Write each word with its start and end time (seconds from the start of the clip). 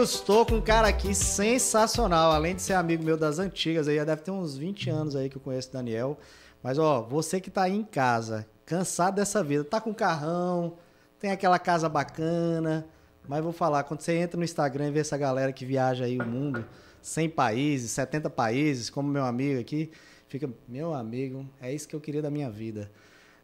amigos, 0.00 0.14
estou 0.14 0.46
com 0.46 0.54
um 0.54 0.60
cara 0.62 0.88
aqui 0.88 1.14
sensacional. 1.14 2.32
Além 2.32 2.54
de 2.54 2.62
ser 2.62 2.72
amigo 2.72 3.04
meu 3.04 3.18
das 3.18 3.38
antigas, 3.38 3.86
aí 3.86 3.96
já 3.96 4.04
deve 4.04 4.22
ter 4.22 4.30
uns 4.30 4.56
20 4.56 4.88
anos 4.88 5.14
aí 5.14 5.28
que 5.28 5.36
eu 5.36 5.42
conheço 5.42 5.68
o 5.68 5.72
Daniel. 5.72 6.18
Mas 6.62 6.78
ó, 6.78 7.02
você 7.02 7.38
que 7.38 7.50
tá 7.50 7.64
aí 7.64 7.76
em 7.76 7.84
casa, 7.84 8.46
cansado 8.64 9.16
dessa 9.16 9.44
vida, 9.44 9.62
tá 9.62 9.78
com 9.78 9.92
carrão, 9.92 10.78
tem 11.18 11.30
aquela 11.30 11.58
casa 11.58 11.86
bacana, 11.86 12.86
mas 13.28 13.42
vou 13.42 13.52
falar, 13.52 13.84
quando 13.84 14.00
você 14.00 14.14
entra 14.14 14.38
no 14.38 14.44
Instagram 14.44 14.88
e 14.88 14.90
vê 14.90 15.00
essa 15.00 15.18
galera 15.18 15.52
que 15.52 15.66
viaja 15.66 16.06
aí 16.06 16.18
o 16.18 16.26
mundo, 16.26 16.64
100 17.02 17.28
países, 17.30 17.90
70 17.90 18.30
países, 18.30 18.88
como 18.88 19.06
meu 19.06 19.24
amigo 19.24 19.60
aqui, 19.60 19.90
fica, 20.28 20.48
meu 20.66 20.94
amigo, 20.94 21.46
é 21.60 21.74
isso 21.74 21.86
que 21.86 21.94
eu 21.94 22.00
queria 22.00 22.22
da 22.22 22.30
minha 22.30 22.48
vida. 22.48 22.90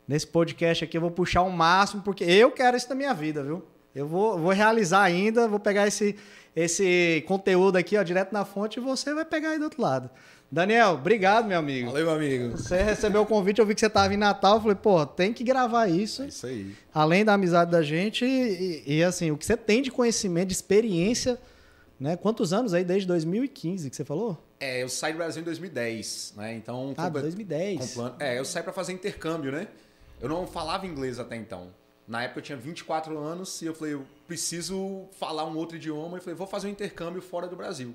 Nesse 0.09 0.27
podcast 0.27 0.85
aqui 0.85 0.97
eu 0.97 1.03
vou 1.03 1.11
puxar 1.11 1.43
o 1.43 1.51
máximo, 1.51 2.03
porque 2.03 2.25
eu 2.25 2.51
quero 2.51 2.79
isso 2.79 2.89
da 2.89 2.95
minha 2.95 3.13
vida, 3.13 3.43
viu? 3.43 3.63
Eu 3.95 4.07
vou, 4.07 4.39
vou 4.39 4.53
realizar 4.53 5.03
ainda, 5.03 5.49
vou 5.49 5.59
pegar 5.59 5.87
esse, 5.87 6.17
esse 6.57 7.23
conteúdo 7.29 7.77
aqui, 7.77 7.99
ó, 7.99 8.03
direto 8.03 8.33
na 8.33 8.47
fonte, 8.47 8.79
e 8.79 8.83
você 8.83 9.13
vai 9.13 9.27
pegar 9.27 9.51
aí 9.51 9.59
do 9.59 9.65
outro 9.65 9.83
lado. 9.83 10.11
Daniel, 10.51 10.93
obrigado, 10.93 11.47
meu 11.47 11.59
amigo. 11.59 11.89
Valeu, 11.89 12.07
meu 12.07 12.15
amigo. 12.15 12.57
Você 12.57 12.83
recebeu 12.83 13.23
o 13.23 13.27
convite, 13.27 13.59
eu 13.59 13.67
vi 13.67 13.75
que 13.75 13.81
você 13.81 13.89
estava 13.89 14.15
em 14.15 14.17
Natal, 14.17 14.57
eu 14.57 14.61
falei, 14.63 14.77
pô, 14.77 15.05
tem 15.05 15.35
que 15.35 15.45
gravar 15.45 15.87
isso. 15.87 16.23
É 16.23 16.29
isso 16.29 16.47
aí. 16.47 16.75
Além 16.95 17.27
da 17.27 17.35
amizade 17.35 17.71
da 17.71 17.83
gente 17.83 18.25
e, 18.25 18.83
e, 18.87 19.05
assim, 19.05 19.31
o 19.31 19.37
que 19.37 19.45
você 19.45 19.57
tem 19.57 19.83
de 19.83 19.91
conhecimento, 19.91 20.49
de 20.49 20.55
experiência, 20.55 21.39
né? 22.01 22.17
Quantos 22.17 22.53
anos 22.53 22.73
aí, 22.73 22.85
desde 22.85 23.07
2015 23.09 23.91
que 23.91 23.97
você 23.97 24.05
falou? 24.05 24.43
É, 24.59 24.83
eu 24.83 24.89
saí 24.89 25.13
do 25.13 25.19
Brasil 25.19 25.43
em 25.43 25.45
2010, 25.45 26.35
né? 26.37 26.55
Então... 26.55 26.95
Ah, 26.97 27.11
2010. 27.11 27.95
Plano, 27.95 28.15
é, 28.19 28.39
eu 28.39 28.45
saí 28.45 28.63
para 28.63 28.73
fazer 28.73 28.93
intercâmbio, 28.93 29.53
né? 29.53 29.69
Eu 30.21 30.29
não 30.29 30.47
falava 30.47 30.87
inglês 30.87 31.19
até 31.19 31.37
então. 31.37 31.69
Na 32.09 32.23
época 32.23 32.39
eu 32.39 32.45
tinha 32.45 32.57
24 32.57 33.19
anos 33.19 33.61
e 33.61 33.67
eu 33.67 33.75
falei, 33.75 33.99
preciso 34.27 35.09
falar 35.19 35.45
um 35.45 35.57
outro 35.57 35.77
idioma. 35.77 36.19
E 36.19 36.21
falei, 36.21 36.35
vou 36.35 36.47
fazer 36.47 36.69
um 36.69 36.71
intercâmbio 36.71 37.23
fora 37.23 37.47
do 37.47 37.57
Brasil. 37.57 37.95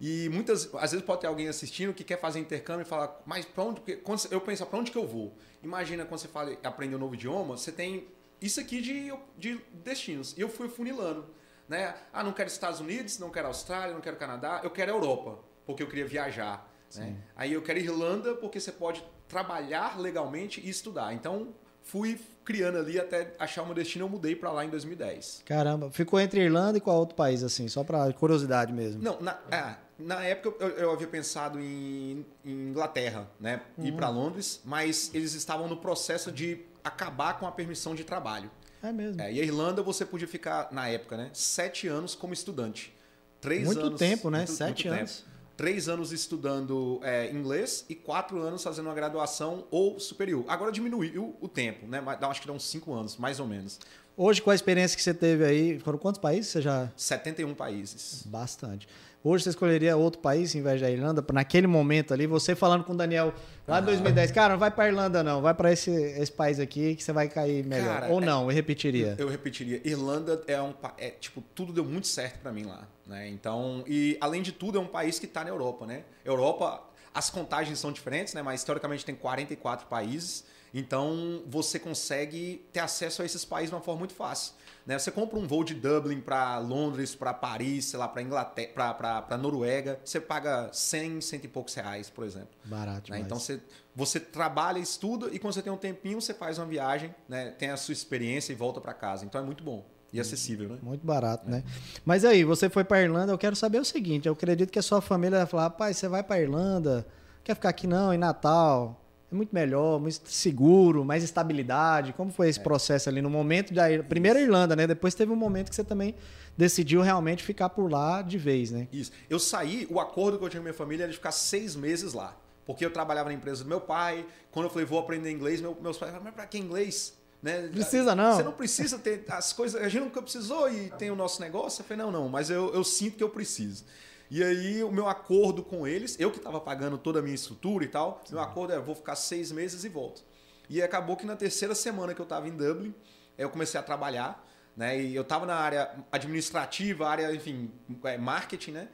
E 0.00 0.30
muitas, 0.30 0.74
às 0.74 0.92
vezes 0.92 1.02
pode 1.04 1.20
ter 1.20 1.26
alguém 1.26 1.46
assistindo 1.46 1.92
que 1.92 2.02
quer 2.02 2.18
fazer 2.18 2.40
intercâmbio 2.40 2.82
e 2.82 2.88
falar, 2.88 3.20
mas 3.26 3.44
para 3.44 3.64
onde? 3.64 3.80
Quando 3.98 4.26
eu 4.30 4.40
penso, 4.40 4.64
para 4.64 4.78
onde 4.78 4.90
que 4.90 4.96
eu 4.96 5.06
vou? 5.06 5.36
Imagina 5.62 6.06
quando 6.06 6.20
você 6.20 6.28
fala 6.28 6.56
aprender 6.64 6.96
um 6.96 6.98
novo 6.98 7.14
idioma, 7.14 7.58
você 7.58 7.70
tem 7.70 8.08
isso 8.40 8.58
aqui 8.58 8.80
de, 8.80 9.12
de 9.36 9.60
destinos. 9.84 10.34
E 10.38 10.40
eu 10.40 10.48
fui 10.48 10.70
funilando, 10.70 11.26
né? 11.68 11.94
Ah, 12.14 12.24
não 12.24 12.32
quero 12.32 12.48
Estados 12.48 12.80
Unidos, 12.80 13.18
não 13.18 13.28
quero 13.28 13.48
Austrália, 13.48 13.92
não 13.92 14.00
quero 14.00 14.16
Canadá, 14.16 14.62
eu 14.64 14.70
quero 14.70 14.90
Europa, 14.90 15.38
porque 15.66 15.82
eu 15.82 15.86
queria 15.86 16.06
viajar. 16.06 16.66
Né? 16.96 17.16
Aí 17.36 17.52
eu 17.52 17.60
quero 17.60 17.78
Irlanda, 17.78 18.34
porque 18.34 18.58
você 18.58 18.72
pode 18.72 19.04
trabalhar 19.28 20.00
legalmente 20.00 20.62
e 20.64 20.70
estudar. 20.70 21.12
Então 21.12 21.54
fui 21.90 22.20
criando 22.44 22.78
ali 22.78 22.98
até 22.98 23.34
achar 23.38 23.62
o 23.62 23.66
meu 23.66 23.74
destino, 23.74 24.04
eu 24.04 24.08
mudei 24.08 24.36
para 24.36 24.52
lá 24.52 24.64
em 24.64 24.70
2010. 24.70 25.42
Caramba, 25.44 25.90
ficou 25.90 26.20
entre 26.20 26.40
Irlanda 26.40 26.78
e 26.78 26.80
qual 26.80 26.96
outro 26.98 27.16
país, 27.16 27.42
assim, 27.42 27.66
só 27.68 27.82
para 27.82 28.12
curiosidade 28.12 28.72
mesmo? 28.72 29.02
Não, 29.02 29.20
na, 29.20 29.38
é, 29.50 29.74
na 29.98 30.22
época 30.24 30.64
eu, 30.64 30.70
eu, 30.70 30.90
havia 30.92 31.08
pensado 31.08 31.58
em, 31.60 32.24
em 32.44 32.68
Inglaterra, 32.68 33.28
né, 33.40 33.60
uhum. 33.76 33.86
ir 33.86 33.92
para 33.92 34.08
Londres, 34.08 34.60
mas 34.64 35.10
eles 35.12 35.34
estavam 35.34 35.68
no 35.68 35.76
processo 35.76 36.30
de 36.30 36.60
acabar 36.84 37.38
com 37.38 37.46
a 37.46 37.52
permissão 37.52 37.94
de 37.94 38.04
trabalho. 38.04 38.50
É 38.82 38.92
mesmo. 38.92 39.20
É, 39.20 39.32
e 39.32 39.40
a 39.40 39.42
Irlanda 39.42 39.82
você 39.82 40.06
podia 40.06 40.28
ficar, 40.28 40.68
na 40.70 40.88
época, 40.88 41.16
né, 41.16 41.30
sete 41.32 41.88
anos 41.88 42.14
como 42.14 42.32
estudante. 42.32 42.94
Três 43.40 43.64
muito 43.64 43.80
anos, 43.80 43.98
tempo, 43.98 44.30
né? 44.30 44.38
Muito, 44.38 44.52
sete 44.52 44.86
muito 44.86 44.98
anos. 44.98 45.16
Tempo 45.18 45.29
três 45.60 45.90
anos 45.90 46.10
estudando 46.10 46.98
é, 47.02 47.30
inglês 47.30 47.84
e 47.86 47.94
quatro 47.94 48.40
anos 48.40 48.62
fazendo 48.62 48.86
uma 48.86 48.94
graduação 48.94 49.66
ou 49.70 50.00
superior. 50.00 50.42
Agora 50.48 50.72
diminuiu 50.72 51.36
o 51.38 51.46
tempo, 51.46 51.86
né? 51.86 52.02
Acho 52.22 52.40
que 52.40 52.46
dá 52.46 52.52
uns 52.54 52.64
cinco 52.64 52.94
anos, 52.94 53.18
mais 53.18 53.38
ou 53.38 53.46
menos. 53.46 53.78
Hoje, 54.16 54.40
com 54.40 54.50
a 54.50 54.54
experiência 54.54 54.96
que 54.96 55.02
você 55.02 55.12
teve 55.12 55.44
aí, 55.44 55.78
foram 55.78 55.98
quantos 55.98 56.18
países 56.18 56.50
você 56.50 56.62
já? 56.62 56.90
71 56.96 57.54
países. 57.54 58.22
Bastante. 58.24 58.88
Hoje 59.22 59.44
você 59.44 59.50
escolheria 59.50 59.98
outro 59.98 60.18
país 60.20 60.54
em 60.54 60.62
vez 60.62 60.80
da 60.80 60.90
Irlanda? 60.90 61.22
Naquele 61.30 61.66
momento 61.66 62.14
ali, 62.14 62.26
você 62.26 62.54
falando 62.54 62.84
com 62.84 62.94
o 62.94 62.96
Daniel 62.96 63.34
lá 63.68 63.78
em 63.78 63.84
2010, 63.84 64.30
cara, 64.30 64.54
não 64.54 64.58
vai 64.58 64.70
para 64.70 64.88
Irlanda 64.88 65.22
não, 65.22 65.42
vai 65.42 65.52
para 65.52 65.70
esse, 65.70 65.90
esse 65.90 66.32
país 66.32 66.58
aqui 66.58 66.96
que 66.96 67.04
você 67.04 67.12
vai 67.12 67.28
cair 67.28 67.62
melhor. 67.62 68.00
Cara, 68.00 68.08
Ou 68.12 68.18
não, 68.18 68.42
é, 68.42 68.44
eu 68.44 68.54
repetiria. 68.54 69.16
Eu, 69.18 69.28
repetiria. 69.28 69.78
Irlanda 69.84 70.42
é 70.46 70.60
um 70.62 70.72
é 70.96 71.10
tipo 71.10 71.42
tudo 71.54 71.70
deu 71.70 71.84
muito 71.84 72.06
certo 72.06 72.38
para 72.40 72.50
mim 72.50 72.64
lá, 72.64 72.88
né? 73.06 73.28
Então, 73.28 73.84
e 73.86 74.16
além 74.22 74.40
de 74.40 74.52
tudo 74.52 74.78
é 74.78 74.80
um 74.80 74.86
país 74.86 75.18
que 75.18 75.26
está 75.26 75.44
na 75.44 75.50
Europa, 75.50 75.86
né? 75.86 76.04
Europa, 76.24 76.82
as 77.12 77.28
contagens 77.28 77.78
são 77.78 77.92
diferentes, 77.92 78.32
né? 78.32 78.40
Mas 78.40 78.60
historicamente 78.60 79.04
tem 79.04 79.14
44 79.14 79.86
países. 79.86 80.44
Então 80.72 81.42
você 81.46 81.78
consegue 81.78 82.64
ter 82.72 82.80
acesso 82.80 83.20
a 83.20 83.24
esses 83.26 83.44
países 83.44 83.68
de 83.70 83.74
uma 83.74 83.82
forma 83.82 83.98
muito 83.98 84.14
fácil. 84.14 84.54
Né? 84.86 84.98
Você 84.98 85.10
compra 85.10 85.38
um 85.38 85.46
voo 85.46 85.64
de 85.64 85.74
Dublin 85.74 86.20
para 86.20 86.58
Londres, 86.58 87.14
para 87.14 87.32
Paris, 87.32 87.86
sei 87.86 87.98
lá, 87.98 88.08
para 88.08 88.22
Inglaterra, 88.22 88.94
para 88.94 89.38
Noruega, 89.38 90.00
você 90.04 90.20
paga 90.20 90.70
100, 90.72 91.20
cento 91.20 91.44
e 91.44 91.48
poucos 91.48 91.74
reais, 91.74 92.10
por 92.10 92.24
exemplo. 92.24 92.50
Barato. 92.64 93.10
Né? 93.10 93.20
Então 93.20 93.38
você, 93.38 93.60
você 93.94 94.18
trabalha, 94.18 94.78
estuda 94.78 95.28
e 95.32 95.38
quando 95.38 95.54
você 95.54 95.62
tem 95.62 95.72
um 95.72 95.76
tempinho, 95.76 96.20
você 96.20 96.34
faz 96.34 96.58
uma 96.58 96.66
viagem, 96.66 97.14
né? 97.28 97.50
tem 97.50 97.70
a 97.70 97.76
sua 97.76 97.92
experiência 97.92 98.52
e 98.52 98.56
volta 98.56 98.80
para 98.80 98.94
casa. 98.94 99.24
Então 99.24 99.40
é 99.40 99.44
muito 99.44 99.62
bom. 99.62 99.84
E 100.12 100.18
acessível, 100.18 100.68
né? 100.68 100.78
Muito 100.82 101.06
barato, 101.06 101.46
é. 101.46 101.50
né? 101.50 101.64
Mas 102.04 102.24
aí, 102.24 102.42
você 102.42 102.68
foi 102.68 102.82
para 102.82 103.00
Irlanda, 103.00 103.32
eu 103.32 103.38
quero 103.38 103.54
saber 103.54 103.78
o 103.78 103.84
seguinte, 103.84 104.26
eu 104.26 104.32
acredito 104.32 104.70
que 104.70 104.78
a 104.78 104.82
sua 104.82 105.00
família 105.00 105.38
vai 105.38 105.46
falar, 105.46 105.70
pai, 105.70 105.94
você 105.94 106.08
vai 106.08 106.20
para 106.20 106.40
Irlanda, 106.40 107.06
quer 107.44 107.54
ficar 107.54 107.68
aqui 107.68 107.86
não, 107.86 108.12
em 108.12 108.18
Natal, 108.18 109.00
é 109.30 109.34
muito 109.34 109.54
melhor, 109.54 110.00
muito 110.00 110.28
seguro, 110.28 111.04
mais 111.04 111.22
estabilidade. 111.22 112.12
Como 112.12 112.32
foi 112.32 112.48
esse 112.48 112.58
é. 112.58 112.62
processo 112.62 113.08
ali 113.08 113.22
no 113.22 113.30
momento 113.30 113.72
da 113.72 113.84
primeira 114.08 114.40
Irlanda, 114.40 114.74
né? 114.74 114.86
Depois 114.86 115.14
teve 115.14 115.30
um 115.30 115.36
momento 115.36 115.68
que 115.68 115.76
você 115.76 115.84
também 115.84 116.16
decidiu 116.56 117.00
realmente 117.00 117.42
ficar 117.42 117.68
por 117.68 117.90
lá 117.90 118.22
de 118.22 118.36
vez, 118.36 118.70
né? 118.70 118.88
Isso. 118.92 119.12
Eu 119.28 119.38
saí, 119.38 119.86
o 119.88 120.00
acordo 120.00 120.38
que 120.38 120.44
eu 120.44 120.48
tinha 120.48 120.60
com 120.60 120.64
minha 120.64 120.74
família 120.74 121.04
era 121.04 121.12
de 121.12 121.16
ficar 121.16 121.32
seis 121.32 121.76
meses 121.76 122.12
lá. 122.12 122.36
Porque 122.66 122.84
eu 122.84 122.92
trabalhava 122.92 123.28
na 123.28 123.34
empresa 123.34 123.62
do 123.62 123.68
meu 123.68 123.80
pai. 123.80 124.26
Quando 124.50 124.66
eu 124.66 124.70
falei, 124.70 124.84
vou 124.84 124.98
aprender 124.98 125.30
inglês, 125.30 125.60
meu, 125.60 125.76
meus 125.80 125.96
pais 125.96 126.10
falaram, 126.10 126.24
mas 126.24 126.34
pra 126.34 126.46
que 126.46 126.58
inglês? 126.58 127.14
Né? 127.42 127.68
Precisa 127.68 128.14
não. 128.14 128.36
Você 128.36 128.42
não 128.42 128.52
precisa 128.52 128.98
ter 128.98 129.24
as 129.28 129.52
coisas. 129.52 129.80
A 129.80 129.88
gente 129.88 130.02
nunca 130.02 130.20
precisou 130.20 130.70
e 130.70 130.90
tem 130.90 131.10
o 131.10 131.16
nosso 131.16 131.40
negócio. 131.40 131.82
Eu 131.82 131.86
falei, 131.86 132.04
não, 132.04 132.12
não, 132.12 132.28
mas 132.28 132.50
eu, 132.50 132.72
eu 132.74 132.84
sinto 132.84 133.16
que 133.16 133.24
eu 133.24 133.30
preciso. 133.30 133.84
E 134.30 134.44
aí 134.44 134.84
o 134.84 134.92
meu 134.92 135.08
acordo 135.08 135.62
com 135.62 135.86
eles, 135.86 136.18
eu 136.20 136.30
que 136.30 136.38
estava 136.38 136.60
pagando 136.60 136.96
toda 136.96 137.18
a 137.18 137.22
minha 137.22 137.34
estrutura 137.34 137.84
e 137.84 137.88
tal, 137.88 138.22
Sim. 138.24 138.34
meu 138.34 138.42
acordo 138.42 138.72
é, 138.72 138.78
vou 138.78 138.94
ficar 138.94 139.16
seis 139.16 139.50
meses 139.50 139.82
e 139.82 139.88
volto. 139.88 140.22
E 140.68 140.80
acabou 140.80 141.16
que 141.16 141.26
na 141.26 141.34
terceira 141.34 141.74
semana 141.74 142.14
que 142.14 142.20
eu 142.20 142.24
estava 142.24 142.46
em 142.46 142.52
Dublin, 142.52 142.94
eu 143.36 143.50
comecei 143.50 143.80
a 143.80 143.82
trabalhar, 143.82 144.46
né? 144.76 145.00
E 145.02 145.16
eu 145.16 145.22
estava 145.22 145.44
na 145.44 145.56
área 145.56 145.90
administrativa, 146.12 147.08
área, 147.08 147.34
enfim, 147.34 147.72
é, 148.04 148.16
marketing, 148.16 148.70
né? 148.70 148.88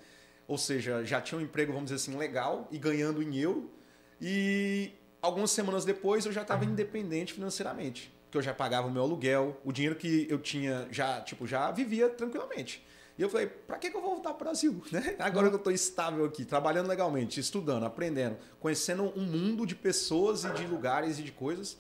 Ou 0.49 0.57
seja, 0.57 1.05
já 1.05 1.21
tinha 1.21 1.39
um 1.39 1.43
emprego, 1.43 1.71
vamos 1.71 1.91
dizer 1.91 1.97
assim, 1.97 2.17
legal 2.17 2.67
e 2.71 2.79
ganhando 2.79 3.23
em 3.23 3.37
euro. 3.37 3.71
E 4.19 4.93
algumas 5.21 5.51
semanas 5.51 5.85
depois 5.85 6.25
eu 6.25 6.33
já 6.33 6.43
estava 6.43 6.65
independente 6.65 7.35
financeiramente, 7.35 8.11
que 8.31 8.39
eu 8.39 8.43
já 8.43 8.55
pagava 8.55 8.87
o 8.87 8.91
meu 8.91 9.03
aluguel, 9.03 9.61
o 9.63 9.71
dinheiro 9.71 9.97
que 9.97 10.27
eu 10.31 10.39
tinha 10.39 10.89
já, 10.91 11.21
tipo, 11.21 11.47
já 11.47 11.71
vivia 11.71 12.09
tranquilamente. 12.09 12.83
E 13.19 13.23
eu 13.23 13.31
falei, 13.31 13.47
para 13.47 13.79
que, 13.79 13.91
que 13.91 13.97
eu 13.97 14.01
vou 14.01 14.11
voltar 14.11 14.35
para 14.35 14.43
o 14.43 14.45
Brasil? 14.45 14.83
Né? 14.93 15.17
Agora 15.19 15.49
que 15.49 15.55
eu 15.55 15.59
estou 15.59 15.73
estável 15.73 16.25
aqui, 16.25 16.45
trabalhando 16.45 16.87
legalmente, 16.87 17.41
estudando, 17.41 17.85
aprendendo, 17.85 18.37
conhecendo 18.61 19.13
um 19.17 19.23
mundo 19.23 19.67
de 19.67 19.75
pessoas 19.75 20.45
e 20.45 20.51
de 20.51 20.67
lugares 20.67 21.19
e 21.19 21.23
de 21.23 21.33
coisas. 21.33 21.77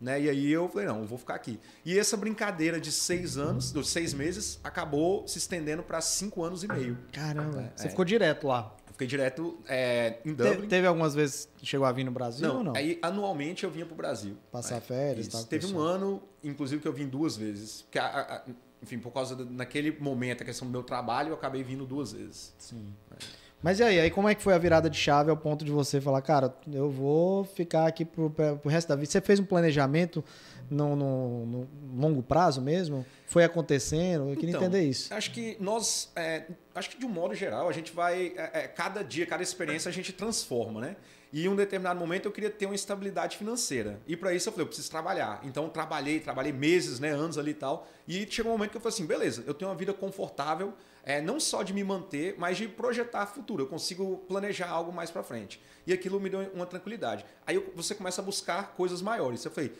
Né? 0.00 0.22
E 0.22 0.30
aí 0.30 0.50
eu 0.50 0.68
falei, 0.68 0.86
não, 0.86 1.00
eu 1.00 1.06
vou 1.06 1.18
ficar 1.18 1.34
aqui. 1.34 1.58
E 1.84 1.98
essa 1.98 2.16
brincadeira 2.16 2.80
de 2.80 2.92
seis 2.92 3.36
anos, 3.36 3.72
dos 3.72 3.88
seis 3.88 4.14
meses, 4.14 4.60
acabou 4.62 5.26
se 5.26 5.38
estendendo 5.38 5.82
para 5.82 6.00
cinco 6.00 6.42
anos 6.42 6.62
e 6.62 6.68
meio. 6.68 6.98
Caramba, 7.12 7.62
é, 7.62 7.72
você 7.74 7.88
ficou 7.88 8.04
direto 8.04 8.46
lá? 8.46 8.74
Fiquei 8.92 9.06
direto 9.06 9.56
é, 9.68 10.18
em 10.24 10.34
Dublin. 10.34 10.62
Te, 10.62 10.66
teve 10.68 10.86
algumas 10.86 11.14
vezes 11.14 11.48
que 11.56 11.64
chegou 11.64 11.86
a 11.86 11.92
vir 11.92 12.02
no 12.02 12.10
Brasil 12.10 12.48
não, 12.48 12.56
ou 12.56 12.64
não? 12.64 12.76
Aí 12.76 12.98
anualmente 13.00 13.62
eu 13.62 13.70
vinha 13.70 13.86
para 13.86 13.94
o 13.94 13.96
Brasil. 13.96 14.36
Passar 14.50 14.78
é, 14.78 14.80
férias? 14.80 15.28
Tal, 15.28 15.44
teve 15.44 15.66
um 15.66 15.78
ano, 15.78 16.20
inclusive, 16.42 16.82
que 16.82 16.88
eu 16.88 16.92
vim 16.92 17.06
duas 17.06 17.36
vezes. 17.36 17.82
Porque 17.82 17.98
a, 17.98 18.06
a, 18.06 18.42
enfim, 18.82 18.98
por 18.98 19.12
causa 19.12 19.34
do, 19.34 19.44
naquele 19.44 19.96
momento, 19.98 20.42
a 20.42 20.46
questão 20.46 20.66
do 20.66 20.72
meu 20.72 20.82
trabalho, 20.82 21.30
eu 21.30 21.34
acabei 21.34 21.62
vindo 21.62 21.84
duas 21.86 22.12
vezes. 22.12 22.54
Sim. 22.58 22.94
É. 23.12 23.16
Mas 23.62 23.80
e 23.80 23.82
aí, 23.82 23.98
aí 23.98 24.10
como 24.10 24.28
é 24.28 24.34
que 24.34 24.42
foi 24.42 24.54
a 24.54 24.58
virada 24.58 24.88
de 24.88 24.96
chave 24.96 25.30
ao 25.30 25.36
ponto 25.36 25.64
de 25.64 25.70
você 25.70 26.00
falar, 26.00 26.22
cara, 26.22 26.54
eu 26.72 26.88
vou 26.90 27.44
ficar 27.44 27.88
aqui 27.88 28.04
pro, 28.04 28.30
pro 28.30 28.70
resto 28.70 28.88
da 28.88 28.94
vida? 28.94 29.10
Você 29.10 29.20
fez 29.20 29.40
um 29.40 29.44
planejamento 29.44 30.24
no, 30.70 30.94
no, 30.94 31.46
no 31.46 31.68
longo 31.96 32.22
prazo 32.22 32.62
mesmo? 32.62 33.04
Foi 33.26 33.42
acontecendo? 33.42 34.30
Eu 34.30 34.36
queria 34.36 34.50
então, 34.50 34.62
entender 34.62 34.82
isso. 34.82 35.12
Acho 35.12 35.32
que 35.32 35.56
nós, 35.58 36.12
é, 36.14 36.44
acho 36.72 36.90
que 36.90 36.98
de 36.98 37.04
um 37.04 37.08
modo 37.08 37.34
geral, 37.34 37.68
a 37.68 37.72
gente 37.72 37.92
vai, 37.92 38.32
é, 38.36 38.50
é 38.60 38.68
cada 38.68 39.02
dia, 39.02 39.26
cada 39.26 39.42
experiência 39.42 39.88
a 39.88 39.92
gente 39.92 40.12
transforma, 40.12 40.80
né? 40.80 40.96
E 41.32 41.44
em 41.44 41.48
um 41.48 41.56
determinado 41.56 41.98
momento 42.00 42.26
eu 42.26 42.32
queria 42.32 42.50
ter 42.50 42.66
uma 42.66 42.74
estabilidade 42.74 43.36
financeira. 43.36 44.00
E 44.06 44.16
para 44.16 44.32
isso 44.32 44.48
eu 44.48 44.52
falei, 44.52 44.64
eu 44.64 44.68
preciso 44.68 44.90
trabalhar. 44.90 45.40
Então 45.44 45.68
trabalhei, 45.68 46.20
trabalhei 46.20 46.52
meses, 46.52 46.98
né, 46.98 47.10
anos 47.10 47.36
ali 47.36 47.50
e 47.50 47.54
tal. 47.54 47.86
E 48.06 48.26
chegou 48.30 48.52
um 48.52 48.54
momento 48.54 48.70
que 48.70 48.76
eu 48.76 48.80
falei 48.80 48.94
assim, 48.94 49.06
beleza, 49.06 49.44
eu 49.46 49.52
tenho 49.54 49.70
uma 49.70 49.76
vida 49.76 49.92
confortável, 49.92 50.72
é, 51.02 51.20
não 51.20 51.38
só 51.38 51.62
de 51.62 51.72
me 51.72 51.84
manter, 51.84 52.34
mas 52.38 52.56
de 52.56 52.66
projetar 52.68 53.26
futuro. 53.26 53.62
Eu 53.62 53.66
consigo 53.66 54.18
planejar 54.28 54.68
algo 54.68 54.92
mais 54.92 55.10
para 55.10 55.22
frente. 55.22 55.60
E 55.86 55.92
aquilo 55.92 56.18
me 56.18 56.30
deu 56.30 56.40
uma 56.54 56.66
tranquilidade. 56.66 57.24
Aí 57.46 57.58
você 57.74 57.94
começa 57.94 58.20
a 58.20 58.24
buscar 58.24 58.74
coisas 58.74 59.02
maiores. 59.02 59.44
Eu 59.44 59.50
falei, 59.50 59.72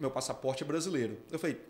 meu 0.00 0.10
passaporte 0.10 0.64
é 0.64 0.66
brasileiro. 0.66 1.18
Eu 1.30 1.38
falei, 1.38 1.60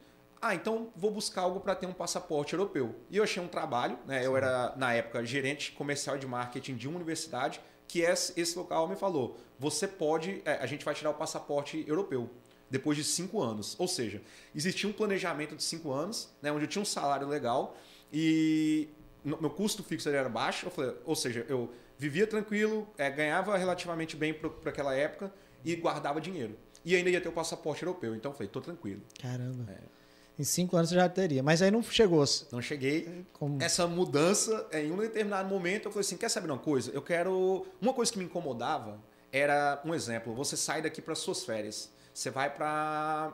Ah, 0.40 0.54
então 0.54 0.90
vou 0.94 1.10
buscar 1.10 1.42
algo 1.42 1.60
para 1.60 1.74
ter 1.74 1.86
um 1.86 1.92
passaporte 1.92 2.52
europeu. 2.52 2.94
E 3.10 3.16
eu 3.16 3.24
achei 3.24 3.42
um 3.42 3.48
trabalho, 3.48 3.98
né? 4.06 4.24
Eu 4.24 4.36
era, 4.36 4.74
na 4.76 4.92
época, 4.92 5.24
gerente 5.24 5.72
comercial 5.72 6.18
de 6.18 6.26
marketing 6.26 6.76
de 6.76 6.86
uma 6.86 6.96
universidade, 6.96 7.60
que 7.88 8.00
esse, 8.00 8.38
esse 8.38 8.58
local 8.58 8.88
me 8.88 8.96
falou: 8.96 9.38
você 9.58 9.86
pode, 9.86 10.42
é, 10.44 10.54
a 10.54 10.66
gente 10.66 10.84
vai 10.84 10.94
tirar 10.94 11.10
o 11.10 11.14
passaporte 11.14 11.84
europeu 11.86 12.30
depois 12.70 12.96
de 12.96 13.04
cinco 13.04 13.40
anos. 13.40 13.76
Ou 13.78 13.88
seja, 13.88 14.20
existia 14.54 14.88
um 14.88 14.92
planejamento 14.92 15.56
de 15.56 15.62
cinco 15.62 15.92
anos, 15.92 16.28
né, 16.42 16.50
onde 16.50 16.64
eu 16.64 16.68
tinha 16.68 16.82
um 16.82 16.86
salário 16.86 17.26
legal 17.26 17.76
e 18.12 18.88
meu 19.24 19.50
custo 19.50 19.82
fixo 19.82 20.08
era 20.08 20.28
baixo. 20.28 20.70
Falei, 20.70 20.94
ou 21.04 21.16
seja, 21.16 21.44
eu 21.48 21.72
vivia 21.98 22.26
tranquilo, 22.26 22.88
é, 22.96 23.10
ganhava 23.10 23.56
relativamente 23.56 24.16
bem 24.16 24.32
para 24.34 24.70
aquela 24.70 24.94
época 24.94 25.32
e 25.64 25.74
guardava 25.74 26.20
dinheiro. 26.20 26.56
E 26.84 26.94
ainda 26.94 27.10
ia 27.10 27.20
ter 27.20 27.28
o 27.28 27.32
passaporte 27.32 27.82
europeu. 27.82 28.14
Então 28.14 28.30
eu 28.30 28.36
falei, 28.36 28.48
tô 28.48 28.60
tranquilo. 28.60 29.02
Caramba. 29.20 29.72
É. 29.72 29.95
Em 30.38 30.44
cinco 30.44 30.76
anos 30.76 30.90
você 30.90 30.96
já 30.96 31.08
teria. 31.08 31.42
Mas 31.42 31.62
aí 31.62 31.70
não 31.70 31.82
chegou. 31.82 32.24
Não 32.52 32.60
cheguei. 32.60 33.24
Como... 33.32 33.62
Essa 33.62 33.86
mudança, 33.86 34.66
em 34.72 34.92
um 34.92 34.98
determinado 34.98 35.48
momento, 35.48 35.86
eu 35.86 35.90
falei 35.90 36.04
assim: 36.04 36.16
quer 36.16 36.28
saber 36.28 36.50
uma 36.50 36.58
coisa? 36.58 36.90
Eu 36.92 37.02
quero. 37.02 37.66
Uma 37.80 37.94
coisa 37.94 38.12
que 38.12 38.18
me 38.18 38.24
incomodava 38.24 39.00
era, 39.32 39.80
um 39.84 39.94
exemplo, 39.94 40.34
você 40.34 40.56
sai 40.56 40.82
daqui 40.82 41.00
para 41.00 41.14
suas 41.14 41.44
férias. 41.44 41.90
Você 42.12 42.30
vai 42.30 42.54
para 42.54 43.32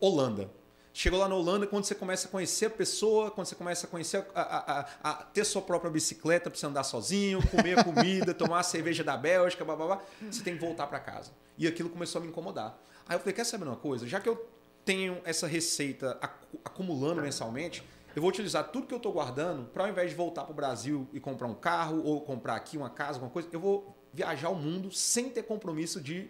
Holanda. 0.00 0.50
Chegou 0.92 1.20
lá 1.20 1.28
na 1.28 1.36
Holanda, 1.36 1.66
quando 1.66 1.84
você 1.84 1.94
começa 1.94 2.26
a 2.26 2.30
conhecer 2.30 2.66
a 2.66 2.70
pessoa, 2.70 3.30
quando 3.30 3.46
você 3.46 3.54
começa 3.54 3.86
a 3.86 3.88
conhecer, 3.88 4.26
a, 4.34 4.40
a, 4.42 4.80
a, 4.80 5.10
a 5.10 5.14
ter 5.24 5.44
sua 5.44 5.62
própria 5.62 5.90
bicicleta 5.90 6.50
para 6.50 6.58
você 6.58 6.66
andar 6.66 6.82
sozinho, 6.82 7.46
comer 7.48 7.78
a 7.78 7.84
comida, 7.84 8.34
tomar 8.34 8.58
a 8.58 8.62
cerveja 8.62 9.04
da 9.04 9.16
Bélgica, 9.16 9.64
blá, 9.64 9.76
blá, 9.76 9.86
blá, 9.86 10.02
você 10.28 10.42
tem 10.42 10.54
que 10.54 10.60
voltar 10.60 10.88
para 10.88 10.98
casa. 10.98 11.30
E 11.56 11.66
aquilo 11.66 11.88
começou 11.88 12.18
a 12.18 12.22
me 12.22 12.28
incomodar. 12.28 12.76
Aí 13.08 13.14
eu 13.14 13.20
falei, 13.20 13.32
quer 13.32 13.44
saber 13.44 13.64
uma 13.64 13.76
coisa? 13.76 14.06
Já 14.06 14.20
que 14.20 14.28
eu 14.28 14.48
tenho 14.84 15.20
essa 15.24 15.46
receita 15.46 16.18
acumulando 16.64 17.22
mensalmente, 17.22 17.82
eu 18.14 18.22
vou 18.22 18.28
utilizar 18.28 18.70
tudo 18.70 18.86
que 18.86 18.94
eu 18.94 18.98
estou 18.98 19.12
guardando 19.12 19.66
para 19.66 19.84
ao 19.84 19.90
invés 19.90 20.10
de 20.10 20.16
voltar 20.16 20.42
para 20.42 20.52
o 20.52 20.54
Brasil 20.54 21.08
e 21.12 21.20
comprar 21.20 21.46
um 21.46 21.54
carro 21.54 22.02
ou 22.04 22.20
comprar 22.20 22.56
aqui 22.56 22.76
uma 22.76 22.90
casa, 22.90 23.14
alguma 23.14 23.30
coisa, 23.30 23.48
eu 23.52 23.60
vou 23.60 23.96
viajar 24.12 24.48
o 24.48 24.56
mundo 24.56 24.90
sem 24.90 25.30
ter 25.30 25.44
compromisso 25.44 26.00
de 26.00 26.28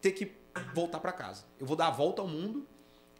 ter 0.00 0.12
que 0.12 0.32
voltar 0.72 1.00
para 1.00 1.12
casa. 1.12 1.44
Eu 1.58 1.66
vou 1.66 1.76
dar 1.76 1.88
a 1.88 1.90
volta 1.90 2.22
ao 2.22 2.28
mundo 2.28 2.66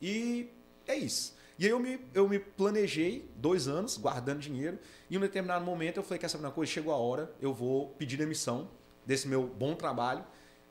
e 0.00 0.49
é 0.87 0.94
isso. 0.94 1.34
E 1.58 1.64
aí 1.64 1.70
eu 1.70 1.81
me, 1.81 1.99
eu 2.14 2.29
me 2.29 2.38
planejei 2.38 3.29
dois 3.34 3.67
anos 3.67 3.96
guardando 3.96 4.40
dinheiro 4.40 4.79
e 5.11 5.14
em 5.14 5.19
um 5.19 5.20
determinado 5.20 5.64
momento 5.64 5.96
eu 5.96 6.02
falei, 6.02 6.29
saber 6.29 6.44
uma 6.44 6.52
coisa? 6.52 6.70
Chegou 6.70 6.93
a 6.93 6.96
hora, 6.96 7.32
eu 7.40 7.52
vou 7.52 7.88
pedir 7.99 8.17
demissão 8.17 8.70
desse 9.05 9.26
meu 9.26 9.46
bom 9.46 9.75
trabalho 9.75 10.25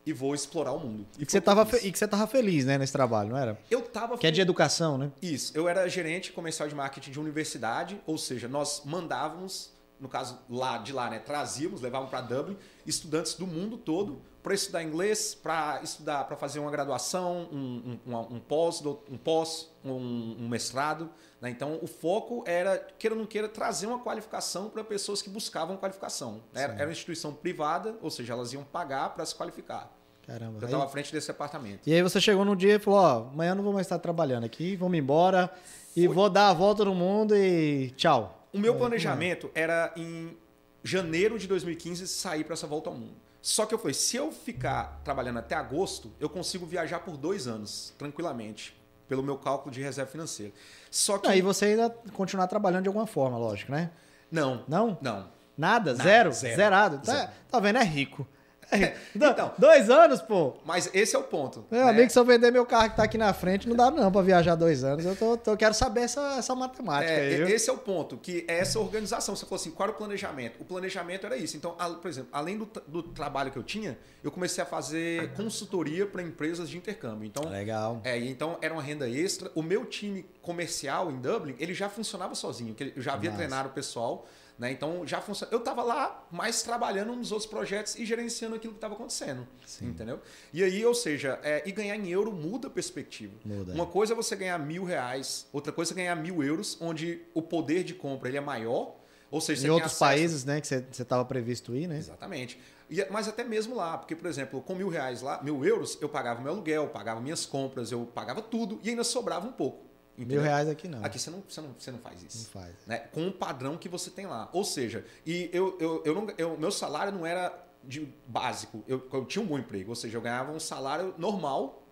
e 0.05 0.13
vou 0.13 0.35
explorar 0.35 0.71
o 0.73 0.79
mundo. 0.79 1.05
E, 1.17 1.25
que 1.25 1.31
você 1.31 1.41
tava 1.41 1.67
e 1.81 1.91
que 1.91 1.97
você 1.97 2.07
tava 2.07 2.27
feliz, 2.27 2.65
né, 2.65 2.77
nesse 2.77 2.93
trabalho, 2.93 3.29
não 3.29 3.37
era? 3.37 3.57
Eu 3.69 3.81
tava 3.81 4.17
Que 4.17 4.27
é 4.27 4.31
de 4.31 4.39
educação, 4.41 4.97
né? 4.97 5.11
Isso. 5.21 5.51
Eu 5.55 5.67
era 5.67 5.87
gerente 5.89 6.31
comercial 6.31 6.69
de 6.69 6.75
marketing 6.75 7.11
de 7.11 7.19
universidade, 7.19 7.99
ou 8.05 8.17
seja, 8.17 8.47
nós 8.47 8.83
mandávamos, 8.85 9.71
no 9.99 10.09
caso 10.09 10.39
lá 10.49 10.77
de 10.77 10.91
lá, 10.91 11.09
né, 11.09 11.19
trazíamos, 11.19 11.81
levávamos 11.81 12.09
para 12.09 12.21
Dublin 12.21 12.57
estudantes 12.85 13.35
do 13.35 13.47
mundo 13.47 13.77
todo 13.77 14.21
para 14.45 14.53
estudar 14.53 14.83
inglês, 14.83 15.33
para 15.33 15.81
estudar, 15.81 16.23
para 16.25 16.37
fazer 16.37 16.59
uma 16.59 16.69
graduação, 16.69 17.49
um, 17.51 17.97
um, 18.05 18.35
um 18.35 18.39
pós, 18.39 18.79
um, 18.85 19.17
pós 19.17 19.71
um, 19.83 20.35
um 20.39 20.47
mestrado. 20.47 21.09
Né? 21.41 21.49
Então, 21.49 21.79
o 21.81 21.87
foco 21.87 22.43
era, 22.45 22.77
queira 22.99 23.15
ou 23.15 23.19
não 23.19 23.25
queira, 23.25 23.49
trazer 23.49 23.87
uma 23.87 23.97
qualificação 23.97 24.69
para 24.69 24.83
pessoas 24.83 25.19
que 25.19 25.31
buscavam 25.31 25.77
qualificação. 25.77 26.43
Era, 26.53 26.73
era, 26.73 26.85
uma 26.85 26.91
instituição 26.91 27.33
privada, 27.33 27.95
ou 28.03 28.11
seja, 28.11 28.33
elas 28.33 28.53
iam 28.53 28.63
pagar 28.63 29.15
para 29.15 29.25
se 29.25 29.33
qualificar. 29.33 29.91
Caramba. 30.27 30.59
Eu 30.61 30.65
estava 30.65 30.85
à 30.85 30.87
frente 30.89 31.11
desse 31.11 31.25
departamento. 31.25 31.89
E 31.89 31.93
aí 31.93 32.03
você 32.03 32.21
chegou 32.21 32.45
num 32.45 32.55
dia 32.55 32.75
e 32.75 32.79
falou, 32.79 32.99
ó, 32.99 33.17
amanhã 33.31 33.55
não 33.55 33.63
vou 33.63 33.73
mais 33.73 33.87
estar 33.87 33.97
trabalhando 33.97 34.43
aqui, 34.43 34.75
vamos 34.75 34.95
embora 34.95 35.47
Foi. 35.47 36.03
e 36.03 36.07
vou 36.07 36.29
dar 36.29 36.49
a 36.49 36.53
volta 36.53 36.85
no 36.85 36.93
mundo 36.93 37.35
e 37.35 37.89
tchau. 37.97 38.44
O 38.55 38.59
meu 38.59 38.75
planejamento 38.75 39.51
era 39.53 39.91
em 39.97 40.37
janeiro 40.81 41.37
de 41.37 41.45
2015 41.45 42.07
sair 42.07 42.45
para 42.45 42.53
essa 42.53 42.65
volta 42.65 42.89
ao 42.89 42.95
mundo. 42.95 43.15
Só 43.41 43.65
que 43.65 43.73
eu 43.73 43.77
falei, 43.77 43.93
se 43.93 44.15
eu 44.15 44.31
ficar 44.31 45.01
trabalhando 45.03 45.39
até 45.39 45.55
agosto, 45.55 46.09
eu 46.21 46.29
consigo 46.29 46.65
viajar 46.65 46.99
por 46.99 47.17
dois 47.17 47.47
anos, 47.47 47.93
tranquilamente, 47.97 48.73
pelo 49.09 49.21
meu 49.21 49.37
cálculo 49.37 49.71
de 49.75 49.81
reserva 49.81 50.09
financeira. 50.09 50.53
Só 50.89 51.17
que... 51.17 51.27
Aí 51.27 51.41
você 51.41 51.65
ainda 51.65 51.89
continuar 52.13 52.47
trabalhando 52.47 52.83
de 52.83 52.87
alguma 52.87 53.05
forma, 53.05 53.37
lógico, 53.37 53.73
né? 53.73 53.91
Não. 54.31 54.63
Não? 54.69 54.97
Não. 55.01 55.27
Nada? 55.57 55.93
Nada 55.93 55.95
zero? 55.95 56.31
zero? 56.31 56.55
Zerado? 56.55 56.97
Tá, 56.99 57.11
zero. 57.11 57.27
Tá, 57.27 57.33
tá 57.51 57.59
vendo? 57.59 57.77
É 57.77 57.83
rico. 57.83 58.25
É, 58.71 58.95
então, 59.15 59.53
dois 59.57 59.89
anos, 59.89 60.21
pô. 60.21 60.55
Mas 60.65 60.89
esse 60.93 61.15
é 61.15 61.19
o 61.19 61.23
ponto. 61.23 61.65
Meu 61.69 61.85
né? 61.85 61.89
amigo, 61.89 62.09
se 62.09 62.17
eu 62.17 62.25
vender 62.25 62.51
meu 62.51 62.65
carro 62.65 62.89
que 62.89 62.97
tá 62.97 63.03
aqui 63.03 63.17
na 63.17 63.33
frente, 63.33 63.67
não 63.67 63.75
dá 63.75 63.91
não 63.91 64.11
para 64.11 64.21
viajar 64.21 64.55
dois 64.55 64.83
anos. 64.83 65.05
Eu 65.05 65.15
tô, 65.15 65.37
tô, 65.37 65.57
quero 65.57 65.73
saber 65.73 66.01
essa, 66.01 66.35
essa 66.37 66.55
matemática 66.55 67.11
é, 67.11 67.43
aí. 67.43 67.51
Esse 67.51 67.69
é 67.69 67.73
o 67.73 67.77
ponto, 67.77 68.17
que 68.17 68.45
é 68.47 68.59
essa 68.59 68.79
organização. 68.79 69.35
Você 69.35 69.45
falou 69.45 69.59
assim, 69.59 69.71
qual 69.71 69.89
era 69.89 69.95
o 69.95 69.97
planejamento? 69.97 70.61
O 70.61 70.65
planejamento 70.65 71.25
era 71.25 71.37
isso. 71.37 71.57
Então, 71.57 71.75
por 72.01 72.07
exemplo, 72.07 72.29
além 72.31 72.57
do, 72.57 72.69
do 72.87 73.03
trabalho 73.03 73.51
que 73.51 73.57
eu 73.57 73.63
tinha, 73.63 73.97
eu 74.23 74.31
comecei 74.31 74.63
a 74.63 74.67
fazer 74.67 75.33
consultoria 75.33 76.05
para 76.05 76.21
empresas 76.21 76.69
de 76.69 76.77
intercâmbio. 76.77 77.25
Então, 77.25 77.49
Legal. 77.49 78.01
É, 78.03 78.17
então 78.17 78.57
era 78.61 78.73
uma 78.73 78.81
renda 78.81 79.09
extra. 79.09 79.51
O 79.55 79.61
meu 79.61 79.85
time 79.85 80.25
comercial 80.41 81.11
em 81.11 81.19
Dublin, 81.19 81.55
ele 81.59 81.73
já 81.73 81.89
funcionava 81.89 82.35
sozinho, 82.35 82.75
eu 82.95 83.01
já 83.01 83.13
havia 83.13 83.29
Nossa. 83.29 83.43
treinado 83.43 83.69
o 83.69 83.71
pessoal. 83.71 84.27
Né? 84.57 84.71
Então 84.71 85.05
já 85.05 85.19
funciona. 85.19 85.51
Eu 85.51 85.59
estava 85.59 85.83
lá, 85.83 86.25
mais 86.31 86.63
trabalhando 86.63 87.13
nos 87.15 87.31
outros 87.31 87.49
projetos 87.49 87.95
e 87.95 88.05
gerenciando 88.05 88.55
aquilo 88.55 88.73
que 88.73 88.77
estava 88.77 88.93
acontecendo. 88.93 89.45
Sim. 89.65 89.87
Entendeu? 89.87 90.21
E 90.53 90.63
aí, 90.63 90.85
ou 90.85 90.93
seja, 90.93 91.39
é, 91.43 91.61
e 91.65 91.71
ganhar 91.71 91.95
em 91.95 92.09
euro 92.09 92.31
muda 92.31 92.67
a 92.67 92.71
perspectiva. 92.71 93.33
Muda. 93.43 93.73
Uma 93.73 93.85
coisa 93.85 94.13
é 94.13 94.15
você 94.15 94.35
ganhar 94.35 94.57
mil 94.57 94.85
reais, 94.85 95.47
outra 95.51 95.73
coisa 95.73 95.93
é 95.93 95.95
ganhar 95.95 96.15
mil 96.15 96.41
euros, 96.41 96.77
onde 96.79 97.21
o 97.33 97.41
poder 97.41 97.83
de 97.83 97.93
compra 97.93 98.29
ele 98.29 98.37
é 98.37 98.41
maior. 98.41 98.95
Ou 99.29 99.41
seja, 99.41 99.67
em 99.67 99.69
outros 99.69 99.91
acesso... 99.91 99.99
países, 99.99 100.45
né, 100.45 100.61
que 100.61 100.67
você 100.67 100.85
estava 101.01 101.25
previsto 101.25 101.75
ir, 101.75 101.87
né? 101.87 101.97
Exatamente. 101.97 102.57
E, 102.89 103.03
mas 103.09 103.27
até 103.27 103.43
mesmo 103.43 103.75
lá, 103.75 103.97
porque, 103.97 104.15
por 104.15 104.27
exemplo, 104.27 104.61
com 104.61 104.75
mil 104.75 104.87
reais 104.87 105.21
lá, 105.21 105.41
mil 105.43 105.65
euros, 105.65 105.97
eu 105.99 106.07
pagava 106.07 106.41
meu 106.41 106.53
aluguel, 106.53 106.87
pagava 106.87 107.19
minhas 107.19 107.45
compras, 107.45 107.91
eu 107.91 108.05
pagava 108.05 108.41
tudo 108.41 108.79
e 108.83 108.89
ainda 108.89 109.03
sobrava 109.03 109.45
um 109.45 109.51
pouco. 109.51 109.83
Entendeu? 110.17 110.41
Mil 110.41 110.49
reais 110.49 110.69
aqui 110.69 110.87
não. 110.87 111.03
Aqui 111.03 111.19
você 111.19 111.29
não, 111.29 111.43
você 111.47 111.61
não, 111.61 111.75
você 111.77 111.91
não 111.91 111.99
faz 111.99 112.23
isso. 112.23 112.37
Não 112.37 112.61
faz. 112.61 112.73
Né? 112.87 112.99
Com 113.11 113.27
o 113.27 113.31
padrão 113.31 113.77
que 113.77 113.89
você 113.89 114.09
tem 114.09 114.25
lá. 114.25 114.49
Ou 114.53 114.63
seja, 114.63 115.05
e 115.25 115.49
eu, 115.51 115.77
eu, 115.79 116.01
eu 116.05 116.15
não, 116.15 116.27
eu, 116.37 116.57
meu 116.57 116.71
salário 116.71 117.11
não 117.11 117.25
era 117.25 117.53
de 117.83 118.07
básico. 118.27 118.83
Eu, 118.87 119.05
eu 119.11 119.25
tinha 119.25 119.43
um 119.43 119.47
bom 119.47 119.59
emprego. 119.59 119.89
Ou 119.89 119.95
seja, 119.95 120.17
eu 120.17 120.21
ganhava 120.21 120.51
um 120.51 120.59
salário 120.59 121.13
normal, 121.17 121.83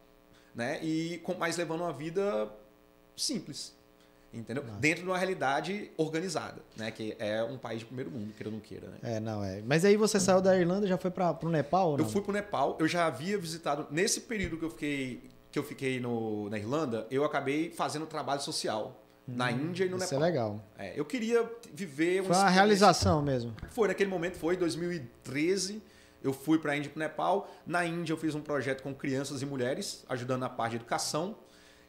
né? 0.55 0.79
E 0.81 1.19
com, 1.19 1.33
mais 1.33 1.57
levando 1.57 1.81
uma 1.81 1.91
vida 1.91 2.49
simples. 3.15 3.75
Entendeu? 4.33 4.63
Nossa. 4.63 4.79
Dentro 4.79 5.03
de 5.03 5.09
uma 5.09 5.17
realidade 5.17 5.91
organizada, 5.95 6.59
né? 6.75 6.89
Que 6.89 7.15
é 7.19 7.43
um 7.43 7.57
país 7.57 7.79
de 7.79 7.85
primeiro 7.85 8.09
mundo, 8.09 8.33
queira 8.33 8.49
ou 8.49 8.53
não 8.53 8.59
queira. 8.59 8.87
Né? 8.87 8.97
É, 9.03 9.19
não 9.19 9.43
é. 9.43 9.61
Mas 9.61 9.85
aí 9.85 9.95
você 9.95 10.19
saiu 10.19 10.41
da 10.41 10.57
Irlanda 10.57 10.85
e 10.85 10.89
já 10.89 10.97
foi 10.97 11.11
para 11.11 11.37
o 11.43 11.49
Nepal? 11.49 11.97
Eu 11.99 12.05
fui 12.05 12.21
para 12.21 12.31
o 12.31 12.33
Nepal. 12.33 12.77
Eu 12.79 12.87
já 12.87 13.05
havia 13.05 13.37
visitado 13.37 13.85
nesse 13.91 14.21
período 14.21 14.57
que 14.57 14.65
eu 14.65 14.71
fiquei 14.71 15.21
que 15.53 15.59
eu 15.59 15.63
fiquei 15.63 15.99
no, 15.99 16.49
na 16.49 16.57
Irlanda, 16.57 17.05
eu 17.11 17.23
acabei 17.23 17.69
fazendo 17.69 18.07
trabalho 18.07 18.41
social. 18.41 18.99
Hum, 19.29 19.35
na 19.37 19.51
Índia 19.51 19.85
e 19.85 19.87
no 19.87 19.97
Nepal. 19.97 20.05
Isso 20.07 20.15
é 20.15 20.19
legal. 20.19 20.59
É, 20.75 20.99
eu 20.99 21.05
queria 21.05 21.47
viver... 21.71 22.23
Foi 22.23 22.35
uma 22.35 22.49
realização 22.49 23.21
mesmo. 23.21 23.53
Foi, 23.69 23.87
naquele 23.87 24.09
momento 24.09 24.35
foi, 24.35 24.57
2013, 24.57 25.81
eu 26.23 26.33
fui 26.33 26.57
para 26.57 26.71
a 26.71 26.75
Índia 26.75 26.89
e 26.89 26.91
para 26.91 26.97
o 26.97 27.03
Nepal. 27.03 27.51
Na 27.67 27.85
Índia 27.85 28.13
eu 28.13 28.17
fiz 28.17 28.33
um 28.33 28.41
projeto 28.41 28.81
com 28.81 28.95
crianças 28.95 29.43
e 29.43 29.45
mulheres, 29.45 30.03
ajudando 30.09 30.41
na 30.41 30.49
parte 30.49 30.71
de 30.71 30.77
educação. 30.77 31.35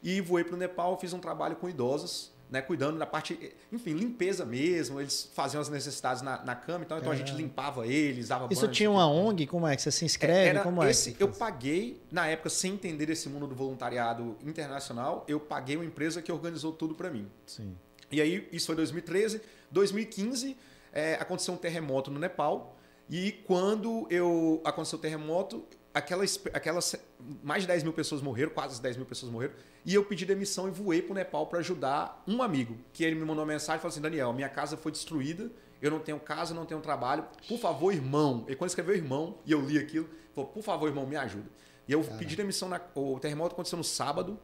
E 0.03 0.21
voei 0.21 0.43
para 0.43 0.53
o 0.53 0.57
Nepal, 0.57 0.99
fiz 0.99 1.11
um 1.11 1.19
trabalho 1.19 1.55
com 1.55 1.67
idosos, 1.67 2.31
né, 2.49 2.61
cuidando 2.61 2.97
da 2.97 3.05
parte, 3.05 3.53
enfim, 3.71 3.93
limpeza 3.93 4.45
mesmo. 4.45 4.99
Eles 4.99 5.29
faziam 5.33 5.61
as 5.61 5.69
necessidades 5.69 6.21
na, 6.21 6.43
na 6.43 6.55
cama, 6.55 6.83
então, 6.85 6.97
então 6.97 7.11
a 7.11 7.15
gente 7.15 7.33
limpava 7.33 7.87
eles, 7.87 8.27
dava 8.27 8.47
Isso 8.51 8.67
tinha 8.67 8.89
uma 8.89 9.07
ONG? 9.07 9.47
Como 9.47 9.67
é 9.67 9.75
que 9.75 9.81
você 9.81 9.91
se 9.91 10.05
inscreve? 10.05 10.49
Era 10.49 10.61
como 10.61 10.83
esse, 10.83 11.11
é 11.11 11.15
eu 11.19 11.29
paguei, 11.29 12.01
na 12.11 12.27
época, 12.27 12.49
sem 12.49 12.73
entender 12.73 13.09
esse 13.09 13.27
mundo 13.29 13.47
do 13.47 13.55
voluntariado 13.55 14.37
internacional, 14.43 15.25
eu 15.27 15.39
paguei 15.39 15.75
uma 15.75 15.85
empresa 15.85 16.21
que 16.21 16.31
organizou 16.31 16.71
tudo 16.71 16.95
para 16.95 17.09
mim. 17.09 17.27
Sim. 17.45 17.75
E 18.11 18.21
aí, 18.21 18.47
isso 18.51 18.67
foi 18.67 18.75
2013. 18.75 19.41
2015, 19.71 20.55
é, 20.93 21.15
aconteceu 21.15 21.53
um 21.53 21.57
terremoto 21.57 22.11
no 22.11 22.19
Nepal. 22.19 22.77
E 23.09 23.31
quando 23.45 24.07
eu 24.09 24.61
aconteceu 24.63 24.97
o 24.97 25.01
terremoto, 25.01 25.63
aquelas, 25.95 26.39
aquelas 26.53 26.95
mais 27.41 27.63
de 27.63 27.67
10 27.67 27.83
mil 27.83 27.93
pessoas 27.93 28.21
morreram, 28.21 28.51
quase 28.51 28.81
10 28.81 28.97
mil 28.97 29.05
pessoas 29.05 29.31
morreram, 29.31 29.53
e 29.85 29.95
eu 29.95 30.03
pedi 30.03 30.25
demissão 30.25 30.67
e 30.67 30.71
voei 30.71 31.01
para 31.01 31.13
o 31.13 31.15
Nepal 31.15 31.47
para 31.47 31.59
ajudar 31.59 32.21
um 32.27 32.43
amigo, 32.43 32.77
que 32.91 33.03
ele 33.03 33.15
me 33.15 33.21
mandou 33.21 33.45
uma 33.45 33.53
mensagem 33.53 33.77
e 33.77 33.81
falou 33.81 33.93
assim, 33.93 34.01
Daniel, 34.01 34.33
minha 34.33 34.49
casa 34.49 34.75
foi 34.75 34.91
destruída, 34.91 35.49
eu 35.81 35.89
não 35.89 35.99
tenho 35.99 36.19
casa, 36.19 36.53
não 36.53 36.65
tenho 36.65 36.81
trabalho, 36.81 37.25
por 37.47 37.57
favor, 37.57 37.93
irmão. 37.93 38.45
E 38.49 38.55
quando 38.55 38.69
escreveu 38.69 38.95
irmão, 38.95 39.37
e 39.45 39.51
eu 39.53 39.61
li 39.61 39.77
aquilo, 39.77 40.09
falou, 40.33 40.49
por 40.49 40.63
favor, 40.63 40.87
irmão, 40.87 41.05
me 41.07 41.15
ajuda. 41.15 41.49
E 41.87 41.93
eu 41.93 42.01
Caraca. 42.01 42.19
pedi 42.19 42.35
demissão, 42.35 42.67
na, 42.67 42.81
o 42.93 43.17
terremoto 43.19 43.53
aconteceu 43.53 43.77
no 43.77 43.83
sábado, 43.83 44.37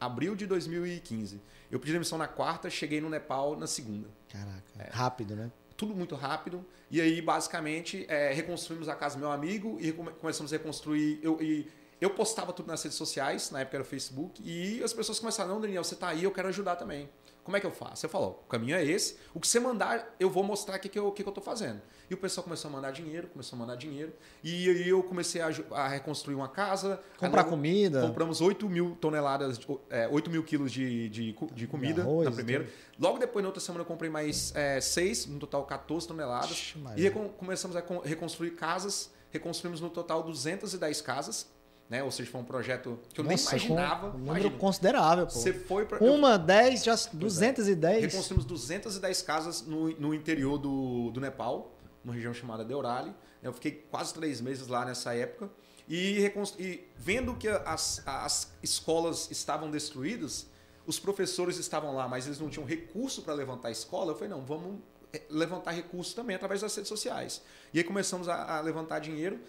abril 0.00 0.34
de 0.34 0.46
2015. 0.46 1.40
Eu 1.70 1.78
pedi 1.78 1.92
demissão 1.92 2.18
na 2.18 2.26
quarta, 2.26 2.68
cheguei 2.68 3.00
no 3.00 3.08
Nepal 3.08 3.56
na 3.56 3.66
segunda. 3.66 4.08
Caraca, 4.28 4.62
é. 4.78 4.88
rápido, 4.90 5.36
né? 5.36 5.52
Tudo 5.80 5.94
muito 5.94 6.14
rápido. 6.14 6.62
E 6.90 7.00
aí, 7.00 7.22
basicamente, 7.22 8.04
é, 8.06 8.34
reconstruímos 8.34 8.86
a 8.86 8.94
casa 8.94 9.16
do 9.16 9.20
meu 9.20 9.32
amigo 9.32 9.78
e 9.80 9.90
começamos 9.92 10.52
a 10.52 10.56
reconstruir. 10.58 11.18
Eu, 11.22 11.40
e 11.40 11.66
eu 12.00 12.10
postava 12.10 12.52
tudo 12.52 12.66
nas 12.66 12.82
redes 12.82 12.96
sociais, 12.96 13.50
na 13.50 13.60
época 13.60 13.76
era 13.76 13.82
o 13.82 13.86
Facebook, 13.86 14.42
e 14.42 14.82
as 14.82 14.92
pessoas 14.92 15.18
começaram, 15.18 15.50
não, 15.50 15.60
Daniel, 15.60 15.84
você 15.84 15.94
tá 15.94 16.08
aí, 16.08 16.24
eu 16.24 16.30
quero 16.30 16.48
ajudar 16.48 16.76
também. 16.76 17.08
Como 17.44 17.56
é 17.56 17.60
que 17.60 17.66
eu 17.66 17.70
faço? 17.70 18.04
Eu 18.06 18.10
falo, 18.10 18.38
o 18.44 18.48
caminho 18.48 18.76
é 18.76 18.84
esse, 18.84 19.16
o 19.34 19.40
que 19.40 19.48
você 19.48 19.58
mandar, 19.58 20.14
eu 20.20 20.30
vou 20.30 20.42
mostrar 20.42 20.76
o 20.76 20.78
que, 20.78 20.88
que, 20.88 20.98
eu, 20.98 21.10
que, 21.10 21.22
que 21.22 21.28
eu 21.28 21.32
tô 21.32 21.40
fazendo. 21.40 21.80
E 22.08 22.14
o 22.14 22.16
pessoal 22.16 22.44
começou 22.44 22.68
a 22.68 22.72
mandar 22.72 22.90
dinheiro, 22.90 23.28
começou 23.28 23.56
a 23.56 23.60
mandar 23.60 23.76
dinheiro, 23.76 24.12
e 24.42 24.68
aí 24.68 24.88
eu 24.88 25.02
comecei 25.02 25.40
a, 25.40 25.50
a 25.72 25.88
reconstruir 25.88 26.34
uma 26.34 26.48
casa. 26.48 27.00
Comprar 27.18 27.44
comida. 27.44 28.02
Compramos 28.02 28.40
8 28.40 28.68
mil 28.68 28.96
toneladas, 29.00 29.58
é, 29.88 30.06
8 30.08 30.30
mil 30.30 30.44
quilos 30.44 30.70
de, 30.70 31.08
de, 31.08 31.36
de 31.52 31.66
comida 31.66 32.02
arroz, 32.02 32.28
na 32.28 32.34
primeira. 32.34 32.68
Logo 32.98 33.18
depois, 33.18 33.42
na 33.42 33.48
outra 33.48 33.60
semana, 33.60 33.82
eu 33.82 33.86
comprei 33.86 34.10
mais 34.10 34.54
é, 34.54 34.80
6, 34.80 35.26
no 35.26 35.38
total 35.38 35.64
14 35.64 36.06
toneladas. 36.06 36.50
Ixi, 36.50 36.78
e 36.96 37.10
começamos 37.10 37.76
a 37.76 37.82
reconstruir 38.04 38.52
casas, 38.52 39.10
reconstruímos 39.30 39.80
no 39.80 39.90
total 39.90 40.22
210 40.22 41.00
casas 41.00 41.59
né? 41.90 42.04
Ou 42.04 42.10
seja, 42.12 42.30
foi 42.30 42.40
um 42.40 42.44
projeto 42.44 43.00
que 43.12 43.20
eu 43.20 43.24
Nossa, 43.24 43.56
nem 43.56 43.66
imaginava. 43.66 44.06
Um 44.06 44.10
número 44.12 44.30
imagina. 44.30 44.58
considerável, 44.58 45.26
pô. 45.26 45.32
Você 45.32 45.52
foi 45.52 45.84
pra, 45.84 45.98
Uma, 45.98 46.34
eu, 46.34 46.38
10, 46.38 46.84
já 46.84 46.94
210. 47.12 47.82
É. 47.82 48.06
Reconstruímos 48.06 48.44
210 48.44 49.22
casas 49.22 49.62
no, 49.62 49.90
no 49.98 50.14
interior 50.14 50.56
do, 50.56 51.10
do 51.10 51.20
Nepal, 51.20 51.74
uma 52.04 52.14
região 52.14 52.32
chamada 52.32 52.64
Deorali. 52.64 53.12
Eu 53.42 53.52
fiquei 53.52 53.72
quase 53.90 54.14
três 54.14 54.40
meses 54.40 54.68
lá 54.68 54.84
nessa 54.84 55.12
época. 55.14 55.50
E, 55.88 56.32
e 56.60 56.88
vendo 56.96 57.34
que 57.34 57.48
as, 57.48 58.00
as 58.06 58.52
escolas 58.62 59.28
estavam 59.28 59.68
destruídas, 59.68 60.46
os 60.86 61.00
professores 61.00 61.58
estavam 61.58 61.92
lá, 61.96 62.06
mas 62.06 62.26
eles 62.26 62.38
não 62.38 62.48
tinham 62.48 62.64
recurso 62.64 63.22
para 63.22 63.34
levantar 63.34 63.66
a 63.68 63.72
escola. 63.72 64.12
Eu 64.12 64.14
falei, 64.14 64.28
não, 64.28 64.42
vamos 64.42 64.78
eh, 65.12 65.22
levantar 65.28 65.72
recursos 65.72 66.14
também 66.14 66.36
através 66.36 66.60
das 66.60 66.72
redes 66.72 66.88
sociais. 66.88 67.42
E 67.74 67.78
aí 67.78 67.84
começamos 67.84 68.28
a, 68.28 68.58
a 68.58 68.60
levantar 68.60 69.00
dinheiro. 69.00 69.40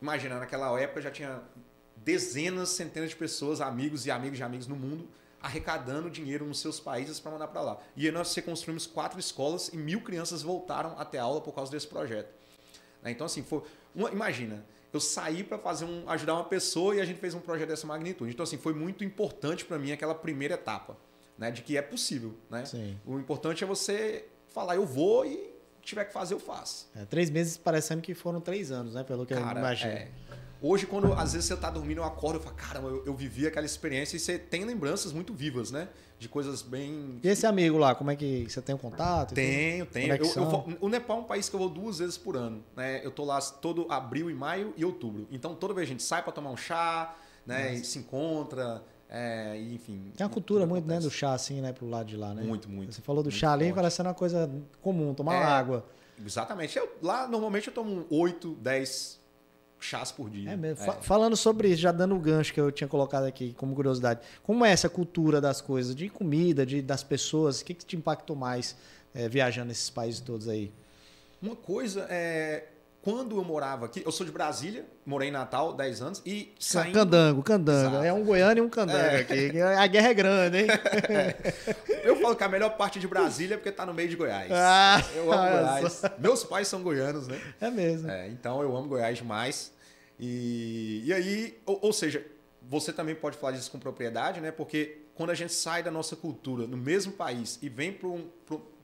Imagina, 0.00 0.38
naquela 0.38 0.80
época 0.80 1.02
já 1.02 1.10
tinha 1.10 1.42
dezenas, 2.04 2.70
centenas 2.70 3.10
de 3.10 3.16
pessoas, 3.16 3.60
amigos 3.60 4.06
e 4.06 4.10
amigos 4.10 4.36
de 4.36 4.44
amigos 4.44 4.66
no 4.66 4.76
mundo, 4.76 5.08
arrecadando 5.40 6.08
dinheiro 6.08 6.46
nos 6.46 6.60
seus 6.60 6.78
países 6.78 7.18
para 7.18 7.32
mandar 7.32 7.48
para 7.48 7.60
lá. 7.60 7.78
E 7.96 8.06
aí 8.06 8.12
nós 8.12 8.34
reconstruímos 8.34 8.86
quatro 8.86 9.18
escolas 9.18 9.68
e 9.68 9.76
mil 9.76 10.00
crianças 10.00 10.42
voltaram 10.42 10.98
até 10.98 11.18
aula 11.18 11.40
por 11.40 11.52
causa 11.52 11.70
desse 11.70 11.86
projeto. 11.86 12.32
Né? 13.02 13.10
Então, 13.10 13.26
assim, 13.26 13.42
foi 13.42 13.62
uma, 13.94 14.10
imagina, 14.10 14.64
eu 14.92 15.00
saí 15.00 15.42
para 15.42 15.58
fazer 15.58 15.84
um, 15.84 16.08
ajudar 16.08 16.34
uma 16.34 16.44
pessoa 16.44 16.94
e 16.94 17.00
a 17.00 17.04
gente 17.04 17.18
fez 17.18 17.34
um 17.34 17.40
projeto 17.40 17.68
dessa 17.68 17.86
magnitude. 17.86 18.32
Então, 18.32 18.44
assim, 18.44 18.58
foi 18.58 18.72
muito 18.72 19.02
importante 19.02 19.64
para 19.64 19.78
mim 19.78 19.90
aquela 19.90 20.14
primeira 20.14 20.54
etapa, 20.54 20.96
né? 21.36 21.50
De 21.50 21.62
que 21.62 21.76
é 21.76 21.82
possível, 21.82 22.34
né? 22.48 22.64
Sim. 22.64 22.98
O 23.04 23.18
importante 23.18 23.64
é 23.64 23.66
você 23.66 24.26
falar, 24.48 24.76
eu 24.76 24.86
vou 24.86 25.26
e 25.26 25.50
tiver 25.80 26.04
que 26.04 26.12
fazer, 26.12 26.34
eu 26.34 26.40
faço. 26.40 26.88
É, 26.94 27.04
três 27.04 27.30
meses 27.30 27.56
parecendo 27.56 28.02
que 28.02 28.14
foram 28.14 28.40
três 28.40 28.70
anos, 28.70 28.94
né? 28.94 29.02
Pelo 29.02 29.26
que 29.26 29.34
Cara, 29.34 29.58
eu 29.58 29.58
imagino. 29.58 29.92
É. 29.92 30.08
Hoje, 30.62 30.86
quando 30.86 31.12
às 31.14 31.32
vezes 31.32 31.48
você 31.48 31.54
está 31.54 31.68
dormindo, 31.68 31.98
eu 31.98 32.04
acordo 32.04 32.38
e 32.38 32.42
falo, 32.42 32.54
caramba, 32.54 32.88
eu, 32.88 33.04
eu, 33.04 33.14
vivi 33.14 33.48
aquela 33.48 33.66
experiência 33.66 34.16
e 34.16 34.20
você 34.20 34.38
tem 34.38 34.64
lembranças 34.64 35.12
muito 35.12 35.34
vivas, 35.34 35.72
né? 35.72 35.88
De 36.20 36.28
coisas 36.28 36.62
bem. 36.62 37.18
E 37.20 37.28
esse 37.28 37.44
amigo 37.44 37.76
lá, 37.76 37.96
como 37.96 38.12
é 38.12 38.16
que 38.16 38.46
você 38.48 38.62
tem 38.62 38.72
um 38.72 38.78
contato? 38.78 39.34
Tenho, 39.34 39.84
tenho. 39.86 40.14
Eu, 40.14 40.24
eu, 40.24 40.78
o 40.80 40.88
Nepal 40.88 41.18
é 41.18 41.20
um 41.20 41.24
país 41.24 41.48
que 41.48 41.56
eu 41.56 41.58
vou 41.58 41.68
duas 41.68 41.98
vezes 41.98 42.16
por 42.16 42.36
ano. 42.36 42.62
Né? 42.76 43.04
Eu 43.04 43.10
tô 43.10 43.24
lá 43.24 43.40
todo 43.40 43.90
abril 43.90 44.30
e 44.30 44.34
maio 44.34 44.72
e 44.76 44.84
outubro. 44.84 45.26
Então 45.32 45.52
toda 45.52 45.74
vez 45.74 45.88
a 45.88 45.90
gente 45.90 46.02
sai 46.04 46.22
para 46.22 46.32
tomar 46.32 46.50
um 46.50 46.56
chá, 46.56 47.16
né? 47.44 47.74
E 47.74 47.84
se 47.84 47.98
encontra. 47.98 48.84
É, 49.10 49.60
enfim. 49.60 50.12
Tem 50.16 50.24
uma 50.24 50.32
cultura 50.32 50.64
muito, 50.64 50.86
né, 50.86 50.98
do 50.98 51.10
chá, 51.10 51.34
assim, 51.34 51.60
né, 51.60 51.70
pro 51.70 51.86
lado 51.86 52.06
de 52.06 52.16
lá, 52.16 52.32
né? 52.32 52.42
Muito, 52.42 52.66
muito. 52.70 52.94
Você 52.94 53.02
falou 53.02 53.22
do 53.22 53.26
muito 53.26 53.38
chá 53.38 53.52
ali, 53.52 53.70
parecendo 53.70 54.08
uma 54.08 54.14
coisa 54.14 54.50
comum, 54.80 55.12
tomar 55.12 55.34
é, 55.34 55.42
água. 55.42 55.84
Exatamente. 56.24 56.78
Eu, 56.78 56.88
lá, 57.02 57.28
normalmente, 57.28 57.68
eu 57.68 57.74
tomo 57.74 58.06
8, 58.08 58.54
10 58.54 59.21
chás 59.84 60.12
por 60.12 60.30
dia. 60.30 60.50
É 60.50 60.56
mesmo. 60.56 60.84
É. 60.84 60.92
Falando 61.02 61.36
sobre 61.36 61.68
isso, 61.68 61.82
já 61.82 61.92
dando 61.92 62.14
o 62.14 62.18
gancho 62.18 62.52
que 62.52 62.60
eu 62.60 62.70
tinha 62.70 62.88
colocado 62.88 63.24
aqui 63.24 63.54
como 63.54 63.74
curiosidade, 63.74 64.20
como 64.42 64.64
é 64.64 64.70
essa 64.70 64.88
cultura 64.88 65.40
das 65.40 65.60
coisas, 65.60 65.94
de 65.94 66.08
comida, 66.08 66.64
de, 66.64 66.80
das 66.80 67.02
pessoas, 67.02 67.60
o 67.60 67.64
que, 67.64 67.74
que 67.74 67.84
te 67.84 67.96
impactou 67.96 68.36
mais 68.36 68.76
é, 69.14 69.28
viajando 69.28 69.68
nesses 69.68 69.90
países 69.90 70.20
todos 70.20 70.48
aí? 70.48 70.72
Uma 71.40 71.56
coisa 71.56 72.06
é. 72.08 72.68
Quando 73.02 73.36
eu 73.36 73.44
morava 73.44 73.86
aqui, 73.86 74.00
eu 74.06 74.12
sou 74.12 74.24
de 74.24 74.30
Brasília, 74.30 74.86
morei 75.04 75.28
em 75.28 75.32
Natal 75.32 75.72
10 75.72 76.02
anos 76.02 76.22
e 76.24 76.54
saindo... 76.56 76.94
Candango, 76.94 77.42
candango. 77.42 77.96
Exato. 77.96 78.04
É 78.04 78.12
um 78.12 78.24
goiano 78.24 78.58
e 78.58 78.60
um 78.60 78.68
candango 78.68 79.16
é. 79.16 79.20
aqui. 79.20 79.60
A 79.60 79.86
guerra 79.88 80.08
é 80.08 80.14
grande, 80.14 80.58
hein? 80.58 80.66
É. 81.10 81.52
Eu 82.08 82.20
falo 82.20 82.36
que 82.36 82.44
a 82.44 82.48
melhor 82.48 82.76
parte 82.76 83.00
de 83.00 83.08
Brasília 83.08 83.54
é 83.54 83.56
porque 83.56 83.72
tá 83.72 83.84
no 83.84 83.92
meio 83.92 84.08
de 84.08 84.14
Goiás. 84.16 84.50
Ah, 84.54 85.02
eu 85.16 85.32
amo 85.32 85.42
Goiás. 85.42 86.02
Meus 86.18 86.44
pais 86.44 86.68
são 86.68 86.82
goianos, 86.82 87.26
né? 87.26 87.40
É 87.60 87.70
mesmo. 87.70 88.08
É, 88.08 88.28
então 88.28 88.62
eu 88.62 88.76
amo 88.76 88.88
Goiás 88.88 89.18
demais. 89.18 89.72
E, 90.18 91.02
e 91.04 91.12
aí, 91.12 91.58
ou, 91.66 91.78
ou, 91.82 91.92
seja, 91.92 92.24
você 92.62 92.92
também 92.92 93.14
pode 93.14 93.36
falar 93.36 93.52
disso 93.52 93.70
com 93.70 93.78
propriedade, 93.78 94.40
né? 94.40 94.52
Porque 94.52 95.01
quando 95.14 95.30
a 95.30 95.34
gente 95.34 95.52
sai 95.52 95.82
da 95.82 95.90
nossa 95.90 96.16
cultura 96.16 96.66
no 96.66 96.76
mesmo 96.76 97.12
país 97.12 97.58
e 97.62 97.68
vem 97.68 97.92
para 97.92 98.08
um, 98.08 98.28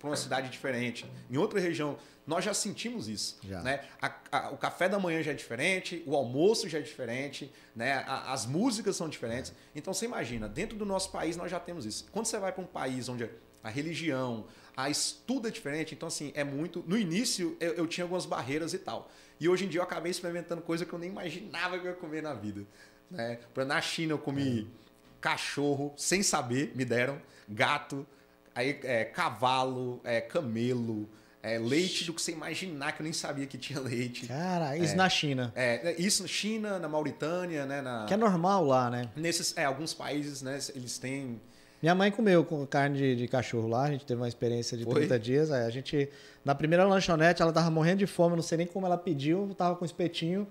uma 0.03 0.17
cidade 0.17 0.51
diferente, 0.51 1.07
em 1.31 1.37
outra 1.37 1.59
região, 1.59 1.99
nós 2.27 2.45
já 2.45 2.53
sentimos 2.53 3.09
isso. 3.09 3.39
Já. 3.43 3.63
Né? 3.63 3.85
A, 4.01 4.15
a, 4.31 4.51
o 4.51 4.59
café 4.59 4.89
da 4.89 4.99
manhã 4.99 5.23
já 5.23 5.31
é 5.31 5.35
diferente, 5.35 6.03
o 6.07 6.15
almoço 6.15 6.69
já 6.69 6.79
é 6.79 6.83
diferente, 6.83 7.51
né? 7.75 8.05
A, 8.07 8.33
as 8.33 8.45
músicas 8.45 8.97
são 8.97 9.09
diferentes. 9.09 9.53
Então 9.75 9.95
você 9.95 10.05
imagina, 10.05 10.47
dentro 10.47 10.77
do 10.77 10.85
nosso 10.85 11.11
país 11.11 11.37
nós 11.37 11.51
já 11.51 11.59
temos 11.59 11.87
isso. 11.87 12.07
Quando 12.13 12.27
você 12.27 12.39
vai 12.39 12.53
para 12.53 12.63
um 12.63 12.67
país 12.67 13.09
onde 13.09 13.29
a 13.65 13.71
religião, 13.71 14.47
a 14.77 14.91
estudo 14.91 15.49
é 15.49 15.51
diferente, 15.51 15.95
então 15.95 16.07
assim, 16.07 16.31
é 16.35 16.45
muito. 16.45 16.85
No 16.87 16.99
início 16.99 17.57
eu, 17.59 17.73
eu 17.73 17.87
tinha 17.87 18.05
algumas 18.05 18.27
barreiras 18.27 18.75
e 18.75 18.79
tal. 18.79 19.11
E 19.41 19.49
hoje 19.49 19.65
em 19.65 19.69
dia 19.69 19.81
eu 19.81 19.85
acabei 19.85 20.11
experimentando 20.11 20.61
coisa 20.61 20.85
que 20.85 20.93
eu 20.93 20.99
nem 20.99 21.09
imaginava 21.09 21.79
que 21.79 21.87
eu 21.87 21.93
ia 21.93 21.97
comer 21.97 22.23
na 22.23 22.35
vida. 22.35 22.67
Né? 23.11 23.39
Na 23.67 23.81
China 23.81 24.13
eu 24.13 24.19
comi 24.19 24.69
é. 24.75 24.88
Cachorro, 25.21 25.93
sem 25.97 26.23
saber, 26.23 26.73
me 26.75 26.85
deram, 26.85 27.21
gato, 27.49 28.07
aí, 28.55 28.79
é, 28.83 29.05
cavalo, 29.05 30.01
é, 30.05 30.21
camelo, 30.21 31.09
é, 31.43 31.59
leite 31.59 32.05
do 32.05 32.13
que 32.13 32.21
você 32.21 32.33
imaginar, 32.33 32.93
que 32.93 33.01
eu 33.01 33.05
nem 33.05 33.13
sabia 33.13 33.47
que 33.47 33.57
tinha 33.57 33.81
leite. 33.81 34.27
Cara, 34.27 34.77
isso 34.77 34.95
é, 34.95 34.97
na 34.97 35.09
China. 35.09 35.53
É, 35.55 35.95
isso 35.99 36.23
na 36.23 36.29
China, 36.29 36.79
na 36.79 36.89
Mauritânia, 36.89 37.65
né? 37.65 37.81
Na, 37.81 38.05
que 38.07 38.15
é 38.15 38.17
normal 38.17 38.65
lá, 38.65 38.91
né? 38.91 39.09
Nesses, 39.17 39.57
é, 39.57 39.65
alguns 39.65 39.95
países, 39.95 40.43
né? 40.43 40.59
Eles 40.75 40.99
têm 40.99 41.41
minha 41.81 41.95
mãe 41.95 42.11
comeu 42.11 42.45
com 42.45 42.67
carne 42.67 42.99
de, 42.99 43.17
de, 43.17 43.29
cachorro 43.29 43.69
lá, 43.69 43.85
a 43.85 43.91
gente 43.93 44.05
teve 44.05 44.21
uma 44.21 44.27
experiência 44.27 44.77
de 44.77 44.83
Foi? 44.83 44.95
30 44.95 45.19
dias. 45.19 45.53
a 45.53 45.71
gente, 45.71 46.09
na 46.45 46.53
primeira 46.53 46.85
lanchonete, 46.85 47.41
ela 47.41 47.53
tava 47.53 47.71
morrendo 47.71 47.99
de 47.99 48.07
fome, 48.07 48.35
não 48.35 48.43
sei 48.43 48.59
nem 48.59 48.67
como 48.67 48.85
ela 48.85 48.99
pediu, 48.99 49.55
tava 49.57 49.77
com 49.77 49.85
espetinho. 49.85 50.47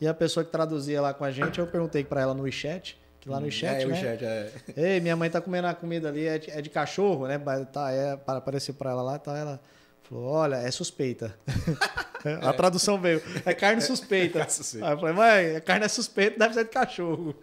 E 0.00 0.06
a 0.06 0.14
pessoa 0.14 0.44
que 0.44 0.52
traduzia 0.52 1.00
lá 1.00 1.12
com 1.12 1.24
a 1.24 1.32
gente, 1.32 1.58
eu 1.58 1.66
perguntei 1.66 2.04
para 2.04 2.20
ela 2.20 2.32
no 2.32 2.44
WeChat, 2.44 2.96
que 3.20 3.28
lá 3.28 3.38
no 3.40 3.46
WeChat, 3.46 3.82
é, 3.82 3.86
né? 3.86 3.92
WeChat, 3.92 4.24
é. 4.24 4.52
Ei, 4.76 5.00
minha 5.00 5.16
mãe 5.16 5.28
tá 5.28 5.40
comendo 5.40 5.66
a 5.66 5.74
comida 5.74 6.08
ali, 6.08 6.26
é 6.26 6.38
de, 6.38 6.50
é 6.50 6.60
de 6.60 6.70
cachorro, 6.70 7.26
né? 7.26 7.38
Tá, 7.72 7.90
é, 7.92 8.18
apareceu 8.26 8.74
para 8.74 8.90
ela 8.90 9.02
lá, 9.02 9.18
tá 9.18 9.36
ela 9.36 9.60
falou, 10.02 10.24
olha, 10.24 10.56
é 10.56 10.70
suspeita. 10.70 11.38
a 12.42 12.52
tradução 12.52 13.00
veio, 13.00 13.22
é 13.44 13.52
carne 13.54 13.80
suspeita. 13.80 14.46
Aí 14.82 14.92
eu 14.92 14.98
falei, 14.98 15.14
mãe, 15.14 15.56
a 15.56 15.60
carne 15.60 15.84
é 15.84 15.88
suspeita, 15.88 16.38
deve 16.38 16.54
ser 16.54 16.64
de 16.64 16.70
cachorro. 16.70 17.34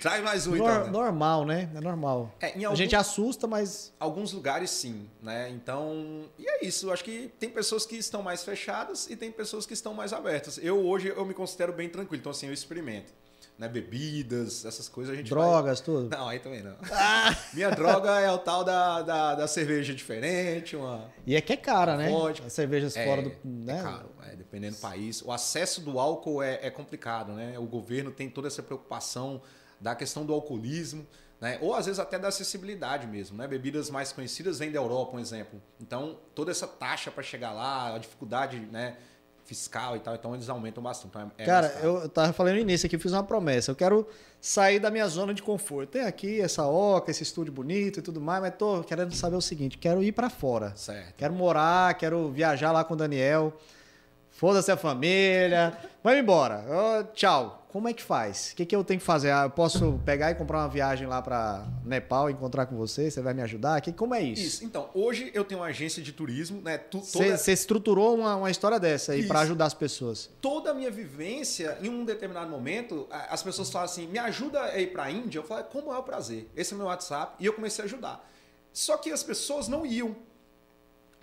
Traz 0.00 0.22
mais 0.22 0.46
um, 0.46 0.54
Nor 0.54 0.70
então. 0.70 0.84
Né? 0.84 0.90
Normal, 0.90 1.44
né? 1.44 1.70
É 1.74 1.80
normal. 1.80 2.34
É. 2.40 2.66
A 2.66 2.74
gente 2.74 2.94
assusta, 2.94 3.46
mas. 3.46 3.92
Alguns 3.98 4.32
lugares 4.32 4.70
sim, 4.70 5.08
né? 5.22 5.50
Então. 5.50 6.26
E 6.38 6.48
é 6.48 6.64
isso. 6.64 6.92
Acho 6.92 7.02
que 7.02 7.32
tem 7.38 7.50
pessoas 7.50 7.86
que 7.86 7.96
estão 7.96 8.22
mais 8.22 8.44
fechadas 8.44 9.08
e 9.10 9.16
tem 9.16 9.32
pessoas 9.32 9.66
que 9.66 9.72
estão 9.72 9.94
mais 9.94 10.12
abertas. 10.12 10.58
Eu 10.62 10.86
hoje 10.86 11.08
eu 11.08 11.24
me 11.24 11.34
considero 11.34 11.72
bem 11.72 11.88
tranquilo, 11.88 12.20
então 12.20 12.30
assim, 12.30 12.46
eu 12.46 12.52
experimento. 12.52 13.12
Né, 13.58 13.68
bebidas, 13.68 14.66
essas 14.66 14.86
coisas 14.86 15.14
a 15.14 15.16
gente 15.16 15.30
Drogas, 15.30 15.78
vai... 15.78 15.84
tudo? 15.86 16.10
Não, 16.14 16.28
aí 16.28 16.38
também 16.38 16.62
não. 16.62 16.76
Ah! 16.92 17.34
Minha 17.54 17.70
droga 17.70 18.20
é 18.20 18.30
o 18.30 18.36
tal 18.36 18.62
da, 18.62 19.00
da, 19.00 19.34
da, 19.34 19.48
cerveja 19.48 19.94
diferente, 19.94 20.76
uma... 20.76 21.10
E 21.26 21.34
é 21.34 21.40
que 21.40 21.54
é 21.54 21.56
cara, 21.56 21.96
né? 21.96 22.10
As 22.44 22.52
cervejas 22.52 22.94
é, 22.94 23.06
fora 23.06 23.22
do... 23.22 23.32
Né? 23.42 23.78
É 23.78 23.82
caro, 23.82 24.10
é, 24.30 24.36
dependendo 24.36 24.76
do 24.76 24.80
país. 24.80 25.22
O 25.22 25.32
acesso 25.32 25.80
do 25.80 25.98
álcool 25.98 26.42
é, 26.42 26.58
é 26.66 26.70
complicado, 26.70 27.32
né? 27.32 27.58
O 27.58 27.64
governo 27.64 28.10
tem 28.10 28.28
toda 28.28 28.46
essa 28.46 28.62
preocupação 28.62 29.40
da 29.80 29.94
questão 29.94 30.26
do 30.26 30.34
alcoolismo, 30.34 31.06
né? 31.40 31.58
ou 31.60 31.74
às 31.74 31.86
vezes 31.86 31.98
até 31.98 32.18
da 32.18 32.28
acessibilidade 32.28 33.06
mesmo. 33.06 33.36
Né? 33.36 33.46
Bebidas 33.46 33.90
mais 33.90 34.12
conhecidas 34.12 34.58
vêm 34.58 34.70
da 34.70 34.78
Europa, 34.78 35.16
um 35.16 35.20
exemplo. 35.20 35.62
Então, 35.80 36.18
toda 36.34 36.50
essa 36.50 36.66
taxa 36.66 37.10
para 37.10 37.22
chegar 37.22 37.52
lá, 37.52 37.94
a 37.94 37.98
dificuldade 37.98 38.58
né, 38.58 38.96
fiscal 39.46 39.96
e 39.96 40.00
tal, 40.00 40.14
então 40.14 40.34
eles 40.34 40.48
aumentam 40.48 40.82
bastante. 40.82 41.10
Então 41.10 41.32
é 41.38 41.44
Cara, 41.44 41.68
eu 41.82 42.08
tava 42.08 42.32
falando 42.32 42.54
no 42.54 42.60
início 42.60 42.86
aqui, 42.86 42.98
fiz 42.98 43.12
uma 43.12 43.22
promessa. 43.22 43.70
Eu 43.70 43.76
quero 43.76 44.06
sair 44.40 44.78
da 44.78 44.90
minha 44.90 45.06
zona 45.08 45.32
de 45.32 45.42
conforto. 45.42 45.90
Tem 45.90 46.02
aqui 46.02 46.40
essa 46.40 46.66
oca, 46.66 47.10
esse 47.10 47.22
estúdio 47.22 47.52
bonito 47.52 48.00
e 48.00 48.02
tudo 48.02 48.20
mais, 48.20 48.42
mas 48.42 48.54
tô 48.56 48.82
querendo 48.82 49.14
saber 49.14 49.36
o 49.36 49.40
seguinte: 49.40 49.78
quero 49.78 50.02
ir 50.02 50.12
para 50.12 50.28
fora. 50.28 50.74
Certo. 50.76 51.14
Quero 51.16 51.32
morar, 51.32 51.94
quero 51.94 52.30
viajar 52.30 52.72
lá 52.72 52.84
com 52.84 52.94
o 52.94 52.96
Daniel 52.96 53.56
Foda-se 54.36 54.70
a 54.70 54.76
família. 54.76 55.76
Vai 56.04 56.18
embora. 56.18 56.64
Ó, 56.68 57.02
tchau. 57.14 57.62
Como 57.70 57.88
é 57.88 57.92
que 57.92 58.02
faz? 58.02 58.52
O 58.52 58.56
que, 58.56 58.64
que 58.64 58.76
eu 58.76 58.82
tenho 58.82 59.00
que 59.00 59.04
fazer? 59.04 59.30
Ah, 59.30 59.44
eu 59.44 59.50
posso 59.50 60.00
pegar 60.04 60.30
e 60.30 60.34
comprar 60.34 60.58
uma 60.60 60.68
viagem 60.68 61.06
lá 61.06 61.20
para 61.20 61.66
Nepal, 61.84 62.30
encontrar 62.30 62.64
com 62.66 62.76
você? 62.76 63.10
Você 63.10 63.20
vai 63.20 63.34
me 63.34 63.42
ajudar? 63.42 63.80
Que, 63.82 63.92
como 63.92 64.14
é 64.14 64.22
isso? 64.22 64.42
Isso. 64.42 64.64
Então, 64.64 64.88
hoje 64.94 65.30
eu 65.34 65.44
tenho 65.44 65.60
uma 65.60 65.66
agência 65.66 66.02
de 66.02 66.12
turismo, 66.12 66.62
né? 66.62 66.80
Você 66.90 67.18
toda, 67.18 67.52
estruturou 67.52 68.14
uma, 68.14 68.36
uma 68.36 68.50
história 68.50 68.80
dessa 68.80 69.12
aí 69.12 69.26
para 69.26 69.40
ajudar 69.40 69.66
as 69.66 69.74
pessoas. 69.74 70.30
toda 70.40 70.70
a 70.70 70.74
minha 70.74 70.90
vivência, 70.90 71.76
em 71.82 71.88
um 71.88 72.04
determinado 72.04 72.48
momento, 72.48 73.06
as 73.10 73.42
pessoas 73.42 73.70
falam 73.70 73.84
assim: 73.84 74.06
me 74.06 74.18
ajuda 74.18 74.62
a 74.62 74.78
ir 74.78 74.92
para 74.92 75.04
a 75.04 75.10
Índia. 75.10 75.38
Eu 75.38 75.44
falo, 75.44 75.64
como 75.64 75.92
é 75.92 75.98
o 75.98 76.02
prazer? 76.02 76.48
Esse 76.56 76.72
é 76.72 76.76
meu 76.76 76.86
WhatsApp. 76.86 77.34
E 77.40 77.44
eu 77.44 77.52
comecei 77.52 77.82
a 77.82 77.86
ajudar. 77.86 78.26
Só 78.72 78.96
que 78.96 79.10
as 79.10 79.22
pessoas 79.22 79.68
não 79.68 79.84
iam. 79.84 80.14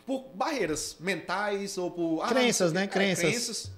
Por 0.06 0.30
barreiras 0.34 0.98
mentais 1.00 1.78
ou 1.78 1.90
por. 1.92 2.22
ah, 2.22 2.28
Crenças, 2.30 2.72
não 2.74 2.82
né? 2.82 2.86
É, 2.86 2.88
Crenças. 2.88 3.72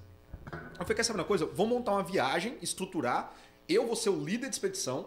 Eu 0.52 0.84
falei, 0.84 0.96
quer 0.96 1.02
saber 1.04 1.20
uma 1.20 1.24
coisa? 1.26 1.46
Vou 1.46 1.66
montar 1.66 1.92
uma 1.92 2.02
viagem, 2.02 2.56
estruturar. 2.60 3.32
Eu 3.68 3.86
vou 3.86 3.96
ser 3.96 4.10
o 4.10 4.22
líder 4.24 4.48
de 4.48 4.54
expedição. 4.54 5.06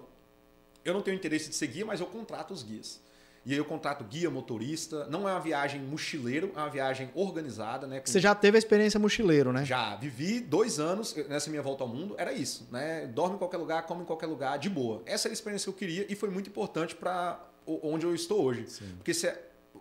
Eu 0.83 0.93
não 0.93 1.01
tenho 1.01 1.15
interesse 1.15 1.49
de 1.49 1.55
ser 1.55 1.67
guia, 1.67 1.85
mas 1.85 1.99
eu 1.99 2.05
contrato 2.07 2.51
os 2.51 2.63
guias. 2.63 2.99
E 3.45 3.51
aí 3.53 3.57
eu 3.57 3.63
contrato 3.65 4.03
guia, 4.03 4.29
motorista. 4.29 5.05
Não 5.07 5.27
é 5.27 5.31
uma 5.31 5.39
viagem 5.39 5.81
mochileiro, 5.81 6.51
é 6.55 6.59
uma 6.59 6.69
viagem 6.69 7.09
organizada, 7.13 7.85
né? 7.88 7.99
com- 7.99 8.07
Você 8.07 8.19
já 8.19 8.33
teve 8.35 8.57
a 8.57 8.59
experiência 8.59 8.99
mochileiro, 8.99 9.53
né? 9.53 9.63
já 9.65 9.95
vivi 9.95 10.39
dois 10.39 10.79
anos 10.79 11.15
nessa 11.27 11.49
minha 11.49 11.61
volta 11.61 11.83
ao 11.83 11.88
mundo, 11.88 12.15
era 12.17 12.33
isso, 12.33 12.67
né? 12.71 13.07
Dorme 13.07 13.35
em 13.35 13.38
qualquer 13.38 13.57
lugar, 13.57 13.83
come 13.85 14.01
em 14.01 14.05
qualquer 14.05 14.25
lugar, 14.27 14.57
de 14.59 14.69
boa. 14.69 15.01
Essa 15.05 15.27
era 15.27 15.33
a 15.33 15.35
experiência 15.35 15.65
que 15.65 15.69
eu 15.69 15.73
queria 15.88 16.05
e 16.11 16.15
foi 16.15 16.29
muito 16.29 16.49
importante 16.49 16.95
para 16.95 17.39
onde 17.65 18.05
eu 18.05 18.13
estou 18.13 18.41
hoje. 18.43 18.65
Porque 18.97 19.13
você, 19.13 19.38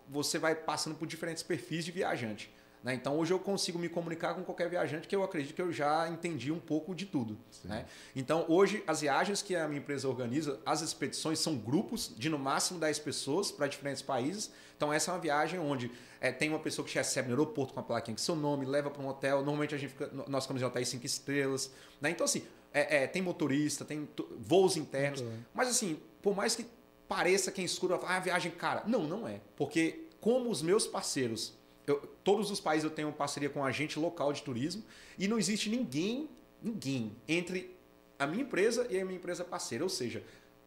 você 0.09 0.37
vai 0.37 0.55
passando 0.55 0.95
por 0.95 1.07
diferentes 1.07 1.43
perfis 1.43 1.85
de 1.85 1.91
viajante. 1.91 2.51
Né? 2.83 2.93
Então 2.93 3.17
hoje 3.17 3.33
eu 3.33 3.39
consigo 3.39 3.77
me 3.77 3.89
comunicar 3.89 4.33
com 4.33 4.43
qualquer 4.43 4.69
viajante 4.69 5.07
que 5.07 5.15
eu 5.15 5.23
acredito 5.23 5.53
que 5.53 5.61
eu 5.61 5.71
já 5.71 6.07
entendi 6.07 6.51
um 6.51 6.59
pouco 6.59 6.95
de 6.95 7.05
tudo. 7.05 7.37
Né? 7.63 7.85
Então 8.15 8.45
hoje 8.47 8.83
as 8.87 9.01
viagens 9.01 9.41
que 9.41 9.55
a 9.55 9.67
minha 9.67 9.79
empresa 9.79 10.07
organiza, 10.07 10.59
as 10.65 10.81
expedições 10.81 11.39
são 11.39 11.57
grupos 11.57 12.13
de 12.17 12.29
no 12.29 12.39
máximo 12.39 12.79
10 12.79 12.99
pessoas 12.99 13.51
para 13.51 13.67
diferentes 13.67 14.01
países. 14.01 14.51
Então 14.77 14.93
essa 14.93 15.11
é 15.11 15.13
uma 15.13 15.19
viagem 15.19 15.59
onde 15.59 15.91
é, 16.21 16.31
tem 16.31 16.49
uma 16.49 16.59
pessoa 16.59 16.85
que 16.85 16.91
te 16.91 16.97
recebe 16.97 17.27
no 17.27 17.33
aeroporto 17.33 17.73
com 17.73 17.81
a 17.81 17.83
plaquinha 17.83 18.15
com 18.15 18.21
seu 18.21 18.35
nome, 18.35 18.65
leva 18.65 18.89
para 18.89 19.01
um 19.01 19.07
hotel. 19.07 19.37
Normalmente 19.37 19.75
a 19.75 19.77
gente 19.77 19.91
fica, 19.91 20.09
nós 20.27 20.45
ficamos 20.45 20.61
em 20.61 20.65
hotéis 20.65 20.87
5 20.87 21.05
estrelas. 21.05 21.71
Né? 21.99 22.11
Então 22.11 22.23
assim, 22.23 22.43
é, 22.73 23.03
é, 23.03 23.07
tem 23.07 23.21
motorista, 23.21 23.83
tem 23.83 24.07
voos 24.37 24.77
internos. 24.77 25.21
Mas 25.53 25.67
assim, 25.67 25.99
por 26.21 26.33
mais 26.33 26.55
que 26.55 26.65
pareça 27.09 27.51
quem 27.51 27.65
escuta, 27.65 27.97
fala, 27.97 28.15
ah, 28.15 28.19
viagem 28.21 28.51
cara. 28.51 28.83
Não, 28.85 29.03
não 29.03 29.27
é. 29.27 29.41
Porque 29.57 30.05
como 30.21 30.49
os 30.49 30.61
meus 30.61 30.85
parceiros, 30.87 31.53
eu- 31.85 31.97
todos 32.23 32.49
os 32.51 32.59
países 32.61 32.83
eu 32.85 32.91
tenho 32.91 33.11
parceria 33.11 33.49
com 33.49 33.59
um 33.59 33.65
agente 33.65 33.99
local 33.99 34.31
de 34.31 34.41
turismo 34.43 34.83
e 35.17 35.27
não 35.27 35.37
existe 35.37 35.69
ninguém, 35.69 36.29
ninguém 36.61 37.15
entre 37.27 37.75
a 38.17 38.27
minha 38.27 38.43
empresa 38.43 38.85
e 38.89 38.99
a 38.99 39.03
minha 39.03 39.17
empresa 39.17 39.43
parceira. 39.43 39.83
Ou 39.83 39.89
seja, 39.89 40.23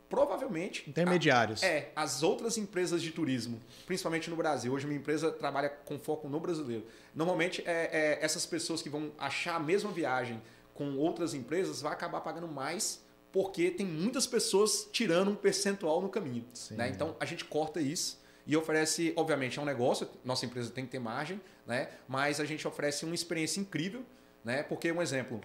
provavelmente 0.09 0.89
Intermediários. 0.91 1.63
é, 1.63 1.91
as 1.97 2.23
outras 2.23 2.59
empresas 2.59 3.01
de 3.01 3.13
turismo, 3.13 3.61
principalmente 3.87 4.29
no 4.29 4.37
Brasil, 4.37 4.73
hoje 4.73 4.87
minha 4.87 4.99
empresa 4.99 5.31
trabalha 5.31 5.71
com 5.71 5.99
foco 5.99 6.29
no 6.29 6.39
brasileiro. 6.41 6.85
Normalmente, 7.15 7.63
é, 7.65 7.89
é, 7.93 8.19
essas 8.21 8.45
pessoas 8.45 8.83
que 8.83 8.91
vão 8.91 9.13
achar 9.17 9.57
a 9.57 9.61
mesma 9.61 9.91
viagem 9.91 10.43
com 10.75 10.97
outras 10.97 11.35
empresas 11.35 11.81
vai 11.81 11.93
acabar 11.93 12.21
pagando 12.21 12.49
mais 12.49 13.02
porque 13.33 13.71
tem 13.71 13.87
muitas 13.87 14.27
pessoas 14.27 14.89
tirando 14.93 15.31
um 15.31 15.35
percentual 15.35 16.03
no 16.03 16.09
caminho. 16.09 16.45
Né? 16.71 16.91
Então, 16.91 17.17
a 17.19 17.25
gente 17.25 17.45
corta 17.45 17.81
isso 17.81 18.21
e 18.47 18.57
oferece, 18.57 19.13
obviamente, 19.17 19.59
é 19.59 19.63
um 19.63 19.65
negócio, 19.65 20.09
nossa 20.25 20.45
empresa 20.45 20.71
tem 20.71 20.85
que 20.85 20.91
ter 20.91 20.99
margem, 20.99 21.41
né? 21.67 21.89
mas 22.07 22.41
a 22.41 22.45
gente 22.45 22.69
oferece 22.69 23.05
uma 23.05 23.15
experiência 23.15 23.61
incrível, 23.61 24.05
né? 24.45 24.63
porque, 24.63 24.93
um 24.93 25.01
exemplo, 25.01 25.41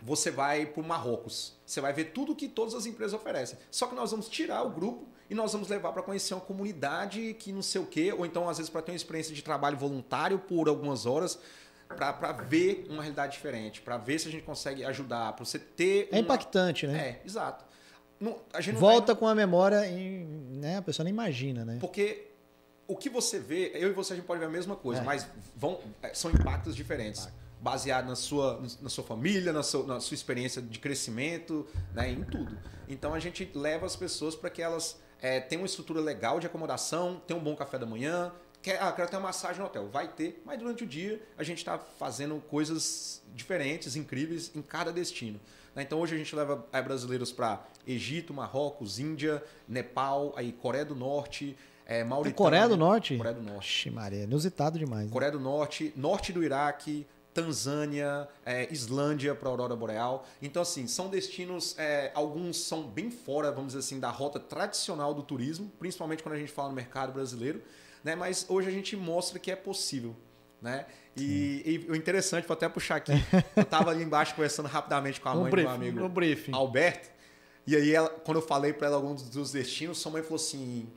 você 0.00 0.30
vai 0.32 0.66
para 0.66 0.82
o 0.82 0.84
Marrocos. 0.84 1.54
Você 1.64 1.80
vai 1.80 1.92
ver 1.92 2.06
tudo 2.06 2.34
que 2.34 2.48
todas 2.48 2.74
as 2.74 2.86
empresas 2.86 3.14
oferecem. 3.14 3.56
Só 3.70 3.86
que 3.86 3.94
nós 3.94 4.10
vamos 4.10 4.28
tirar 4.28 4.64
o 4.64 4.70
grupo 4.70 5.06
e 5.30 5.34
nós 5.34 5.52
vamos 5.52 5.68
levar 5.68 5.92
para 5.92 6.02
conhecer 6.02 6.34
uma 6.34 6.40
comunidade 6.40 7.34
que 7.38 7.52
não 7.52 7.62
sei 7.62 7.80
o 7.80 7.86
quê, 7.86 8.12
ou 8.12 8.26
então, 8.26 8.48
às 8.48 8.58
vezes, 8.58 8.68
para 8.68 8.82
ter 8.82 8.92
uma 8.92 8.96
experiência 8.96 9.32
de 9.32 9.42
trabalho 9.42 9.78
voluntário 9.78 10.38
por 10.38 10.68
algumas 10.68 11.06
horas, 11.06 11.38
para 11.92 12.32
ver 12.32 12.86
uma 12.88 13.02
realidade 13.02 13.32
diferente, 13.32 13.80
para 13.80 13.96
ver 13.96 14.18
se 14.18 14.28
a 14.28 14.30
gente 14.30 14.42
consegue 14.44 14.84
ajudar, 14.84 15.32
para 15.34 15.44
você 15.44 15.58
ter. 15.58 16.08
É 16.12 16.18
impactante, 16.18 16.86
né? 16.86 16.98
É, 16.98 17.22
exato. 17.26 17.64
Não- 18.20 18.38
a 18.52 18.60
gente 18.60 18.74
vai- 18.74 18.92
Volta 18.94 19.14
com 19.14 19.26
a 19.26 19.34
memória 19.34 19.86
e 19.86 20.24
né, 20.24 20.76
a 20.78 20.82
pessoa 20.82 21.04
nem 21.04 21.12
imagina, 21.12 21.64
né? 21.64 21.78
porque 21.80 22.28
o 22.86 22.96
que 22.96 23.08
você 23.08 23.38
vê, 23.38 23.70
eu 23.74 23.88
e 23.90 23.92
você 23.92 24.12
a 24.12 24.16
gente 24.16 24.26
pode 24.26 24.38
ver 24.40 24.46
a 24.46 24.50
mesma 24.50 24.76
coisa, 24.76 25.00
É. 25.00 25.04
mas 25.04 25.26
vão, 25.56 25.80
é, 26.02 26.12
são 26.14 26.30
impactos 26.30 26.74
diferentes. 26.76 27.28
Baseado 27.60 28.06
na 28.08 28.16
sua, 28.16 28.60
na 28.80 28.88
sua 28.88 29.04
família, 29.04 29.52
na 29.52 29.62
sua, 29.62 29.86
na 29.86 30.00
sua 30.00 30.14
experiência 30.16 30.60
de 30.60 30.78
crescimento, 30.80 31.64
né, 31.94 32.10
em 32.10 32.24
tudo. 32.24 32.58
Então 32.88 33.14
a 33.14 33.20
gente 33.20 33.48
leva 33.54 33.86
as 33.86 33.94
pessoas 33.94 34.34
para 34.34 34.50
que 34.50 34.60
elas 34.60 35.00
é, 35.20 35.38
tenham 35.40 35.62
uma 35.62 35.66
estrutura 35.66 36.00
legal 36.00 36.40
de 36.40 36.46
acomodação, 36.48 37.22
tenham 37.26 37.40
um 37.40 37.44
bom 37.44 37.54
café 37.54 37.78
da 37.78 37.86
manhã. 37.86 38.32
Quer, 38.62 38.80
ah, 38.80 38.92
quero 38.92 39.10
ter 39.10 39.16
uma 39.16 39.22
massagem 39.28 39.58
no 39.60 39.66
hotel. 39.66 39.88
Vai 39.88 40.06
ter, 40.08 40.40
mas 40.46 40.58
durante 40.58 40.84
o 40.84 40.86
dia 40.86 41.20
a 41.36 41.42
gente 41.42 41.58
está 41.58 41.78
fazendo 41.78 42.40
coisas 42.48 43.20
diferentes, 43.34 43.96
incríveis 43.96 44.52
em 44.54 44.62
cada 44.62 44.92
destino. 44.92 45.40
né? 45.74 45.82
Então 45.82 45.98
hoje 45.98 46.14
a 46.14 46.18
gente 46.18 46.34
leva 46.36 46.64
eh, 46.72 46.80
brasileiros 46.82 47.32
para 47.32 47.64
Egito, 47.86 48.32
Marrocos, 48.32 48.98
Índia, 49.00 49.42
Nepal, 49.68 50.32
aí 50.36 50.52
Coreia 50.52 50.84
do 50.84 50.94
Norte, 50.94 51.56
É 51.84 52.04
Mauritânia. 52.04 52.36
Coreia 52.36 52.68
do 52.68 52.76
Norte? 52.76 53.16
Coreia 53.16 53.34
do 53.34 53.42
Norte. 53.42 53.58
Oxi, 53.58 53.90
Maria, 53.90 54.22
inusitado 54.22 54.78
demais. 54.78 55.06
né? 55.06 55.12
Coreia 55.12 55.32
do 55.32 55.40
Norte, 55.40 55.92
norte 55.96 56.32
do 56.32 56.42
Iraque, 56.44 57.04
Tanzânia, 57.34 58.28
eh, 58.46 58.68
Islândia 58.70 59.34
para 59.34 59.48
Aurora 59.48 59.74
Boreal. 59.74 60.24
Então, 60.40 60.62
assim, 60.62 60.86
são 60.86 61.08
destinos, 61.08 61.74
eh, 61.78 62.12
alguns 62.14 62.58
são 62.58 62.84
bem 62.84 63.10
fora, 63.10 63.50
vamos 63.50 63.68
dizer 63.72 63.80
assim, 63.80 63.98
da 63.98 64.10
rota 64.10 64.38
tradicional 64.38 65.12
do 65.12 65.22
turismo, 65.22 65.70
principalmente 65.80 66.22
quando 66.22 66.36
a 66.36 66.38
gente 66.38 66.52
fala 66.52 66.68
no 66.68 66.74
mercado 66.74 67.12
brasileiro, 67.12 67.60
né? 68.04 68.14
Mas 68.14 68.46
hoje 68.48 68.68
a 68.68 68.70
gente 68.72 68.96
mostra 68.96 69.38
que 69.38 69.50
é 69.50 69.56
possível, 69.56 70.16
né? 70.60 70.86
E, 71.16 71.84
o 71.90 71.94
interessante, 71.94 72.46
vou 72.46 72.54
até 72.54 72.68
puxar 72.68 72.96
aqui, 72.96 73.12
eu 73.56 73.62
estava 73.62 73.90
ali 73.90 74.02
embaixo 74.02 74.34
conversando 74.34 74.66
rapidamente 74.66 75.20
com 75.20 75.28
a 75.28 75.34
mãe 75.34 75.50
brief- 75.50 75.66
do 75.66 75.70
meu 75.70 75.76
amigo 75.88 76.00
no 76.00 76.08
briefing. 76.08 76.52
Alberto, 76.54 77.08
e 77.66 77.76
aí 77.76 77.92
ela, 77.94 78.08
quando 78.08 78.38
eu 78.38 78.42
falei 78.46 78.72
para 78.72 78.86
ela 78.88 78.96
alguns 78.96 79.22
dos 79.28 79.52
destinos, 79.52 79.98
sua 79.98 80.10
mãe 80.12 80.22
falou 80.22 80.36
assim, 80.36 80.88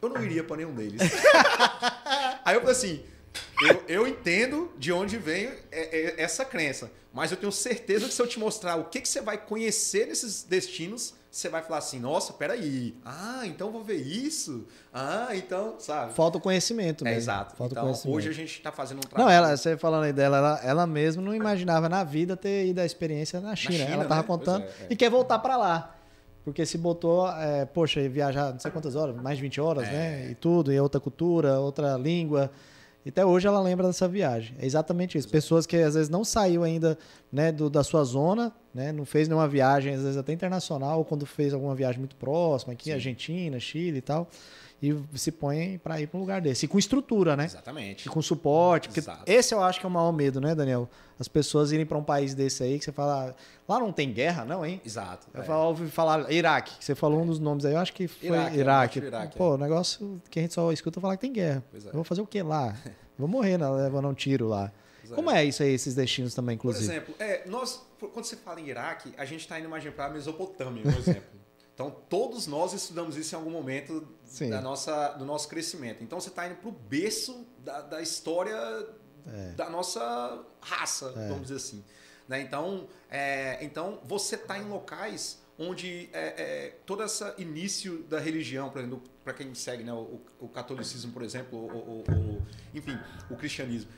eu 0.00 0.08
não 0.08 0.22
iria 0.22 0.44
para 0.44 0.58
nenhum 0.58 0.74
deles. 0.74 1.00
Aí 2.44 2.54
eu 2.56 2.60
falei 2.60 2.76
assim, 2.76 3.04
eu, 3.62 3.84
eu 3.88 4.06
entendo 4.06 4.70
de 4.78 4.92
onde 4.92 5.16
vem 5.16 5.46
é- 5.46 5.58
é- 5.72 6.14
essa 6.22 6.44
crença, 6.44 6.90
mas 7.12 7.30
eu 7.30 7.36
tenho 7.36 7.50
certeza 7.52 8.06
que 8.06 8.12
se 8.14 8.20
eu 8.20 8.26
te 8.26 8.38
mostrar 8.38 8.76
o 8.76 8.84
que, 8.84 9.00
que 9.00 9.08
você 9.08 9.20
vai 9.22 9.38
conhecer 9.38 10.06
nesses 10.06 10.42
destinos, 10.42 11.14
você 11.36 11.48
vai 11.48 11.62
falar 11.62 11.78
assim, 11.78 11.98
nossa, 11.98 12.32
peraí, 12.32 12.94
ah, 13.04 13.42
então 13.44 13.72
vou 13.72 13.82
ver 13.82 13.96
isso, 13.96 14.66
ah, 14.92 15.28
então, 15.34 15.74
sabe? 15.80 16.12
Falta 16.12 16.38
o 16.38 16.40
conhecimento 16.40 17.02
É, 17.04 17.06
mesmo. 17.10 17.18
exato. 17.18 17.56
Falta 17.56 17.72
Então, 17.74 17.84
conhecimento. 17.84 18.16
hoje 18.16 18.28
a 18.28 18.32
gente 18.32 18.52
está 18.52 18.70
fazendo 18.70 18.98
um 18.98 19.00
Não, 19.02 19.08
trabalho. 19.10 19.34
ela, 19.34 19.56
você 19.56 19.76
falando 19.76 20.04
aí 20.04 20.12
dela, 20.12 20.36
ela, 20.36 20.60
ela 20.62 20.86
mesma 20.86 21.20
não 21.20 21.34
imaginava 21.34 21.88
na 21.88 22.04
vida 22.04 22.36
ter 22.36 22.66
ido 22.68 22.80
a 22.80 22.86
experiência 22.86 23.40
na 23.40 23.56
China. 23.56 23.78
China, 23.78 23.90
ela 23.94 24.04
tava 24.04 24.20
né? 24.20 24.26
Contando 24.28 24.62
é, 24.62 24.66
é. 24.66 24.86
e 24.90 24.94
quer 24.94 25.10
voltar 25.10 25.40
para 25.40 25.56
lá. 25.56 25.96
Porque 26.44 26.64
se 26.64 26.78
botou, 26.78 27.28
é, 27.28 27.64
poxa, 27.64 28.06
viajar 28.08 28.52
não 28.52 28.60
sei 28.60 28.70
quantas 28.70 28.94
horas, 28.94 29.16
mais 29.16 29.36
de 29.36 29.42
20 29.42 29.60
horas, 29.60 29.88
É. 29.88 29.90
né? 29.90 30.30
E 30.30 30.34
tudo, 30.36 30.72
e 30.72 30.78
outra 30.78 31.00
cultura, 31.00 31.58
outra 31.58 31.96
língua. 31.96 32.48
E 33.04 33.08
até 33.08 33.26
hoje 33.26 33.46
ela 33.48 33.60
lembra 33.60 33.88
dessa 33.88 34.06
viagem. 34.06 34.54
É 34.60 34.64
exatamente 34.66 35.18
isso. 35.18 35.28
Pessoas 35.28 35.66
que 35.66 35.76
às 35.76 35.94
vezes 35.94 36.08
não 36.08 36.22
saiu 36.22 36.62
ainda 36.62 36.96
né, 37.32 37.50
do, 37.50 37.68
da 37.68 37.82
sua 37.82 38.04
zona, 38.04 38.52
né? 38.74 38.92
Não 38.92 39.04
fez 39.04 39.28
nenhuma 39.28 39.46
viagem, 39.46 39.94
às 39.94 40.02
vezes 40.02 40.16
até 40.16 40.32
internacional, 40.32 40.98
ou 40.98 41.04
quando 41.04 41.24
fez 41.24 41.54
alguma 41.54 41.74
viagem 41.74 42.00
muito 42.00 42.16
próxima, 42.16 42.72
aqui, 42.72 42.84
Sim. 42.84 42.92
Argentina, 42.92 43.60
Chile 43.60 43.98
e 43.98 44.02
tal. 44.02 44.28
E 44.82 44.94
se 45.14 45.32
põe 45.32 45.78
para 45.78 45.98
ir 46.00 46.08
para 46.08 46.18
um 46.18 46.20
lugar 46.20 46.42
desse. 46.42 46.66
E 46.66 46.68
com 46.68 46.78
estrutura, 46.78 47.36
né? 47.36 47.46
Exatamente. 47.46 48.06
E 48.06 48.10
com 48.10 48.20
suporte. 48.20 48.88
Porque 48.88 49.00
Exato. 49.00 49.22
esse 49.24 49.54
eu 49.54 49.62
acho 49.62 49.80
que 49.80 49.86
é 49.86 49.88
o 49.88 49.92
maior 49.92 50.12
medo, 50.12 50.42
né, 50.42 50.54
Daniel? 50.54 50.90
As 51.18 51.26
pessoas 51.26 51.72
irem 51.72 51.86
para 51.86 51.96
um 51.96 52.02
país 52.02 52.34
desse 52.34 52.62
aí 52.62 52.78
que 52.78 52.84
você 52.84 52.92
fala. 52.92 53.34
Lá 53.66 53.80
não 53.80 53.92
tem 53.92 54.12
guerra, 54.12 54.44
não, 54.44 54.66
hein? 54.66 54.82
Exato. 54.84 55.26
Eu 55.32 55.42
é. 55.42 55.56
ouvi 55.56 55.88
falar 55.88 56.30
Iraque, 56.30 56.76
que 56.76 56.84
você 56.84 56.94
falou 56.94 57.22
um 57.22 57.26
dos 57.26 57.38
nomes 57.38 57.64
aí, 57.64 57.72
eu 57.72 57.78
acho 57.78 57.94
que 57.94 58.06
foi 58.06 58.28
Iraque, 58.28 58.58
Iraque. 58.58 58.98
é, 58.98 59.04
Iraque, 59.04 59.38
Pô, 59.38 59.54
o 59.54 59.58
negócio 59.58 60.20
que 60.28 60.38
a 60.38 60.42
gente 60.42 60.52
só 60.52 60.70
escuta 60.70 61.00
falar 61.00 61.16
que 61.16 61.22
tem 61.22 61.32
guerra. 61.32 61.64
É. 61.72 61.78
Eu 61.88 61.92
vou 61.92 62.04
fazer 62.04 62.20
o 62.20 62.26
que 62.26 62.42
lá? 62.42 62.76
vou 63.18 63.28
morrer 63.28 63.56
né, 63.56 63.66
levando 63.70 64.08
um 64.08 64.14
tiro 64.14 64.48
lá. 64.48 64.70
É. 65.12 65.14
Como 65.14 65.30
é 65.30 65.44
isso 65.44 65.62
aí, 65.62 65.70
esses 65.74 65.94
destinos 65.94 66.34
também, 66.34 66.56
Por 66.56 66.68
inclusive? 66.70 66.92
exemplo, 66.92 67.14
é, 67.18 67.46
nós, 67.46 67.84
quando 67.98 68.24
você 68.24 68.36
fala 68.36 68.60
em 68.60 68.68
Iraque, 68.68 69.12
a 69.16 69.24
gente 69.24 69.40
está 69.40 69.58
indo 69.58 69.66
imaginar 69.66 69.92
para 69.94 70.06
a 70.06 70.10
Mesopotâmia, 70.10 70.82
por 70.82 70.96
exemplo. 70.98 71.34
Então, 71.74 71.90
todos 72.08 72.46
nós 72.46 72.72
estudamos 72.72 73.16
isso 73.16 73.34
em 73.34 73.38
algum 73.38 73.50
momento 73.50 74.06
Sim. 74.24 74.48
da 74.48 74.60
nossa, 74.60 75.08
do 75.14 75.24
nosso 75.24 75.48
crescimento. 75.48 76.04
Então, 76.04 76.20
você 76.20 76.28
está 76.28 76.46
indo 76.46 76.54
para 76.54 76.68
o 76.68 76.72
berço 76.72 77.44
da, 77.64 77.80
da 77.80 78.00
história 78.00 78.56
É. 79.26 79.52
da 79.56 79.68
nossa 79.68 80.40
raça, 80.60 81.10
vamos 81.10 81.42
dizer 81.42 81.56
assim. 81.56 81.84
Né? 82.28 82.42
Então, 82.42 82.86
é, 83.10 83.58
então, 83.60 83.98
você 84.04 84.36
está 84.36 84.56
em 84.56 84.68
locais 84.68 85.42
onde 85.58 86.08
é, 86.12 86.20
é, 86.42 86.76
todo 86.86 87.02
esse 87.02 87.24
início 87.38 88.04
da 88.04 88.20
religião, 88.20 88.70
por 88.70 88.78
exemplo, 88.78 89.02
para 89.24 89.32
quem 89.34 89.52
segue 89.52 89.82
né, 89.82 89.92
o, 89.92 90.20
o 90.38 90.48
catolicismo, 90.48 91.10
por 91.12 91.22
exemplo, 91.24 91.58
ou, 91.58 92.04
ou- 92.08 92.42
enfim, 92.72 92.96
o 93.28 93.34
cristianismo, 93.34 93.90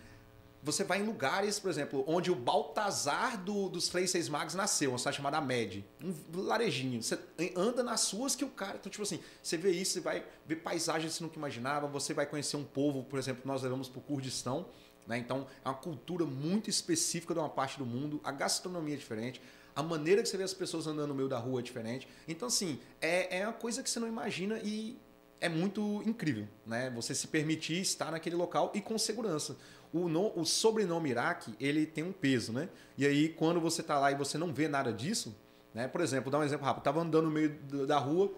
você 0.66 0.82
vai 0.82 1.00
em 1.00 1.04
lugares, 1.04 1.60
por 1.60 1.70
exemplo, 1.70 2.02
onde 2.08 2.28
o 2.28 2.34
Baltazar 2.34 3.40
do, 3.40 3.68
dos 3.68 3.88
Três 3.88 4.10
Seis 4.10 4.28
Magos 4.28 4.52
nasceu, 4.54 4.90
uma 4.90 4.98
cidade 4.98 5.16
chamada 5.16 5.40
Med, 5.40 5.86
um 6.02 6.40
larejinho. 6.42 7.00
Você 7.00 7.16
anda 7.54 7.84
nas 7.84 8.10
ruas 8.10 8.34
que 8.34 8.44
o 8.44 8.48
cara. 8.48 8.76
Então, 8.76 8.90
tipo 8.90 9.04
assim, 9.04 9.20
você 9.40 9.56
vê 9.56 9.70
isso, 9.70 9.92
você 9.92 10.00
vai 10.00 10.26
ver 10.44 10.56
paisagens 10.56 11.12
que 11.12 11.18
você 11.18 11.24
nunca 11.24 11.36
imaginava, 11.36 11.86
você 11.86 12.12
vai 12.12 12.26
conhecer 12.26 12.56
um 12.56 12.64
povo, 12.64 13.04
por 13.04 13.16
exemplo, 13.16 13.42
nós 13.44 13.62
levamos 13.62 13.88
para 13.88 14.00
o 14.00 14.02
Kurdistão. 14.02 14.66
Né? 15.06 15.18
Então, 15.18 15.46
é 15.64 15.68
uma 15.68 15.74
cultura 15.76 16.24
muito 16.24 16.68
específica 16.68 17.32
de 17.32 17.38
uma 17.38 17.48
parte 17.48 17.78
do 17.78 17.86
mundo, 17.86 18.20
a 18.24 18.32
gastronomia 18.32 18.94
é 18.94 18.98
diferente, 18.98 19.40
a 19.72 19.84
maneira 19.84 20.20
que 20.20 20.28
você 20.28 20.36
vê 20.36 20.42
as 20.42 20.52
pessoas 20.52 20.88
andando 20.88 21.10
no 21.10 21.14
meio 21.14 21.28
da 21.28 21.38
rua 21.38 21.60
é 21.60 21.62
diferente. 21.62 22.08
Então, 22.26 22.48
assim, 22.48 22.80
é, 23.00 23.38
é 23.38 23.46
uma 23.46 23.52
coisa 23.52 23.84
que 23.84 23.88
você 23.88 24.00
não 24.00 24.08
imagina 24.08 24.58
e 24.64 24.98
é 25.40 25.48
muito 25.48 26.02
incrível, 26.06 26.48
né? 26.64 26.90
Você 26.90 27.14
se 27.14 27.28
permitir 27.28 27.80
estar 27.80 28.10
naquele 28.10 28.36
local 28.36 28.72
e 28.74 28.80
com 28.80 28.98
segurança 28.98 29.56
o, 29.96 30.08
no, 30.08 30.32
o 30.38 30.44
sobrenome 30.44 31.10
Iraque, 31.10 31.54
ele 31.58 31.86
tem 31.86 32.04
um 32.04 32.12
peso, 32.12 32.52
né? 32.52 32.68
E 32.98 33.06
aí, 33.06 33.28
quando 33.30 33.60
você 33.60 33.80
está 33.80 33.98
lá 33.98 34.12
e 34.12 34.14
você 34.14 34.36
não 34.36 34.52
vê 34.52 34.68
nada 34.68 34.92
disso, 34.92 35.36
né? 35.72 35.88
Por 35.88 36.00
exemplo, 36.00 36.30
dar 36.30 36.38
um 36.38 36.44
exemplo 36.44 36.66
rápido. 36.66 36.82
Tava 36.82 37.00
andando 37.00 37.24
no 37.24 37.30
meio 37.30 37.50
da 37.86 37.98
rua, 37.98 38.32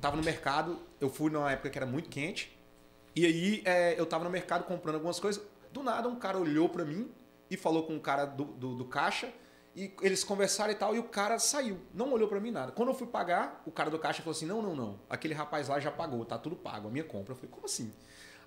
tava 0.00 0.16
no 0.16 0.22
mercado, 0.22 0.78
eu 1.00 1.08
fui 1.08 1.30
numa 1.30 1.50
época 1.50 1.70
que 1.70 1.78
era 1.78 1.86
muito 1.86 2.08
quente, 2.08 2.56
e 3.16 3.24
aí 3.26 3.62
é, 3.64 3.98
eu 3.98 4.06
tava 4.06 4.24
no 4.24 4.30
mercado 4.30 4.64
comprando 4.64 4.96
algumas 4.96 5.18
coisas, 5.18 5.42
do 5.72 5.82
nada 5.82 6.08
um 6.08 6.16
cara 6.16 6.38
olhou 6.38 6.68
para 6.68 6.84
mim 6.84 7.10
e 7.50 7.56
falou 7.56 7.84
com 7.84 7.96
o 7.96 8.00
cara 8.00 8.24
do, 8.24 8.44
do, 8.44 8.74
do 8.74 8.84
caixa, 8.84 9.32
e 9.74 9.94
eles 10.02 10.24
conversaram 10.24 10.72
e 10.72 10.74
tal, 10.74 10.94
e 10.94 10.98
o 10.98 11.04
cara 11.04 11.38
saiu. 11.38 11.78
Não 11.94 12.12
olhou 12.12 12.28
para 12.28 12.40
mim 12.40 12.50
nada. 12.50 12.72
Quando 12.72 12.88
eu 12.88 12.94
fui 12.94 13.06
pagar, 13.06 13.62
o 13.64 13.70
cara 13.70 13.88
do 13.90 13.98
caixa 13.98 14.22
falou 14.22 14.32
assim: 14.32 14.46
não, 14.46 14.60
não, 14.60 14.74
não. 14.74 14.98
Aquele 15.08 15.34
rapaz 15.34 15.68
lá 15.68 15.78
já 15.78 15.90
pagou, 15.90 16.24
tá 16.24 16.36
tudo 16.36 16.56
pago, 16.56 16.88
a 16.88 16.90
minha 16.90 17.04
compra. 17.04 17.32
Eu 17.32 17.36
falei, 17.36 17.50
como 17.50 17.66
assim? 17.66 17.92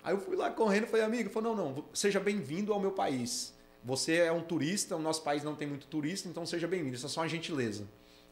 Aí 0.02 0.14
eu 0.14 0.20
fui 0.20 0.36
lá 0.36 0.50
correndo 0.50 0.84
e 0.84 0.86
falei, 0.86 1.04
amigo, 1.04 1.30
falou, 1.30 1.54
não, 1.54 1.72
não, 1.72 1.84
seja 1.94 2.18
bem-vindo 2.18 2.72
ao 2.72 2.80
meu 2.80 2.92
país. 2.92 3.54
Você 3.84 4.16
é 4.16 4.32
um 4.32 4.42
turista, 4.42 4.96
o 4.96 4.98
nosso 4.98 5.22
país 5.22 5.42
não 5.42 5.54
tem 5.54 5.66
muito 5.66 5.86
turista, 5.86 6.28
então 6.28 6.46
seja 6.46 6.68
bem-vindo, 6.68 6.94
isso 6.94 7.06
é 7.06 7.08
só 7.08 7.20
uma 7.20 7.28
gentileza. 7.28 7.86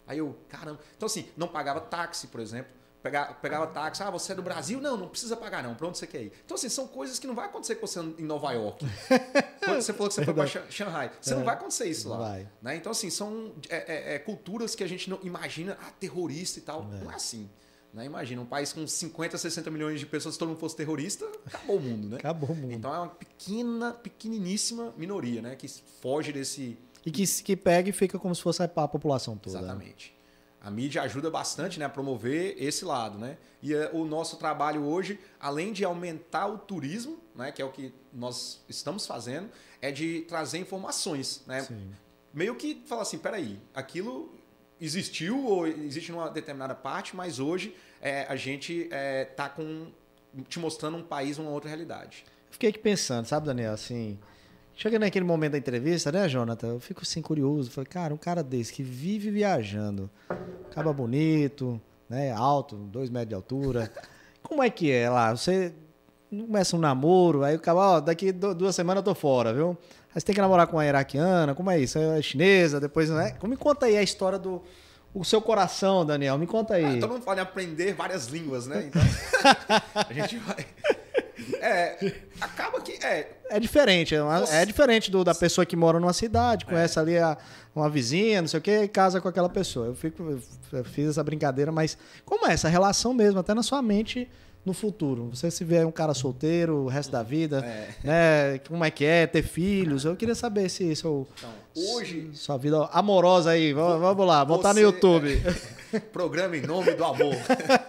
Aí 0.06 0.18
eu, 0.18 0.36
caramba. 0.48 0.80
Então, 0.96 1.06
assim, 1.06 1.28
não 1.36 1.46
pagava 1.46 1.80
táxi, 1.80 2.26
por 2.26 2.40
exemplo. 2.40 2.72
Pegava, 3.02 3.32
pegava 3.34 3.66
táxi, 3.66 4.02
ah, 4.02 4.10
você 4.10 4.32
é 4.32 4.34
do 4.34 4.42
Brasil? 4.42 4.80
Não, 4.80 4.96
não 4.96 5.08
precisa 5.08 5.36
pagar, 5.36 5.62
não. 5.62 5.74
Pra 5.74 5.86
onde 5.86 5.96
você 5.96 6.06
quer 6.06 6.22
ir? 6.22 6.32
Então, 6.44 6.54
assim, 6.54 6.68
são 6.68 6.86
coisas 6.86 7.18
que 7.18 7.26
não 7.26 7.34
vai 7.34 7.46
acontecer 7.46 7.76
com 7.76 7.86
você 7.86 8.00
em 8.00 8.24
Nova 8.24 8.52
York. 8.52 8.84
Quando 9.64 9.80
você 9.80 9.92
falou 9.92 10.08
que 10.08 10.14
você 10.14 10.24
foi 10.24 10.34
para 10.34 10.46
Shanghai. 10.46 11.10
Você 11.20 11.32
é. 11.32 11.36
não 11.36 11.44
vai 11.44 11.54
acontecer 11.54 11.86
isso 11.86 12.08
lá. 12.08 12.18
Né? 12.60 12.76
Então, 12.76 12.92
assim, 12.92 13.08
são 13.08 13.54
é, 13.68 13.76
é, 13.76 14.14
é, 14.16 14.18
culturas 14.18 14.74
que 14.74 14.84
a 14.84 14.86
gente 14.86 15.08
não 15.08 15.18
imagina, 15.22 15.78
ah, 15.80 15.90
terrorista 15.98 16.58
e 16.58 16.62
tal. 16.62 16.82
É. 16.92 17.04
Não 17.04 17.10
é 17.10 17.14
assim. 17.14 17.48
Né? 17.92 18.04
Imagina, 18.04 18.40
um 18.40 18.46
país 18.46 18.72
com 18.72 18.86
50, 18.86 19.36
60 19.36 19.70
milhões 19.70 19.98
de 19.98 20.06
pessoas, 20.06 20.34
se 20.34 20.38
todo 20.38 20.48
mundo 20.48 20.58
fosse 20.58 20.76
terrorista, 20.76 21.26
acabou 21.46 21.76
o 21.76 21.80
mundo, 21.80 22.08
né? 22.08 22.16
Acabou 22.18 22.50
o 22.50 22.54
mundo. 22.54 22.72
Então 22.72 22.94
é 22.94 22.98
uma 22.98 23.08
pequena, 23.08 23.92
pequeniníssima 23.92 24.94
minoria, 24.96 25.42
né? 25.42 25.56
Que 25.56 25.68
foge 26.00 26.32
desse. 26.32 26.78
E 27.04 27.10
que, 27.10 27.26
que 27.42 27.56
pega 27.56 27.88
e 27.88 27.92
fica 27.92 28.18
como 28.18 28.34
se 28.34 28.42
fosse 28.42 28.62
a 28.62 28.68
população 28.68 29.36
toda. 29.36 29.56
Né? 29.56 29.64
Exatamente. 29.64 30.14
A 30.60 30.70
mídia 30.70 31.02
ajuda 31.02 31.30
bastante 31.30 31.78
né, 31.78 31.86
a 31.86 31.88
promover 31.88 32.54
esse 32.62 32.84
lado, 32.84 33.18
né? 33.18 33.38
E 33.62 33.72
eh, 33.72 33.90
o 33.94 34.04
nosso 34.04 34.36
trabalho 34.36 34.84
hoje, 34.84 35.18
além 35.40 35.72
de 35.72 35.84
aumentar 35.84 36.48
o 36.48 36.58
turismo, 36.58 37.18
né, 37.34 37.50
que 37.50 37.62
é 37.62 37.64
o 37.64 37.70
que 37.70 37.94
nós 38.12 38.62
estamos 38.68 39.06
fazendo, 39.06 39.48
é 39.80 39.90
de 39.90 40.20
trazer 40.28 40.58
informações, 40.58 41.42
né? 41.46 41.62
Sim. 41.62 41.90
Meio 42.32 42.54
que 42.56 42.82
falar 42.86 43.02
assim, 43.02 43.16
peraí, 43.16 43.58
aquilo 43.74 44.30
existiu 44.80 45.44
ou 45.44 45.66
existe 45.66 46.10
numa 46.10 46.30
determinada 46.30 46.74
parte, 46.74 47.14
mas 47.14 47.38
hoje 47.38 47.74
é, 48.00 48.24
a 48.28 48.36
gente 48.36 48.84
está 48.84 48.96
é, 48.96 49.24
tá 49.24 49.48
com 49.48 49.88
te 50.48 50.58
mostrando 50.58 50.96
um 50.96 51.02
país, 51.02 51.38
uma 51.38 51.50
outra 51.50 51.68
realidade. 51.68 52.24
Fiquei 52.50 52.70
aqui 52.70 52.78
pensando, 52.78 53.26
sabe, 53.26 53.46
Daniel, 53.46 53.72
assim, 53.72 54.18
chega 54.74 54.98
naquele 54.98 55.24
momento 55.24 55.52
da 55.52 55.58
entrevista, 55.58 56.10
né, 56.10 56.28
Jonathan? 56.28 56.68
Eu 56.68 56.80
fico 56.80 57.02
assim 57.02 57.20
curioso, 57.20 57.70
falei, 57.70 57.88
cara, 57.88 58.14
um 58.14 58.18
cara 58.18 58.42
desse 58.42 58.72
que 58.72 58.82
vive 58.82 59.30
viajando, 59.30 60.10
acaba 60.70 60.92
bonito, 60.92 61.80
né, 62.08 62.32
alto, 62.32 62.76
dois 62.76 63.10
metros 63.10 63.28
de 63.28 63.34
altura, 63.34 63.92
como 64.42 64.62
é 64.62 64.70
que 64.70 64.90
é 64.90 65.10
lá? 65.10 65.34
Você 65.34 65.72
começa 66.30 66.76
um 66.76 66.80
namoro, 66.80 67.42
aí 67.42 67.56
o 67.56 67.60
cara, 67.60 67.78
ó, 67.78 68.00
daqui 68.00 68.32
duas 68.32 68.74
semanas 68.74 69.00
eu 69.00 69.04
tô 69.04 69.14
fora, 69.14 69.52
viu? 69.52 69.76
Aí 70.14 70.20
você 70.20 70.26
tem 70.26 70.34
que 70.34 70.40
namorar 70.40 70.66
com 70.66 70.76
uma 70.76 70.84
iraquiana, 70.84 71.54
como 71.54 71.70
é 71.70 71.78
isso? 71.78 71.98
É 71.98 72.20
chinesa, 72.20 72.80
depois, 72.80 73.08
né? 73.08 73.36
Me 73.44 73.56
conta 73.56 73.86
aí 73.86 73.96
a 73.96 74.02
história 74.02 74.38
do 74.38 74.62
o 75.14 75.24
seu 75.24 75.40
coração, 75.40 76.04
Daniel. 76.04 76.38
Me 76.38 76.46
conta 76.46 76.74
aí. 76.74 76.98
Ah, 76.98 77.00
todo 77.00 77.12
mundo 77.12 77.22
fala 77.22 77.40
em 77.40 77.42
aprender 77.42 77.94
várias 77.94 78.26
línguas, 78.26 78.66
né? 78.66 78.88
Então, 78.88 79.02
a 79.94 80.12
gente 80.12 80.38
vai. 80.38 80.66
É, 81.60 82.12
acaba 82.40 82.80
que. 82.80 82.92
É, 83.04 83.28
é 83.48 83.60
diferente. 83.60 84.14
É, 84.14 84.22
uma, 84.22 84.44
é 84.50 84.64
diferente 84.64 85.10
do, 85.10 85.24
da 85.24 85.34
pessoa 85.34 85.66
que 85.66 85.76
mora 85.76 85.98
numa 85.98 86.12
cidade, 86.12 86.64
conhece 86.64 86.98
é. 86.98 87.02
ali 87.02 87.18
a, 87.18 87.36
uma 87.74 87.88
vizinha, 87.88 88.40
não 88.40 88.48
sei 88.48 88.58
o 88.58 88.62
quê, 88.62 88.82
e 88.84 88.88
casa 88.88 89.20
com 89.20 89.28
aquela 89.28 89.48
pessoa. 89.48 89.86
Eu, 89.86 89.94
fico, 89.94 90.40
eu 90.72 90.84
fiz 90.84 91.10
essa 91.10 91.24
brincadeira, 91.24 91.72
mas 91.72 91.98
como 92.24 92.46
é 92.46 92.52
essa 92.52 92.68
relação 92.68 93.12
mesmo, 93.12 93.40
até 93.40 93.52
na 93.54 93.62
sua 93.62 93.82
mente 93.82 94.28
no 94.64 94.72
futuro? 94.74 95.30
Você 95.30 95.50
se 95.50 95.64
vê 95.64 95.84
um 95.84 95.90
cara 95.90 96.14
solteiro 96.14 96.84
o 96.84 96.88
resto 96.88 97.10
da 97.10 97.22
vida, 97.22 97.64
é. 97.64 97.94
né? 98.04 98.58
Como 98.66 98.84
é 98.84 98.90
que 98.90 99.04
é 99.04 99.26
ter 99.26 99.42
filhos? 99.42 100.04
Eu 100.04 100.16
queria 100.16 100.34
saber 100.34 100.68
se 100.68 100.90
isso 100.90 101.26
então, 101.38 101.50
hoje 101.74 102.30
sua 102.34 102.56
vida 102.56 102.84
amorosa 102.92 103.50
aí, 103.50 103.72
vamos 103.72 104.26
lá, 104.26 104.44
botar 104.44 104.74
no 104.74 104.80
YouTube. 104.80 105.42
É, 105.92 105.98
programa 106.12 106.56
em 106.56 106.62
nome 106.62 106.92
do 106.92 107.04
amor. 107.04 107.34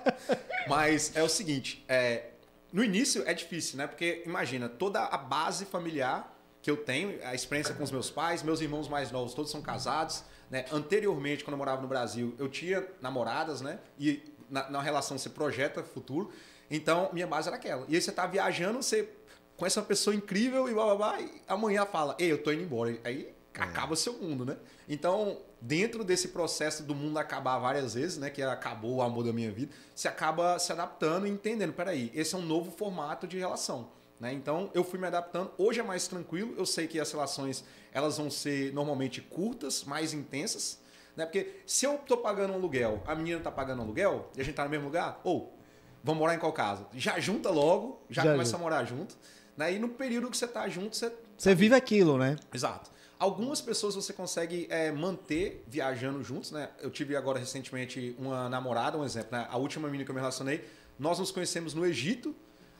Mas 0.68 1.16
é 1.16 1.24
o 1.24 1.30
seguinte, 1.30 1.84
é, 1.88 2.30
no 2.72 2.84
início 2.84 3.24
é 3.26 3.34
difícil, 3.34 3.78
né? 3.78 3.88
Porque 3.88 4.24
imagina, 4.26 4.70
toda 4.70 5.02
a 5.04 5.18
base 5.18 5.66
familiar 5.66 6.38
que 6.62 6.70
eu 6.70 6.78
tenho, 6.78 7.20
a 7.26 7.34
experiência 7.34 7.74
com 7.74 7.84
os 7.84 7.92
meus 7.92 8.10
pais, 8.10 8.44
meus 8.44 8.62
irmãos 8.62 8.88
mais 8.88 9.12
novos, 9.12 9.34
todos 9.34 9.52
são 9.52 9.62
casados, 9.62 10.24
né? 10.50 10.66
Anteriormente, 10.72 11.44
quando 11.44 11.54
eu 11.54 11.58
morava 11.58 11.82
no 11.82 11.88
Brasil, 11.88 12.36
eu 12.38 12.48
tinha 12.48 12.86
namoradas, 13.02 13.62
né? 13.62 13.80
E 14.00 14.24
na, 14.50 14.70
na 14.70 14.82
relação 14.82 15.18
você 15.18 15.30
projeta 15.30 15.84
futuro. 15.84 16.32
Então, 16.72 17.10
minha 17.12 17.28
base 17.28 17.50
era 17.50 17.58
aquela. 17.58 17.86
E 17.90 17.96
aí 17.96 18.02
você 18.02 18.12
tá 18.12 18.26
viajando, 18.26 18.82
você 18.82 19.10
conhece 19.58 19.78
uma 19.78 19.86
pessoa 19.86 20.16
incrível 20.16 20.70
e 20.70 20.74
blá 20.74 20.86
blá 20.86 20.96
blá, 20.96 21.22
e 21.22 21.42
amanhã 21.48 21.86
fala, 21.86 22.16
ei, 22.18 22.32
eu 22.32 22.42
tô 22.42 22.52
indo 22.52 22.64
embora. 22.64 22.98
Aí 23.04 23.32
é. 23.54 23.62
acaba 23.62 23.96
seu 23.96 24.14
mundo, 24.14 24.46
né? 24.46 24.58
Então, 24.88 25.40
dentro 25.60 26.04
desse 26.04 26.30
processo 26.30 26.82
do 26.84 26.96
mundo 26.96 27.18
acabar 27.18 27.60
várias 27.60 27.94
vezes, 27.94 28.18
né? 28.18 28.30
Que 28.30 28.42
acabou 28.42 28.96
o 28.96 29.02
amor 29.02 29.26
da 29.26 29.34
minha 29.34 29.52
vida, 29.52 29.74
você 29.94 30.08
acaba 30.08 30.58
se 30.58 30.72
adaptando 30.72 31.28
e 31.28 31.30
entendendo, 31.30 31.74
peraí, 31.74 32.10
esse 32.16 32.34
é 32.34 32.38
um 32.38 32.42
novo 32.42 32.72
formato 32.72 33.28
de 33.28 33.38
relação. 33.38 33.92
Né? 34.22 34.32
Então 34.34 34.70
eu 34.74 34.84
fui 34.84 35.00
me 35.00 35.08
adaptando. 35.08 35.52
Hoje 35.58 35.80
é 35.80 35.84
mais 35.84 36.08
tranquilo. 36.08 36.54
Eu 36.56 36.66
sei 36.66 36.88
que 36.88 37.00
as 37.00 37.12
relações 37.12 37.66
elas 37.92 38.20
vão 38.20 38.30
ser 38.30 38.72
normalmente 38.72 39.20
curtas, 39.20 39.84
mais 39.84 40.14
intensas. 40.14 40.80
Né? 41.16 41.26
Porque 41.26 41.62
se 41.66 41.86
eu 41.86 41.98
tô 41.98 42.18
pagando 42.18 42.54
um 42.54 42.56
aluguel, 42.56 43.02
a 43.08 43.16
menina 43.16 43.42
tá 43.42 43.52
pagando 43.52 43.80
um 43.80 43.84
aluguel, 43.84 44.30
e 44.38 44.42
a 44.42 44.44
gente 44.44 44.54
tá 44.54 44.64
no 44.64 44.70
mesmo 44.70 44.86
lugar, 44.86 45.20
ou 45.24 45.58
Vamos 46.04 46.20
morar 46.20 46.36
em 46.36 46.40
qual 46.40 46.52
casa? 46.52 46.88
Já 46.94 47.20
junta 47.20 47.50
logo, 47.50 48.02
já, 48.10 48.24
já 48.24 48.32
começa 48.32 48.56
a 48.56 48.60
morar 48.60 48.84
junto. 48.86 49.16
Né? 49.56 49.74
E 49.74 49.80
no 49.80 49.90
período 49.90 50.30
que 50.30 50.38
você 50.38 50.46
está 50.46 50.68
junto, 50.68 50.96
você. 50.96 51.12
Você 51.38 51.54
vive 51.54 51.76
aquilo, 51.76 52.18
né? 52.18 52.38
Exato. 52.54 52.92
Algumas 53.20 53.62
pessoas 53.62 53.94
você 53.94 54.12
consegue 54.14 54.66
é, 54.70 54.92
manter 54.92 55.64
viajando 55.68 56.24
juntos, 56.24 56.52
né? 56.52 56.70
Eu 56.80 56.90
tive 56.90 57.16
agora 57.16 57.38
recentemente 57.38 58.16
uma 58.18 58.50
namorada, 58.50 58.98
um 58.98 59.06
exemplo, 59.06 59.38
né? 59.38 59.48
A 59.50 59.58
última 59.58 59.88
menina 59.88 60.04
que 60.04 60.10
eu 60.10 60.16
me 60.16 60.20
relacionei, 60.20 60.68
nós 60.98 61.20
nos 61.20 61.30
conhecemos 61.30 61.76
no 61.76 61.86
Egito. 61.86 62.36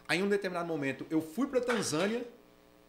Aí, 0.08 0.20
em 0.20 0.24
um 0.24 0.30
determinado 0.30 0.68
momento, 0.68 1.06
eu 1.12 1.22
fui 1.22 1.48
para 1.48 1.62
Tanzânia, 1.62 2.26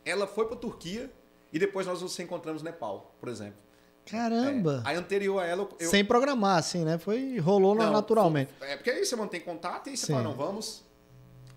ela 0.04 0.26
foi 0.26 0.46
para 0.46 0.56
Turquia 0.56 1.12
e 1.52 1.58
depois 1.58 1.86
nós 1.86 2.00
nos 2.00 2.18
encontramos 2.18 2.62
no 2.62 2.70
Nepal, 2.70 3.14
por 3.20 3.28
exemplo. 3.28 3.58
Caramba! 4.06 4.82
É. 4.84 4.90
Aí 4.90 4.96
anterior 4.96 5.42
a 5.42 5.46
ela. 5.46 5.68
Eu... 5.78 5.90
Sem 5.90 6.04
programar, 6.04 6.58
assim, 6.58 6.84
né? 6.84 6.98
Foi. 6.98 7.38
rolou 7.38 7.74
não, 7.74 7.92
naturalmente. 7.92 8.50
Foi, 8.58 8.68
é 8.68 8.76
porque 8.76 8.90
aí 8.90 9.04
você 9.04 9.16
mantém 9.16 9.40
contato 9.40 9.88
e 9.88 9.96
você 9.96 10.06
Sim. 10.06 10.12
fala, 10.12 10.24
não, 10.24 10.34
vamos. 10.34 10.84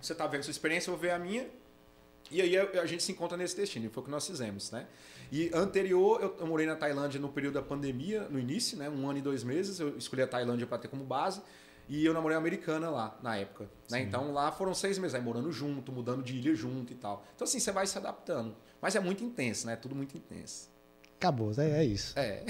Você 0.01 0.13
tá 0.13 0.27
vendo 0.27 0.43
sua 0.43 0.51
experiência, 0.51 0.89
eu 0.89 0.93
vou 0.93 1.01
ver 1.01 1.11
a 1.11 1.19
minha. 1.19 1.47
E 2.31 2.41
aí 2.41 2.57
a 2.57 2.85
gente 2.85 3.03
se 3.03 3.11
encontra 3.11 3.37
nesse 3.37 3.55
destino. 3.55 3.89
Foi 3.89 4.01
o 4.01 4.05
que 4.05 4.11
nós 4.11 4.25
fizemos, 4.25 4.71
né? 4.71 4.87
E 5.31 5.51
anterior, 5.53 6.21
eu, 6.21 6.35
eu 6.39 6.47
morei 6.47 6.65
na 6.65 6.75
Tailândia 6.75 7.19
no 7.19 7.29
período 7.29 7.55
da 7.55 7.61
pandemia, 7.61 8.27
no 8.29 8.39
início, 8.39 8.77
né? 8.77 8.89
Um 8.89 9.07
ano 9.07 9.19
e 9.19 9.21
dois 9.21 9.43
meses. 9.43 9.79
Eu 9.79 9.97
escolhi 9.97 10.21
a 10.21 10.27
Tailândia 10.27 10.65
para 10.65 10.77
ter 10.77 10.87
como 10.87 11.03
base. 11.03 11.41
E 11.87 12.03
eu 12.03 12.13
namorei 12.13 12.35
uma 12.35 12.41
americana 12.41 12.89
lá, 12.89 13.17
na 13.21 13.37
época. 13.37 13.69
Né? 13.91 14.01
Então 14.01 14.33
lá 14.33 14.51
foram 14.51 14.73
seis 14.73 14.97
meses, 14.97 15.13
aí 15.13 15.21
morando 15.21 15.51
junto, 15.51 15.91
mudando 15.91 16.23
de 16.23 16.35
ilha 16.35 16.55
junto 16.55 16.91
e 16.91 16.95
tal. 16.95 17.23
Então 17.35 17.45
assim, 17.45 17.59
você 17.59 17.71
vai 17.71 17.85
se 17.85 17.97
adaptando. 17.97 18.55
Mas 18.81 18.95
é 18.95 18.99
muito 18.99 19.23
intenso, 19.23 19.67
né? 19.67 19.75
Tudo 19.75 19.95
muito 19.95 20.17
intenso. 20.17 20.69
Acabou, 21.17 21.51
é, 21.57 21.79
é 21.79 21.83
isso. 21.83 22.17
É. 22.17 22.43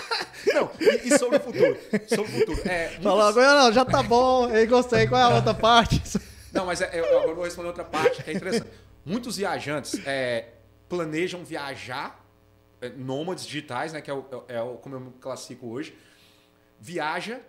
não, 0.54 0.70
e, 0.80 1.08
e, 1.08 1.18
sobre 1.18 1.38
o 1.38 1.40
futuro? 1.40 1.78
Sobre 2.08 2.32
o 2.32 2.38
futuro. 2.40 2.68
É, 2.68 2.88
muitos... 2.88 3.02
Falou, 3.02 3.32
não, 3.32 3.72
já 3.72 3.84
tá 3.84 4.02
bom, 4.02 4.48
eu 4.50 4.66
gostei. 4.68 5.06
Qual 5.06 5.20
é 5.20 5.24
a 5.24 5.28
outra 5.36 5.54
parte? 5.54 6.00
não, 6.52 6.66
mas 6.66 6.80
é, 6.80 7.00
eu, 7.00 7.04
agora 7.18 7.34
vou 7.34 7.44
responder 7.44 7.68
outra 7.68 7.84
parte 7.84 8.22
que 8.22 8.30
é 8.30 8.34
interessante. 8.34 8.70
Muitos 9.04 9.36
viajantes 9.36 9.98
é, 10.06 10.50
planejam 10.88 11.44
viajar, 11.44 12.24
é, 12.80 12.90
nômades 12.90 13.46
digitais, 13.46 13.92
né, 13.92 14.00
que 14.00 14.10
é, 14.10 14.14
o, 14.14 14.24
é, 14.48 14.56
é 14.56 14.62
o, 14.62 14.76
como 14.76 14.96
eu 14.96 15.12
classifico 15.20 15.66
hoje, 15.68 15.96
viaja, 16.78 17.40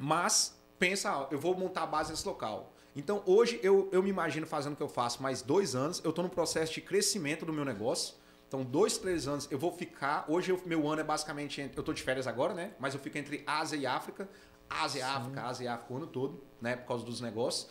mas 0.00 0.56
pensa, 0.78 1.10
ah, 1.10 1.26
eu 1.30 1.38
vou 1.38 1.56
montar 1.56 1.82
a 1.82 1.86
base 1.86 2.10
nesse 2.10 2.26
local. 2.26 2.72
Então, 2.94 3.22
hoje, 3.26 3.60
eu, 3.62 3.88
eu 3.92 4.02
me 4.02 4.10
imagino 4.10 4.46
fazendo 4.46 4.74
o 4.74 4.76
que 4.76 4.82
eu 4.82 4.88
faço 4.88 5.22
mais 5.22 5.42
dois 5.42 5.74
anos. 5.74 6.00
Eu 6.02 6.10
estou 6.10 6.24
no 6.24 6.30
processo 6.30 6.72
de 6.72 6.80
crescimento 6.80 7.44
do 7.46 7.52
meu 7.52 7.64
negócio 7.64 8.14
Então, 8.50 8.64
dois, 8.64 8.98
três 8.98 9.28
anos 9.28 9.46
eu 9.48 9.56
vou 9.60 9.70
ficar. 9.70 10.24
Hoje, 10.26 10.50
o 10.50 10.60
meu 10.66 10.88
ano 10.88 11.00
é 11.00 11.04
basicamente. 11.04 11.60
entre- 11.60 11.78
Eu 11.78 11.84
tô 11.84 11.92
de 11.92 12.02
férias 12.02 12.26
agora, 12.26 12.52
né? 12.52 12.72
Mas 12.80 12.94
eu 12.94 12.98
fico 13.00 13.16
entre 13.16 13.44
Ásia 13.46 13.76
e 13.76 13.86
África. 13.86 14.28
Ásia 14.68 14.98
e 14.98 15.02
África, 15.02 15.42
Ásia 15.44 15.64
e 15.64 15.68
África 15.68 15.92
o 15.92 15.96
ano 15.98 16.06
todo, 16.08 16.42
né? 16.60 16.74
Por 16.74 16.88
causa 16.88 17.04
dos 17.04 17.20
negócios. 17.20 17.68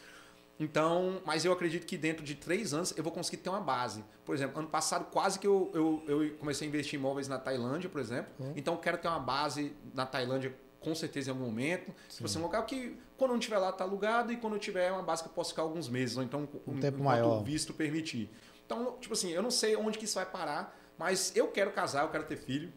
Então, 0.58 1.22
mas 1.26 1.44
eu 1.46 1.52
acredito 1.52 1.86
que 1.86 1.98
dentro 1.98 2.24
de 2.24 2.36
três 2.36 2.74
anos 2.74 2.94
eu 2.98 3.04
vou 3.04 3.12
conseguir 3.12 3.38
ter 3.38 3.50
uma 3.50 3.60
base. 3.62 4.04
Por 4.26 4.34
exemplo, 4.36 4.60
ano 4.60 4.68
passado 4.70 5.06
quase 5.12 5.38
que 5.38 5.48
eu, 5.48 5.70
eu, 5.74 6.04
eu 6.08 6.38
comecei 6.38 6.66
a 6.66 6.70
investir 6.70 6.98
em 6.98 7.02
imóveis 7.02 7.28
na 7.28 7.38
Tailândia, 7.38 7.90
por 7.90 8.00
exemplo. 8.02 8.32
Então, 8.56 8.74
eu 8.76 8.80
quero 8.80 8.98
ter 8.98 9.08
uma 9.10 9.20
base 9.20 9.74
na 9.94 10.06
Tailândia 10.06 10.54
com 10.82 10.96
certeza 10.96 11.30
em 11.30 11.34
algum 11.34 11.46
momento. 11.46 11.94
Tipo 12.10 12.26
assim, 12.26 12.40
um 12.40 12.44
local 12.44 12.64
que 12.64 12.98
quando 13.18 13.32
eu 13.32 13.36
não 13.36 13.40
estiver 13.40 13.58
lá 13.58 13.72
tá 13.72 13.84
alugado 13.84 14.32
e 14.32 14.38
quando 14.38 14.54
eu 14.54 14.60
tiver 14.60 14.88
é 14.88 14.92
uma 14.92 15.04
base 15.04 15.24
que 15.24 15.30
eu 15.30 15.34
posso 15.34 15.50
ficar 15.52 15.62
alguns 15.62 15.88
meses, 15.90 16.16
ou 16.18 16.24
então 16.24 16.48
Um 16.68 16.80
tempo 16.80 17.02
maior. 17.04 17.40
o 17.42 17.44
visto 17.44 17.74
permitir. 17.74 18.30
Então, 18.70 18.96
tipo 19.02 19.16
assim, 19.16 19.32
eu 19.32 19.42
não 19.42 19.50
sei 19.50 19.76
onde 19.76 19.98
que 19.98 20.06
isso 20.06 20.14
vai 20.14 20.28
parar, 20.28 20.80
mas 20.96 21.36
eu 21.36 21.48
quero 21.48 21.72
casar, 21.72 22.04
eu 22.04 22.10
quero 22.10 22.26
ter 22.26 22.38
filho, 22.38 22.72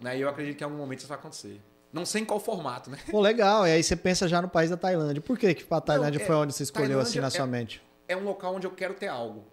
né? 0.00 0.18
E 0.18 0.20
eu 0.20 0.28
acredito 0.28 0.56
que 0.56 0.64
em 0.64 0.66
algum 0.66 0.76
momento 0.76 0.98
isso 0.98 1.06
vai 1.08 1.16
acontecer. 1.16 1.60
Não 1.92 2.04
sei 2.04 2.22
em 2.22 2.24
qual 2.24 2.40
formato, 2.40 2.90
né? 2.90 2.98
Pô, 3.12 3.20
legal. 3.20 3.64
E 3.64 3.70
aí 3.70 3.80
você 3.80 3.94
pensa 3.94 4.26
já 4.26 4.42
no 4.42 4.48
país 4.48 4.70
da 4.70 4.76
Tailândia. 4.76 5.22
Por 5.22 5.38
que 5.38 5.54
que 5.54 5.64
a 5.72 5.80
Tailândia 5.80 6.20
é- 6.20 6.26
foi 6.26 6.34
onde 6.34 6.52
você 6.52 6.64
escolheu 6.64 6.98
assim 6.98 7.20
Tailândia 7.20 7.22
na 7.22 7.30
sua 7.30 7.44
é- 7.44 7.46
mente? 7.46 7.80
é 8.08 8.16
um 8.16 8.24
local 8.24 8.56
onde 8.56 8.66
eu 8.66 8.72
quero 8.72 8.94
ter 8.94 9.06
algo. 9.06 9.44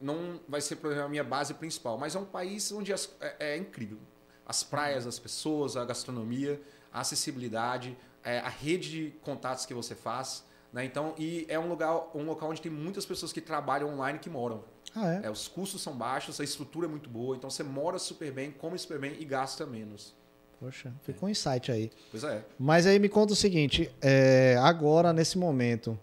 Não 0.00 0.40
vai 0.48 0.62
ser 0.62 0.76
por 0.76 0.86
exemplo, 0.90 1.06
a 1.06 1.10
minha 1.10 1.22
base 1.22 1.52
principal, 1.52 1.98
mas 1.98 2.14
é 2.16 2.18
um 2.18 2.24
país 2.24 2.72
onde 2.72 2.90
as- 2.90 3.14
é, 3.20 3.52
é 3.52 3.56
incrível. 3.58 3.98
As 4.46 4.62
praias, 4.62 5.06
as 5.06 5.18
pessoas, 5.18 5.76
a 5.76 5.84
gastronomia, 5.84 6.58
a 6.90 7.00
acessibilidade, 7.00 7.94
é, 8.24 8.38
a 8.38 8.48
rede 8.48 8.90
de 8.90 9.10
contatos 9.22 9.66
que 9.66 9.74
você 9.74 9.94
faz. 9.94 10.44
Né? 10.72 10.86
Então, 10.86 11.14
e 11.18 11.44
é 11.50 11.58
um 11.58 11.68
lugar, 11.68 12.08
um 12.14 12.24
local 12.24 12.48
onde 12.48 12.62
tem 12.62 12.72
muitas 12.72 13.04
pessoas 13.04 13.32
que 13.34 13.40
trabalham 13.42 13.90
online 13.92 14.18
que 14.18 14.30
moram. 14.30 14.64
Ah, 14.94 15.14
é? 15.14 15.20
É, 15.26 15.30
os 15.30 15.48
custos 15.48 15.80
são 15.82 15.94
baixos, 15.94 16.40
a 16.40 16.44
estrutura 16.44 16.86
é 16.86 16.90
muito 16.90 17.08
boa, 17.08 17.36
então 17.36 17.48
você 17.48 17.62
mora 17.62 17.98
super 17.98 18.30
bem, 18.32 18.50
come 18.50 18.78
super 18.78 18.98
bem 18.98 19.16
e 19.18 19.24
gasta 19.24 19.64
menos. 19.64 20.14
Poxa, 20.60 20.92
ficou 21.02 21.28
um 21.28 21.32
insight 21.32 21.72
aí. 21.72 21.90
Pois 22.10 22.22
é. 22.24 22.44
Mas 22.58 22.86
aí 22.86 22.98
me 22.98 23.08
conta 23.08 23.32
o 23.32 23.36
seguinte, 23.36 23.90
é, 24.00 24.56
agora, 24.60 25.12
nesse 25.12 25.36
momento, 25.36 25.98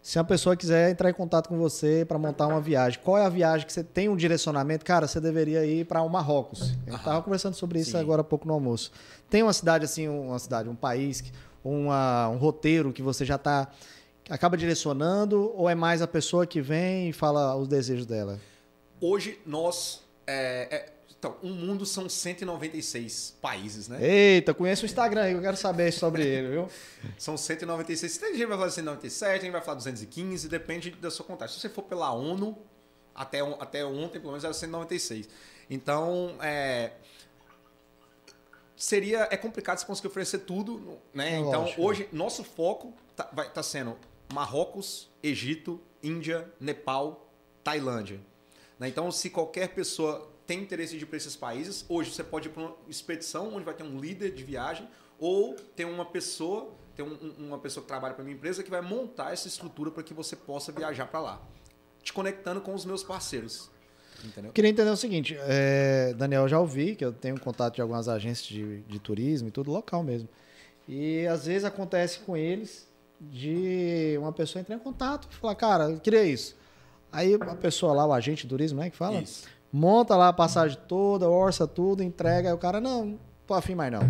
se 0.00 0.18
a 0.18 0.24
pessoa 0.24 0.54
quiser 0.54 0.90
entrar 0.90 1.08
em 1.10 1.14
contato 1.14 1.48
com 1.48 1.58
você 1.58 2.04
para 2.06 2.18
montar 2.18 2.46
uma 2.46 2.60
viagem, 2.60 3.00
qual 3.02 3.16
é 3.18 3.24
a 3.24 3.28
viagem 3.28 3.66
que 3.66 3.72
você 3.72 3.82
tem 3.82 4.08
um 4.08 4.14
direcionamento? 4.16 4.84
Cara, 4.84 5.08
você 5.08 5.18
deveria 5.18 5.64
ir 5.64 5.86
para 5.86 6.02
o 6.02 6.08
Marrocos. 6.08 6.74
Eu 6.86 6.96
estava 6.96 7.22
conversando 7.22 7.54
sobre 7.54 7.80
isso 7.80 7.92
Sim. 7.92 7.96
agora 7.98 8.20
há 8.20 8.24
pouco 8.24 8.46
no 8.46 8.52
almoço. 8.52 8.92
Tem 9.30 9.42
uma 9.42 9.52
cidade 9.54 9.84
assim, 9.86 10.06
uma 10.06 10.38
cidade, 10.38 10.68
um 10.68 10.76
país, 10.76 11.24
uma- 11.64 12.28
um 12.28 12.36
roteiro 12.36 12.92
que 12.92 13.02
você 13.02 13.24
já 13.24 13.36
está 13.36 13.68
acaba 14.28 14.56
direcionando 14.56 15.52
ou 15.56 15.68
é 15.68 15.74
mais 15.74 16.02
a 16.02 16.06
pessoa 16.06 16.46
que 16.46 16.60
vem 16.60 17.10
e 17.10 17.12
fala 17.12 17.54
os 17.56 17.68
desejos 17.68 18.06
dela? 18.06 18.40
Hoje 19.00 19.38
nós. 19.44 20.02
é, 20.26 20.68
é, 20.70 20.94
então, 21.24 21.36
o 21.42 21.48
mundo 21.48 21.86
são 21.86 22.06
196 22.06 23.38
países, 23.40 23.88
né? 23.88 23.98
Eita, 23.98 24.52
conheço 24.52 24.82
o 24.82 24.86
Instagram 24.86 25.22
aí, 25.22 25.32
eu 25.32 25.40
quero 25.40 25.56
saber 25.56 25.90
sobre 25.90 26.22
ele, 26.22 26.48
viu? 26.48 26.68
São 27.16 27.34
196. 27.34 28.18
Tem 28.18 28.28
gente 28.28 28.40
que 28.40 28.46
vai 28.46 28.58
falar 28.58 28.70
197, 28.70 29.32
tem 29.32 29.40
gente 29.40 29.52
vai 29.52 29.62
falar 29.62 29.78
215, 29.78 30.48
depende 30.50 30.90
da 30.90 31.10
sua 31.10 31.24
contagem. 31.24 31.54
Se 31.54 31.62
você 31.62 31.70
for 31.70 31.84
pela 31.84 32.12
ONU, 32.12 32.58
até, 33.14 33.40
até 33.40 33.82
ontem, 33.86 34.18
pelo 34.18 34.32
menos, 34.32 34.44
era 34.44 34.52
196. 34.52 35.26
Então, 35.70 36.36
é, 36.42 36.92
seria 38.76 39.26
é 39.30 39.36
complicado 39.38 39.78
você 39.78 39.86
conseguir 39.86 40.08
oferecer 40.08 40.40
tudo, 40.40 40.98
né? 41.14 41.36
É 41.36 41.38
então, 41.38 41.62
lógico. 41.62 41.82
hoje, 41.82 42.08
nosso 42.12 42.44
foco 42.44 42.92
tá, 43.16 43.30
vai 43.32 43.48
tá 43.48 43.62
sendo 43.62 43.96
Marrocos, 44.32 45.10
Egito, 45.22 45.80
Índia, 46.02 46.50
Nepal, 46.60 47.30
Tailândia. 47.62 48.20
Né? 48.78 48.88
Então, 48.88 49.10
se 49.10 49.30
qualquer 49.30 49.68
pessoa 49.74 50.30
tem 50.46 50.60
interesse 50.60 50.96
de 50.98 51.04
ir 51.04 51.06
para 51.06 51.16
esses 51.16 51.36
países, 51.36 51.84
hoje 51.88 52.10
você 52.10 52.22
pode 52.22 52.48
ir 52.48 52.50
para 52.52 52.62
uma 52.62 52.76
expedição 52.88 53.54
onde 53.54 53.64
vai 53.64 53.74
ter 53.74 53.82
um 53.84 53.98
líder 53.98 54.32
de 54.34 54.44
viagem 54.44 54.86
ou 55.18 55.54
tem 55.74 55.86
uma 55.86 56.04
pessoa, 56.04 56.70
tem 56.94 57.04
um- 57.04 57.14
um- 57.38 57.46
uma 57.46 57.58
pessoa 57.58 57.82
que 57.82 57.88
trabalha 57.88 58.14
para 58.14 58.22
minha 58.24 58.36
empresa 58.36 58.62
que 58.62 58.70
vai 58.70 58.82
montar 58.82 59.32
essa 59.32 59.48
estrutura 59.48 59.90
para 59.90 60.02
que 60.02 60.12
você 60.12 60.36
possa 60.36 60.70
viajar 60.72 61.06
para 61.06 61.20
lá, 61.20 61.42
te 62.02 62.12
conectando 62.12 62.60
com 62.60 62.74
os 62.74 62.84
meus 62.84 63.02
parceiros, 63.02 63.70
entendeu? 64.22 64.50
Eu 64.50 64.52
queria 64.52 64.70
entender 64.70 64.90
o 64.90 64.96
seguinte, 64.96 65.34
é, 65.40 66.12
Daniel, 66.14 66.46
já 66.48 66.58
ouvi 66.60 66.94
que 66.94 67.04
eu 67.04 67.12
tenho 67.12 67.40
contato 67.40 67.76
de 67.76 67.80
algumas 67.80 68.08
agências 68.08 68.46
de, 68.46 68.82
de 68.82 68.98
turismo 68.98 69.48
e 69.48 69.50
tudo 69.50 69.70
local 69.70 70.02
mesmo. 70.02 70.28
E 70.86 71.26
às 71.28 71.46
vezes 71.46 71.64
acontece 71.64 72.18
com 72.18 72.36
eles 72.36 72.86
de 73.30 74.16
uma 74.18 74.32
pessoa 74.32 74.60
entrar 74.60 74.76
em 74.76 74.78
contato 74.78 75.28
e 75.30 75.34
falar, 75.34 75.54
cara, 75.54 75.84
eu 75.90 76.00
queria 76.00 76.24
isso. 76.24 76.56
Aí 77.12 77.34
a 77.34 77.54
pessoa 77.54 77.92
lá, 77.92 78.06
o 78.06 78.12
agente 78.12 78.42
de 78.42 78.48
turismo, 78.48 78.80
né, 78.80 78.90
que 78.90 78.96
fala, 78.96 79.20
Isso. 79.20 79.44
monta 79.72 80.16
lá 80.16 80.28
a 80.28 80.32
passagem 80.32 80.76
toda, 80.88 81.28
orça 81.28 81.66
tudo, 81.66 82.02
entrega, 82.02 82.48
aí 82.48 82.54
o 82.54 82.58
cara, 82.58 82.80
não, 82.80 83.18
tô 83.46 83.54
afim 83.54 83.74
mais 83.74 83.92
não. 83.92 84.00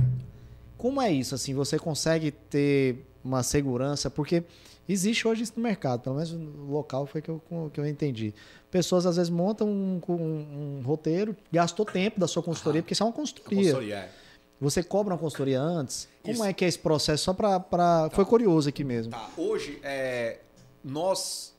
Como 0.78 1.00
é 1.00 1.10
isso, 1.12 1.34
assim, 1.34 1.52
você 1.54 1.78
consegue 1.78 2.30
ter 2.30 3.04
uma 3.22 3.42
segurança, 3.42 4.08
porque 4.10 4.42
existe 4.88 5.26
hoje 5.28 5.42
isso 5.42 5.52
no 5.56 5.62
mercado, 5.62 6.00
pelo 6.00 6.14
menos 6.16 6.32
no 6.32 6.70
local 6.72 7.06
foi 7.06 7.20
que 7.22 7.28
eu, 7.30 7.42
que 7.72 7.78
eu 7.80 7.86
entendi. 7.86 8.34
Pessoas 8.70 9.04
às 9.06 9.16
vezes 9.16 9.30
montam 9.30 9.68
um, 9.68 10.00
um- 10.08 10.78
um 10.78 10.82
roteiro, 10.84 11.36
gastou 11.52 11.84
tempo 11.86 12.18
da 12.18 12.26
sua 12.26 12.42
consultoria, 12.42 12.82
porque 12.82 12.92
isso 12.94 13.02
é 13.02 13.06
uma 13.06 13.12
consultoria. 13.12 13.58
Consultoria, 13.58 13.94
é. 13.96 14.10
Você 14.64 14.82
cobra 14.82 15.12
uma 15.14 15.18
consultoria 15.20 15.60
antes? 15.60 16.08
Como 16.22 16.34
Isso. 16.34 16.44
é 16.44 16.52
que 16.52 16.64
é 16.64 16.68
esse 16.68 16.78
processo? 16.78 17.24
Só 17.24 17.32
para... 17.34 17.60
Pra... 17.60 18.08
Foi 18.10 18.24
curioso 18.24 18.68
aqui 18.68 18.82
mesmo. 18.82 19.12
Tá, 19.12 19.30
hoje, 19.36 19.78
é, 19.82 20.38
nós, 20.82 21.54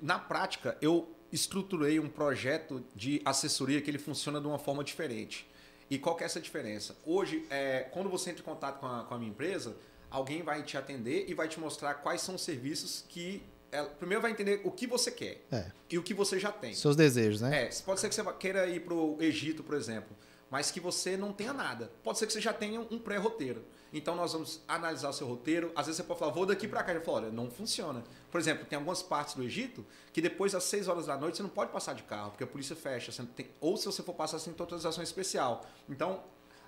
na 0.00 0.18
prática, 0.18 0.76
eu 0.80 1.06
estruturei 1.30 2.00
um 2.00 2.08
projeto 2.08 2.82
de 2.96 3.20
assessoria 3.24 3.80
que 3.80 3.90
ele 3.90 3.98
funciona 3.98 4.40
de 4.40 4.46
uma 4.46 4.58
forma 4.58 4.82
diferente. 4.82 5.46
E 5.90 5.98
qual 5.98 6.16
que 6.16 6.22
é 6.22 6.26
essa 6.26 6.40
diferença? 6.40 6.96
Hoje, 7.04 7.44
é, 7.50 7.80
quando 7.92 8.08
você 8.08 8.30
entra 8.30 8.42
em 8.42 8.44
contato 8.44 8.80
com 8.80 8.86
a, 8.86 9.04
com 9.04 9.14
a 9.14 9.18
minha 9.18 9.30
empresa, 9.30 9.76
alguém 10.10 10.42
vai 10.42 10.62
te 10.62 10.76
atender 10.76 11.26
e 11.28 11.34
vai 11.34 11.46
te 11.46 11.60
mostrar 11.60 11.94
quais 11.94 12.20
são 12.22 12.34
os 12.36 12.42
serviços 12.42 13.04
que... 13.08 13.42
ela- 13.70 13.88
primeiro 13.90 14.22
vai 14.22 14.30
entender 14.30 14.60
o 14.64 14.70
que 14.70 14.86
você 14.86 15.10
quer 15.10 15.44
É, 15.52 15.66
e 15.90 15.98
o 15.98 16.02
que 16.02 16.14
você 16.14 16.38
já 16.38 16.50
tem. 16.50 16.74
seus 16.74 16.96
desejos, 16.96 17.40
né? 17.42 17.64
É, 17.64 17.70
pode 17.84 18.00
ser 18.00 18.08
que 18.08 18.14
você 18.14 18.24
queira 18.34 18.66
ir 18.66 18.80
para 18.80 18.94
o 18.94 19.16
Egito, 19.20 19.62
por 19.62 19.74
exemplo, 19.76 20.16
mas 20.50 20.70
que 20.70 20.80
você 20.80 21.16
não 21.16 21.32
tenha 21.32 21.52
nada. 21.52 21.90
Pode 22.02 22.18
ser 22.18 22.26
que 22.26 22.32
você 22.32 22.40
já 22.40 22.52
tenha 22.52 22.80
um 22.80 22.98
pré-roteiro. 22.98 23.64
Então 23.92 24.14
nós 24.14 24.32
vamos 24.32 24.62
analisar 24.68 25.08
o 25.08 25.12
seu 25.12 25.26
roteiro. 25.26 25.72
Às 25.74 25.86
vezes 25.86 25.96
você 25.98 26.02
pode 26.02 26.18
falar, 26.20 26.32
vou 26.32 26.46
daqui 26.46 26.66
para 26.68 26.82
cá. 26.82 26.92
Já 26.92 27.00
fala, 27.00 27.18
olha, 27.18 27.30
não 27.30 27.50
funciona. 27.50 28.02
Por 28.30 28.40
exemplo, 28.40 28.64
tem 28.64 28.76
algumas 28.76 29.02
partes 29.02 29.34
do 29.34 29.42
Egito 29.42 29.84
que 30.12 30.20
depois 30.20 30.52
das 30.52 30.64
6 30.64 30.88
horas 30.88 31.06
da 31.06 31.16
noite 31.16 31.36
você 31.36 31.42
não 31.42 31.50
pode 31.50 31.72
passar 31.72 31.94
de 31.94 32.02
carro, 32.02 32.30
porque 32.30 32.44
a 32.44 32.46
polícia 32.46 32.76
fecha. 32.76 33.12
Tem- 33.36 33.50
ou 33.60 33.76
se 33.76 33.86
você 33.86 34.02
for 34.02 34.14
passar, 34.14 34.38
ter 34.40 34.60
autorização 34.60 35.02
especial. 35.02 35.64
Então, 35.88 36.22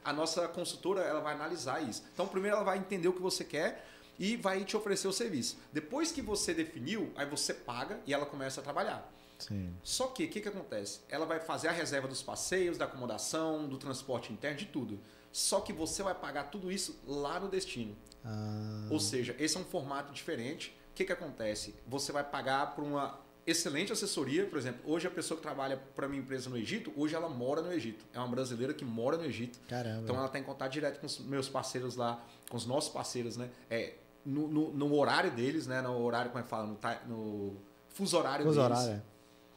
a 0.05 0.13
nossa 0.13 0.49
consultora 0.49 1.01
ela 1.03 1.21
vai 1.21 1.35
analisar 1.35 1.81
isso. 1.83 2.03
Então, 2.13 2.27
primeiro 2.27 2.57
ela 2.57 2.65
vai 2.65 2.79
entender 2.79 3.09
o 3.09 3.13
que 3.13 3.23
você 3.23 3.45
quer 3.45 3.87
e 4.19 4.37
vai 4.37 4.65
te 4.65 4.77
oferecer 4.77 5.09
o 5.09 5.13
serviço. 5.13 5.59
Depois 5.73 6.11
que 6.13 6.21
você 6.21 6.53
definiu, 6.53 7.13
aí 7.17 7.27
você 7.27 7.55
paga 7.55 8.01
e 8.07 8.13
ela 8.13 8.27
começa 8.27 8.61
a 8.61 8.65
trabalhar. 8.65 9.11
Sim. 9.45 9.75
Só 9.83 10.07
que 10.09 10.25
o 10.25 10.29
que, 10.29 10.41
que 10.41 10.49
acontece? 10.49 11.01
Ela 11.09 11.27
vai 11.27 11.41
fazer 11.41 11.69
a 11.69 11.73
reserva 11.73 12.09
dos 12.09 12.23
passeios, 12.23 12.77
da 12.79 12.85
acomodação, 12.85 13.69
do 13.69 13.79
transporte 13.79 14.33
interno, 14.33 14.57
de 14.59 14.67
tudo. 14.67 14.99
Só 15.33 15.61
que 15.61 15.73
você 15.73 16.03
vai 16.03 16.15
pagar 16.15 16.45
tudo 16.45 16.71
isso 16.71 16.99
lá 17.07 17.41
no 17.41 17.49
destino. 17.49 17.97
Ah, 18.25 18.87
Ou 18.91 19.01
seja, 19.01 19.35
esse 19.39 19.57
é 19.57 19.61
um 19.61 19.65
formato 19.65 20.13
diferente. 20.13 20.77
O 20.91 20.95
que, 20.95 21.05
que 21.05 21.13
acontece? 21.13 21.75
Você 21.87 22.13
vai 22.13 22.23
pagar 22.23 22.75
por 22.75 22.85
uma 22.85 23.19
excelente 23.47 23.93
assessoria. 23.93 24.47
Por 24.47 24.59
exemplo, 24.59 24.81
hoje 24.85 25.07
a 25.07 25.11
pessoa 25.11 25.37
que 25.37 25.43
trabalha 25.43 25.77
para 25.97 26.07
minha 26.07 26.23
empresa 26.23 26.49
no 26.51 26.57
Egito, 26.57 26.93
hoje 26.97 27.15
ela 27.15 27.29
mora 27.29 27.63
no 27.63 27.73
Egito. 27.73 28.05
É 28.13 28.19
uma 28.19 28.29
brasileira 28.29 28.73
que 28.75 28.85
mora 28.85 29.17
no 29.17 29.25
Egito. 29.25 29.59
caramba. 29.69 30.03
Então 30.03 30.15
ela 30.17 30.27
está 30.27 30.39
em 30.39 30.45
contato 30.45 30.71
direto 30.71 31.01
com 31.01 31.07
os 31.07 31.19
meus 31.21 31.49
parceiros 31.49 31.97
lá, 31.97 32.23
com 32.51 32.57
os 32.57 32.67
nossos 32.67 32.93
parceiros, 32.93 33.37
né? 33.37 33.51
É, 33.71 33.95
no, 34.25 34.47
no, 34.47 34.71
no 34.73 34.95
horário 34.95 35.31
deles, 35.33 35.67
né? 35.67 35.81
No 35.81 35.99
horário, 36.03 36.31
como 36.31 36.41
é 36.41 36.43
que 36.45 36.49
fala? 36.49 36.67
No, 36.67 36.79
no 37.09 37.57
fuso 37.89 38.17
horário 38.17 38.45
Fuso 38.47 38.61
deles. 38.61 38.79
horário, 38.79 39.03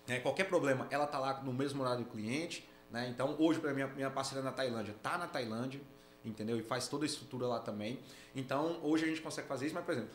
é. 0.07 0.15
É, 0.15 0.19
qualquer 0.19 0.45
problema, 0.45 0.87
ela 0.89 1.07
tá 1.07 1.19
lá 1.19 1.41
no 1.41 1.53
mesmo 1.53 1.81
horário 1.81 2.03
do 2.03 2.09
cliente, 2.09 2.67
né? 2.91 3.07
Então, 3.09 3.35
hoje, 3.39 3.59
para 3.59 3.73
minha, 3.73 3.87
minha 3.87 4.09
parceira 4.09 4.43
na 4.43 4.51
Tailândia, 4.51 4.95
tá 5.01 5.17
na 5.17 5.27
Tailândia, 5.27 5.81
entendeu? 6.23 6.57
E 6.57 6.63
faz 6.63 6.87
toda 6.87 7.05
a 7.05 7.07
estrutura 7.07 7.47
lá 7.47 7.59
também. 7.59 7.99
Então, 8.35 8.79
hoje 8.83 9.05
a 9.05 9.07
gente 9.07 9.21
consegue 9.21 9.47
fazer 9.47 9.65
isso, 9.65 9.75
mas, 9.75 9.85
por 9.85 9.91
exemplo, 9.93 10.11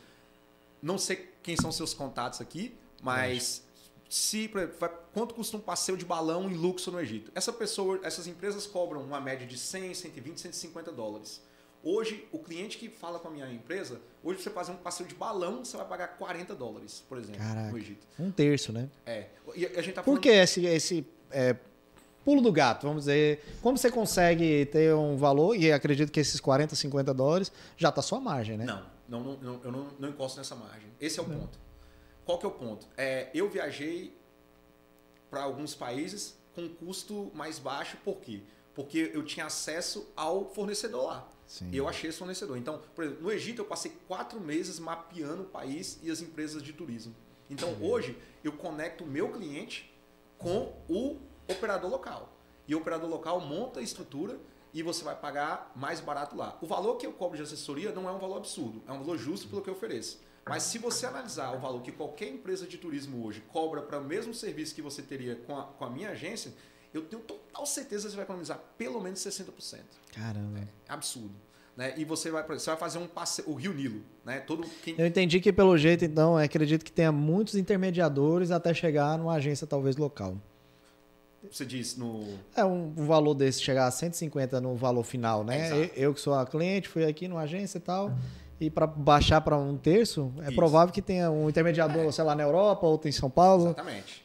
não 0.81 0.97
sei 0.97 1.31
quem 1.43 1.55
são 1.55 1.71
seus 1.71 1.93
contatos 1.93 2.41
aqui, 2.41 2.75
mas 3.01 3.63
se, 4.09 4.47
por 4.47 4.61
exemplo, 4.61 4.89
quanto 5.13 5.33
custa 5.33 5.57
um 5.57 5.59
passeio 5.61 5.97
de 5.97 6.05
balão 6.05 6.49
em 6.49 6.55
luxo 6.55 6.91
no 6.91 6.99
Egito? 6.99 7.31
Essa 7.35 7.53
pessoa, 7.53 7.99
essas 8.03 8.27
empresas 8.27 8.67
cobram 8.67 9.01
uma 9.01 9.21
média 9.21 9.45
de 9.45 9.57
100, 9.57 9.93
120, 9.93 10.41
150 10.41 10.91
dólares. 10.91 11.41
Hoje, 11.83 12.27
o 12.31 12.37
cliente 12.37 12.77
que 12.77 12.89
fala 12.89 13.17
com 13.19 13.27
a 13.27 13.31
minha 13.31 13.51
empresa, 13.51 13.99
hoje 14.23 14.41
você 14.41 14.49
fazer 14.51 14.71
um 14.71 14.77
passeio 14.77 15.09
de 15.09 15.15
balão, 15.15 15.65
você 15.65 15.75
vai 15.77 15.87
pagar 15.87 16.09
40 16.09 16.53
dólares, 16.53 17.03
por 17.09 17.17
exemplo, 17.17 17.39
Caraca. 17.41 17.71
no 17.71 17.77
Egito. 17.77 18.05
Um 18.19 18.31
terço, 18.31 18.71
né? 18.71 18.87
É. 19.05 19.27
E 19.55 19.65
a 19.65 19.81
gente 19.81 19.95
tá 19.95 20.01
Por 20.03 20.11
falando- 20.11 20.21
que 20.21 20.29
esse, 20.29 20.63
esse 20.65 21.07
é, 21.31 21.55
pulo 22.23 22.39
do 22.39 22.51
gato, 22.51 22.85
vamos 22.85 23.03
dizer? 23.03 23.43
Como 23.63 23.77
você 23.79 23.89
consegue 23.89 24.67
ter 24.67 24.93
um 24.93 25.17
valor, 25.17 25.55
e 25.55 25.71
acredito 25.71 26.11
que 26.11 26.19
esses 26.19 26.39
40, 26.39 26.75
50 26.75 27.13
dólares 27.15 27.51
já 27.75 27.89
está 27.89 28.01
sua 28.03 28.19
margem, 28.19 28.57
né? 28.57 28.65
Não, 28.65 28.85
não, 29.09 29.19
não, 29.23 29.37
não, 29.41 29.61
eu 29.63 29.71
não, 29.71 29.87
não 29.99 30.09
encosto 30.09 30.37
nessa 30.37 30.55
margem. 30.55 30.87
Esse 30.99 31.19
é 31.19 31.23
o 31.23 31.25
ponto. 31.25 31.59
Qual 32.23 32.37
que 32.37 32.45
é 32.45 32.49
o 32.49 32.51
ponto? 32.51 32.87
É, 32.95 33.29
eu 33.33 33.49
viajei 33.49 34.15
para 35.31 35.41
alguns 35.41 35.73
países 35.73 36.37
com 36.53 36.69
custo 36.69 37.31
mais 37.33 37.57
baixo, 37.57 37.97
por 38.05 38.17
quê? 38.17 38.41
Porque 38.75 39.09
eu 39.13 39.23
tinha 39.25 39.47
acesso 39.47 40.11
ao 40.15 40.45
fornecedor 40.45 41.05
lá. 41.05 41.27
Sim. 41.51 41.69
Eu 41.73 41.85
achei 41.85 42.09
esse 42.09 42.17
fornecedor. 42.17 42.57
Então, 42.57 42.81
por 42.95 43.03
exemplo, 43.03 43.23
no 43.23 43.29
Egito 43.29 43.61
eu 43.61 43.65
passei 43.65 43.91
quatro 44.07 44.39
meses 44.39 44.79
mapeando 44.79 45.41
o 45.41 45.45
país 45.45 45.99
e 46.01 46.09
as 46.09 46.21
empresas 46.21 46.63
de 46.63 46.71
turismo. 46.71 47.13
Então, 47.49 47.75
hoje, 47.81 48.17
eu 48.41 48.53
conecto 48.53 49.03
o 49.03 49.07
meu 49.07 49.33
cliente 49.33 49.93
com 50.37 50.73
o 50.87 51.17
operador 51.49 51.91
local. 51.91 52.33
E 52.65 52.73
o 52.73 52.77
operador 52.77 53.09
local 53.09 53.41
monta 53.41 53.81
a 53.81 53.83
estrutura 53.83 54.39
e 54.73 54.81
você 54.81 55.03
vai 55.03 55.13
pagar 55.13 55.73
mais 55.75 55.99
barato 55.99 56.37
lá. 56.37 56.57
O 56.61 56.65
valor 56.65 56.95
que 56.95 57.05
eu 57.05 57.11
cobro 57.11 57.35
de 57.35 57.43
assessoria 57.43 57.91
não 57.91 58.07
é 58.07 58.13
um 58.13 58.19
valor 58.19 58.37
absurdo, 58.37 58.81
é 58.87 58.91
um 58.93 58.99
valor 58.99 59.17
justo 59.17 59.49
pelo 59.49 59.61
que 59.61 59.69
eu 59.69 59.73
ofereço. 59.73 60.21
Mas 60.47 60.63
se 60.63 60.77
você 60.77 61.05
analisar 61.05 61.53
o 61.53 61.59
valor 61.59 61.81
que 61.81 61.91
qualquer 61.91 62.29
empresa 62.29 62.65
de 62.65 62.77
turismo 62.77 63.25
hoje 63.25 63.43
cobra 63.49 63.81
para 63.81 63.99
o 63.99 64.03
mesmo 64.05 64.33
serviço 64.33 64.73
que 64.73 64.81
você 64.81 65.01
teria 65.01 65.35
com 65.35 65.59
a, 65.59 65.63
com 65.65 65.83
a 65.83 65.89
minha 65.89 66.11
agência, 66.11 66.53
eu 66.93 67.01
tenho 67.01 67.21
total 67.51 67.65
certeza 67.65 68.09
você 68.09 68.15
vai 68.15 68.23
economizar 68.23 68.59
pelo 68.77 69.01
menos 69.01 69.19
60%. 69.19 69.79
Caramba. 70.13 70.59
É 70.59 70.93
absurdo. 70.93 71.35
Né? 71.75 71.93
E 71.97 72.03
você 72.03 72.29
vai, 72.29 72.43
você 72.43 72.69
vai 72.69 72.77
fazer 72.77 72.97
um 72.97 73.07
passeio, 73.07 73.49
o 73.49 73.53
Rio 73.53 73.73
Nilo, 73.73 74.01
né? 74.25 74.39
Todo 74.39 74.67
quem... 74.83 74.95
Eu 74.97 75.05
entendi 75.05 75.39
que 75.39 75.53
pelo 75.53 75.77
jeito, 75.77 76.03
então, 76.03 76.37
eu 76.37 76.45
acredito 76.45 76.83
que 76.83 76.91
tenha 76.91 77.11
muitos 77.11 77.55
intermediadores 77.55 78.51
até 78.51 78.73
chegar 78.73 79.17
numa 79.17 79.33
agência 79.33 79.65
talvez 79.65 79.95
local. 79.95 80.37
Você 81.49 81.65
diz 81.65 81.97
no. 81.97 82.37
É 82.55 82.63
um, 82.63 82.93
um 82.95 83.05
valor 83.07 83.33
desse 83.33 83.61
chegar 83.61 83.87
a 83.87 83.91
150 83.91 84.61
no 84.61 84.75
valor 84.75 85.03
final, 85.03 85.43
né? 85.43 85.67
Exato. 85.67 85.93
eu, 85.95 86.13
que 86.13 86.21
sou 86.21 86.35
a 86.35 86.45
cliente, 86.45 86.87
fui 86.87 87.03
aqui 87.03 87.27
numa 87.27 87.41
agência 87.41 87.79
e 87.79 87.81
tal. 87.81 88.13
E 88.59 88.69
para 88.69 88.85
baixar 88.85 89.41
para 89.41 89.57
um 89.57 89.75
terço, 89.75 90.31
é 90.41 90.47
Isso. 90.47 90.55
provável 90.55 90.93
que 90.93 91.01
tenha 91.01 91.31
um 91.31 91.49
intermediador, 91.49 92.11
sei 92.11 92.23
lá, 92.23 92.35
na 92.35 92.43
Europa, 92.43 92.85
outro 92.85 93.09
em 93.09 93.11
São 93.11 93.27
Paulo. 93.27 93.69
Exatamente. 93.69 94.23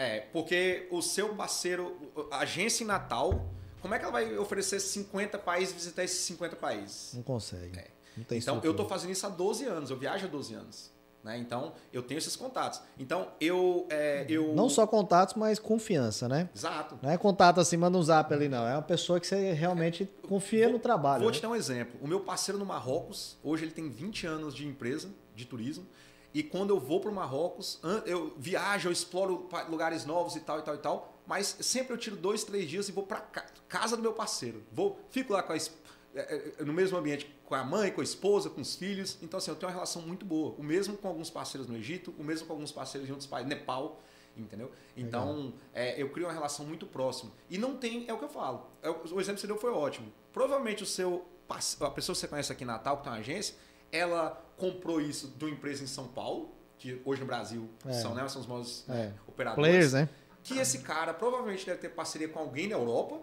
É, 0.00 0.20
porque 0.32 0.88
o 0.90 1.02
seu 1.02 1.34
parceiro, 1.34 1.94
a 2.30 2.38
agência 2.38 2.82
em 2.82 2.86
Natal, 2.86 3.44
como 3.82 3.94
é 3.94 3.98
que 3.98 4.04
ela 4.04 4.12
vai 4.12 4.38
oferecer 4.38 4.80
50 4.80 5.38
países, 5.38 5.74
visitar 5.74 6.02
esses 6.02 6.20
50 6.20 6.56
países? 6.56 7.12
Não 7.14 7.22
consegue. 7.22 7.78
É. 7.78 7.88
Não 8.16 8.24
tem 8.24 8.38
Então, 8.38 8.54
eu 8.54 8.58
estrutura. 8.58 8.70
estou 8.70 8.88
fazendo 8.88 9.10
isso 9.10 9.26
há 9.26 9.28
12 9.28 9.66
anos, 9.66 9.90
eu 9.90 9.98
viajo 9.98 10.24
há 10.24 10.28
12 10.28 10.54
anos. 10.54 10.90
Né? 11.22 11.36
Então, 11.36 11.74
eu 11.92 12.02
tenho 12.02 12.16
esses 12.16 12.34
contatos. 12.34 12.80
Então, 12.98 13.28
eu. 13.38 13.86
é, 13.90 14.24
eu... 14.26 14.54
Não 14.54 14.70
só 14.70 14.86
contatos, 14.86 15.34
mas 15.34 15.58
confiança, 15.58 16.26
né? 16.26 16.48
Exato. 16.56 16.98
Não 17.02 17.10
é 17.10 17.18
contato 17.18 17.60
assim, 17.60 17.76
manda 17.76 17.98
um 17.98 18.02
zap 18.02 18.32
ali, 18.32 18.48
não. 18.48 18.66
É 18.66 18.72
uma 18.72 18.80
pessoa 18.82 19.20
que 19.20 19.26
você 19.26 19.52
realmente 19.52 20.08
confia 20.26 20.64
Vou- 20.64 20.72
no 20.72 20.78
trabalho. 20.78 21.20
Vou 21.24 21.30
né? 21.30 21.36
te 21.36 21.42
dar 21.42 21.50
um 21.50 21.54
exemplo. 21.54 22.00
O 22.00 22.08
meu 22.08 22.20
parceiro 22.20 22.58
no 22.58 22.64
Marrocos, 22.64 23.36
hoje 23.44 23.64
ele 23.66 23.72
tem 23.72 23.90
20 23.90 24.26
anos 24.26 24.54
de 24.54 24.66
empresa 24.66 25.10
de 25.36 25.44
turismo. 25.44 25.86
E 26.32 26.42
quando 26.42 26.70
eu 26.70 26.78
vou 26.78 27.00
para 27.00 27.10
o 27.10 27.14
Marrocos, 27.14 27.80
eu 28.06 28.32
viajo, 28.36 28.88
eu 28.88 28.92
exploro 28.92 29.48
lugares 29.68 30.04
novos 30.04 30.36
e 30.36 30.40
tal, 30.40 30.58
e 30.60 30.62
tal, 30.62 30.74
e 30.74 30.78
tal. 30.78 31.14
Mas 31.26 31.56
sempre 31.60 31.92
eu 31.92 31.98
tiro 31.98 32.16
dois, 32.16 32.44
três 32.44 32.68
dias 32.68 32.88
e 32.88 32.92
vou 32.92 33.04
para 33.04 33.20
casa 33.68 33.96
do 33.96 34.02
meu 34.02 34.12
parceiro. 34.12 34.62
Vou, 34.72 34.98
fico 35.10 35.32
lá 35.32 35.42
com 35.42 35.52
a, 35.52 35.56
es- 35.56 35.72
é, 36.14 36.52
é, 36.60 36.64
no 36.64 36.72
mesmo 36.72 36.96
ambiente 36.98 37.32
com 37.44 37.54
a 37.54 37.64
mãe, 37.64 37.90
com 37.90 38.00
a 38.00 38.04
esposa, 38.04 38.48
com 38.50 38.60
os 38.60 38.74
filhos. 38.76 39.18
Então, 39.22 39.38
assim, 39.38 39.50
eu 39.50 39.56
tenho 39.56 39.68
uma 39.68 39.74
relação 39.74 40.02
muito 40.02 40.24
boa. 40.24 40.54
O 40.58 40.62
mesmo 40.62 40.96
com 40.96 41.08
alguns 41.08 41.30
parceiros 41.30 41.68
no 41.68 41.76
Egito, 41.76 42.14
o 42.18 42.22
mesmo 42.24 42.46
com 42.46 42.52
alguns 42.52 42.72
parceiros 42.72 43.08
em 43.08 43.12
outros 43.12 43.28
países, 43.28 43.48
Nepal, 43.48 44.00
entendeu? 44.36 44.70
Então, 44.96 45.52
é, 45.74 46.00
eu 46.00 46.10
crio 46.10 46.26
uma 46.26 46.32
relação 46.32 46.64
muito 46.64 46.86
próxima. 46.86 47.32
E 47.48 47.58
não 47.58 47.76
tem, 47.76 48.08
é 48.08 48.12
o 48.14 48.18
que 48.18 48.24
eu 48.24 48.28
falo. 48.28 48.66
É 48.82 48.88
o, 48.90 48.94
exemplo 49.20 49.34
que 49.34 49.40
você 49.40 49.46
deu 49.46 49.58
foi 49.58 49.70
ótimo. 49.72 50.12
Provavelmente 50.32 50.82
o 50.82 50.86
seu, 50.86 51.24
a 51.48 51.90
pessoa 51.90 52.14
que 52.14 52.20
você 52.20 52.28
conhece 52.28 52.52
aqui 52.52 52.62
em 52.64 52.66
Natal, 52.66 52.96
que 52.98 53.02
tem 53.04 53.12
uma 53.12 53.18
agência, 53.18 53.54
ela 53.92 54.40
comprou 54.60 55.00
isso 55.00 55.28
de 55.36 55.44
uma 55.44 55.50
empresa 55.54 55.82
em 55.82 55.86
São 55.86 56.06
Paulo, 56.06 56.50
que 56.78 57.00
hoje 57.04 57.20
no 57.20 57.26
Brasil 57.26 57.68
É. 57.86 57.92
são, 57.94 58.14
né, 58.14 58.28
são 58.28 58.40
os 58.42 58.46
maiores 58.46 58.84
né, 58.86 59.12
É. 59.16 59.20
operadores. 59.30 59.68
Players, 59.70 59.92
né? 59.94 60.08
Que 60.42 60.58
esse 60.58 60.78
cara 60.80 61.12
provavelmente 61.14 61.64
deve 61.66 61.78
ter 61.80 61.88
parceria 61.90 62.28
com 62.28 62.38
alguém 62.38 62.68
na 62.68 62.76
Europa, 62.76 63.20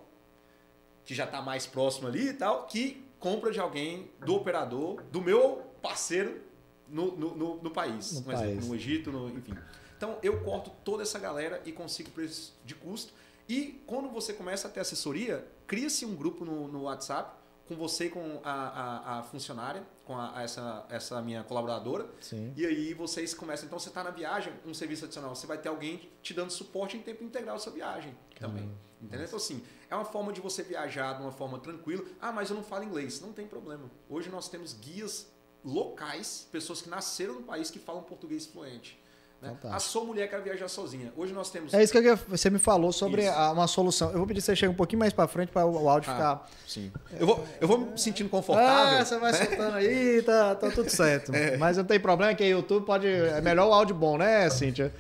que 1.06 1.14
já 1.16 1.24
está 1.26 1.42
mais 1.42 1.66
próximo 1.66 2.08
ali 2.08 2.30
e 2.30 2.34
tal, 2.34 2.66
que 2.68 3.04
compra 3.20 3.52
de 3.52 3.60
alguém 3.60 4.12
do 4.26 4.36
operador, 4.36 5.02
do 5.12 5.22
meu 5.22 5.64
parceiro 5.82 6.42
no, 6.88 7.16
no, 7.18 7.36
no- 7.36 7.56
no 7.64 7.72
país. 7.72 8.14
No 8.22 8.32
exemplo, 8.32 8.34
país. 8.56 8.68
no 8.68 8.76
Egito, 8.76 9.12
no- 9.12 9.30
enfim. 9.30 9.56
Então 9.98 10.18
eu 10.22 10.42
corto 10.44 10.70
toda 10.84 11.02
essa 11.04 11.18
galera 11.18 11.62
e 11.66 11.72
consigo 11.72 12.12
preço 12.12 12.54
de 12.64 12.76
custo. 12.76 13.14
E 13.50 13.82
quando 13.88 14.10
você 14.10 14.34
começa 14.34 14.68
a 14.68 14.72
ter 14.72 14.80
assessoria, 14.82 15.48
cria-se 15.66 16.06
um 16.06 16.16
grupo 16.16 16.46
no, 16.46 16.68
no 16.68 16.84
WhatsApp 16.84 17.32
com 17.68 17.76
você 17.76 18.06
e 18.06 18.10
com 18.10 18.40
a, 18.44 18.52
a- 18.52 19.20
a 19.20 19.24
funcionária, 19.24 19.84
com 20.06 20.18
a- 20.18 20.42
essa, 20.42 20.86
essa 20.90 21.22
minha 21.22 21.44
colaboradora. 21.44 22.10
Sim. 22.22 22.54
E 22.56 22.66
aí 22.66 22.94
vocês 22.94 23.34
começam. 23.34 23.66
Então 23.66 23.78
você 23.80 23.90
está 23.90 24.04
na 24.04 24.12
viagem, 24.12 24.54
um 24.66 24.74
serviço 24.74 25.06
adicional, 25.06 25.36
você 25.36 25.46
vai 25.46 25.58
ter 25.58 25.70
alguém 25.70 26.10
te 26.22 26.34
dando 26.34 26.52
suporte 26.52 26.96
em 26.98 27.02
tempo 27.02 27.24
integral 27.24 27.56
da 27.56 27.62
sua 27.62 27.74
viagem 27.74 28.18
também. 28.40 28.72
Entendeu? 29.02 29.26
Então, 29.28 29.38
assim, 29.38 29.64
é 29.90 29.96
uma 29.96 30.06
forma 30.06 30.34
de 30.34 30.42
você 30.42 30.64
viajar 30.64 31.14
de 31.14 31.22
uma 31.22 31.32
forma 31.32 31.60
tranquila. 31.60 32.04
Ah, 32.20 32.32
mas 32.32 32.50
eu 32.50 32.56
não 32.56 32.64
falo 32.64 32.84
inglês. 32.84 33.22
Não 33.22 33.32
tem 33.32 33.46
problema. 33.48 33.92
Hoje 34.10 34.30
nós 34.30 34.50
temos 34.50 34.74
guias 34.74 35.28
locais, 35.64 36.48
pessoas 36.52 36.82
que 36.82 36.90
nasceram 36.90 37.36
no 37.36 37.44
país 37.44 37.70
que 37.70 37.78
falam 37.80 38.02
português 38.04 38.46
fluente. 38.46 39.00
Né? 39.42 39.50
Fantástico. 39.50 39.76
A 39.76 39.80
sua 39.80 40.04
mulher 40.04 40.28
quer 40.30 40.42
viajar 40.42 40.68
sozinha. 40.68 41.14
Hoje 41.16 41.32
nós 41.32 41.52
temos. 41.52 41.74
É 41.74 41.84
isso 41.84 41.94
que 41.94 42.16
você 42.28 42.50
me 42.50 42.58
falou 42.58 42.92
sobre 42.92 43.28
a- 43.28 43.52
uma 43.52 43.68
solução. 43.68 44.10
Eu 44.12 44.18
vou 44.18 44.26
pedir 44.28 44.40
que 44.40 44.46
você 44.46 44.56
chegue 44.56 44.72
um 44.72 44.76
pouquinho 44.76 45.00
mais 45.00 45.14
para 45.14 45.28
frente 45.28 45.52
para 45.52 45.66
o, 45.66 45.88
áudio 45.88 46.10
Ah, 46.12 46.16
ficar. 46.16 46.50
Sim. 46.68 46.92
Eu 47.20 47.28
vou, 47.28 47.46
eu 47.62 47.68
vou 47.68 47.78
me 47.78 47.98
sentindo 48.00 48.30
confortável. 48.30 49.00
Ah, 49.00 49.06
você 49.06 49.18
vai 49.20 49.34
soltando 49.34 49.76
aí, 49.76 50.22
tá, 50.24 50.56
tá 50.56 50.72
tudo 50.72 50.90
certo. 50.90 51.32
Mas 51.60 51.78
não 51.78 51.84
tem 51.86 52.00
problema 52.00 52.34
que 52.34 52.44
o 52.44 52.48
YouTube 52.48 52.86
pode. 52.86 53.08
É 53.08 53.40
melhor 53.42 53.68
o 53.70 53.74
áudio 53.74 53.96
bom, 53.96 54.18
né, 54.18 54.50
Cíntia? 54.50 54.92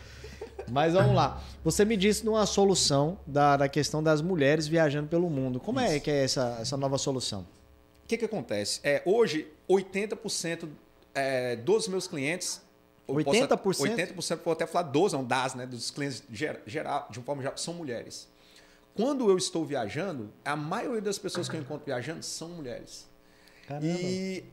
Mas 0.69 0.93
vamos 0.93 1.15
lá. 1.15 1.41
Você 1.63 1.83
me 1.85 1.95
disse 1.97 2.25
numa 2.25 2.45
solução 2.45 3.17
da, 3.25 3.57
da 3.57 3.69
questão 3.69 4.03
das 4.03 4.21
mulheres 4.21 4.67
viajando 4.67 5.07
pelo 5.07 5.29
mundo. 5.29 5.59
Como 5.59 5.79
é 5.79 5.95
Isso. 5.95 6.03
que 6.03 6.11
é 6.11 6.23
essa, 6.25 6.57
essa 6.61 6.75
nova 6.77 6.97
solução? 6.97 7.41
O 8.03 8.07
que, 8.07 8.17
que 8.17 8.25
acontece? 8.25 8.79
É, 8.83 9.01
hoje, 9.05 9.47
80% 9.69 10.67
é, 11.15 11.55
dos 11.55 11.87
meus 11.87 12.07
clientes. 12.07 12.61
Eu 13.07 13.23
posso- 13.23 13.39
80%? 13.39 13.81
80%, 14.13 14.39
vou 14.43 14.51
até 14.53 14.65
falar 14.67 14.89
12, 14.89 15.15
não 15.15 15.23
das, 15.23 15.55
né? 15.55 15.65
Dos 15.65 15.89
clientes 15.91 16.23
ger- 16.31 16.61
geral, 16.65 17.07
de 17.09 17.19
uma 17.19 17.25
forma 17.25 17.41
geral, 17.41 17.57
são 17.57 17.73
mulheres. 17.73 18.27
Quando 18.95 19.29
eu 19.29 19.37
estou 19.37 19.63
viajando, 19.65 20.31
a 20.43 20.55
maioria 20.55 21.01
das 21.01 21.19
pessoas 21.19 21.47
que 21.47 21.55
eu 21.55 21.61
encontro 21.61 21.85
viajando 21.85 22.23
são 22.23 22.49
mulheres. 22.49 23.07
Caramba. 23.67 23.85
E 23.85 24.43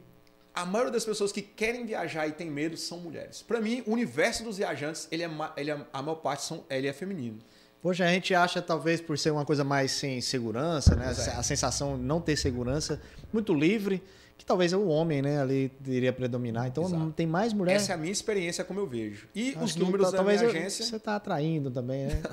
a 0.54 0.66
maioria 0.66 0.92
das 0.92 1.04
pessoas 1.04 1.32
que 1.32 1.40
querem 1.40 1.86
viajar 1.86 2.26
e 2.28 2.32
tem 2.32 2.50
medo 2.50 2.76
são 2.76 2.98
mulheres. 3.00 3.40
Para 3.42 3.60
mim, 3.60 3.82
o 3.86 3.92
universo 3.92 4.44
dos 4.44 4.58
viajantes, 4.58 5.08
ele 5.10 5.22
é, 5.22 5.30
ele 5.56 5.70
é- 5.70 5.86
a 5.92 6.02
maior 6.02 6.16
parte 6.16 6.42
são, 6.44 6.64
ele 6.68 6.86
é 6.86 6.92
feminino. 6.92 7.38
Poxa, 7.80 8.04
a 8.04 8.08
gente 8.08 8.34
acha, 8.34 8.62
talvez 8.62 9.00
por 9.00 9.18
ser 9.18 9.30
uma 9.30 9.44
coisa 9.44 9.62
mais 9.64 9.92
sem 9.92 10.20
segurança, 10.20 10.94
né? 10.94 11.06
É. 11.06 11.30
A 11.32 11.42
sensação 11.42 11.96
de 11.98 12.02
não 12.02 12.20
ter 12.20 12.34
segurança, 12.36 13.00
muito 13.32 13.52
livre, 13.52 14.02
que 14.36 14.44
talvez 14.44 14.72
o 14.72 14.86
homem, 14.88 15.22
né, 15.22 15.40
ali 15.40 15.70
iria 15.86 16.12
predominar. 16.12 16.66
Então 16.66 16.84
Exato. 16.84 17.02
não 17.02 17.10
tem 17.10 17.26
mais 17.26 17.52
mulher. 17.52 17.74
Essa 17.76 17.92
é 17.92 17.94
a 17.94 17.98
minha 17.98 18.12
experiência, 18.12 18.64
como 18.64 18.80
eu 18.80 18.86
vejo. 18.86 19.26
E 19.34 19.50
Acho 19.50 19.64
os 19.64 19.76
números 19.76 20.10
tá- 20.10 20.16
da 20.18 20.22
minha 20.24 20.40
agência. 20.40 20.84
Você 20.84 20.98
tá 20.98 21.16
atraindo 21.16 21.70
também, 21.70 22.06
né? 22.06 22.22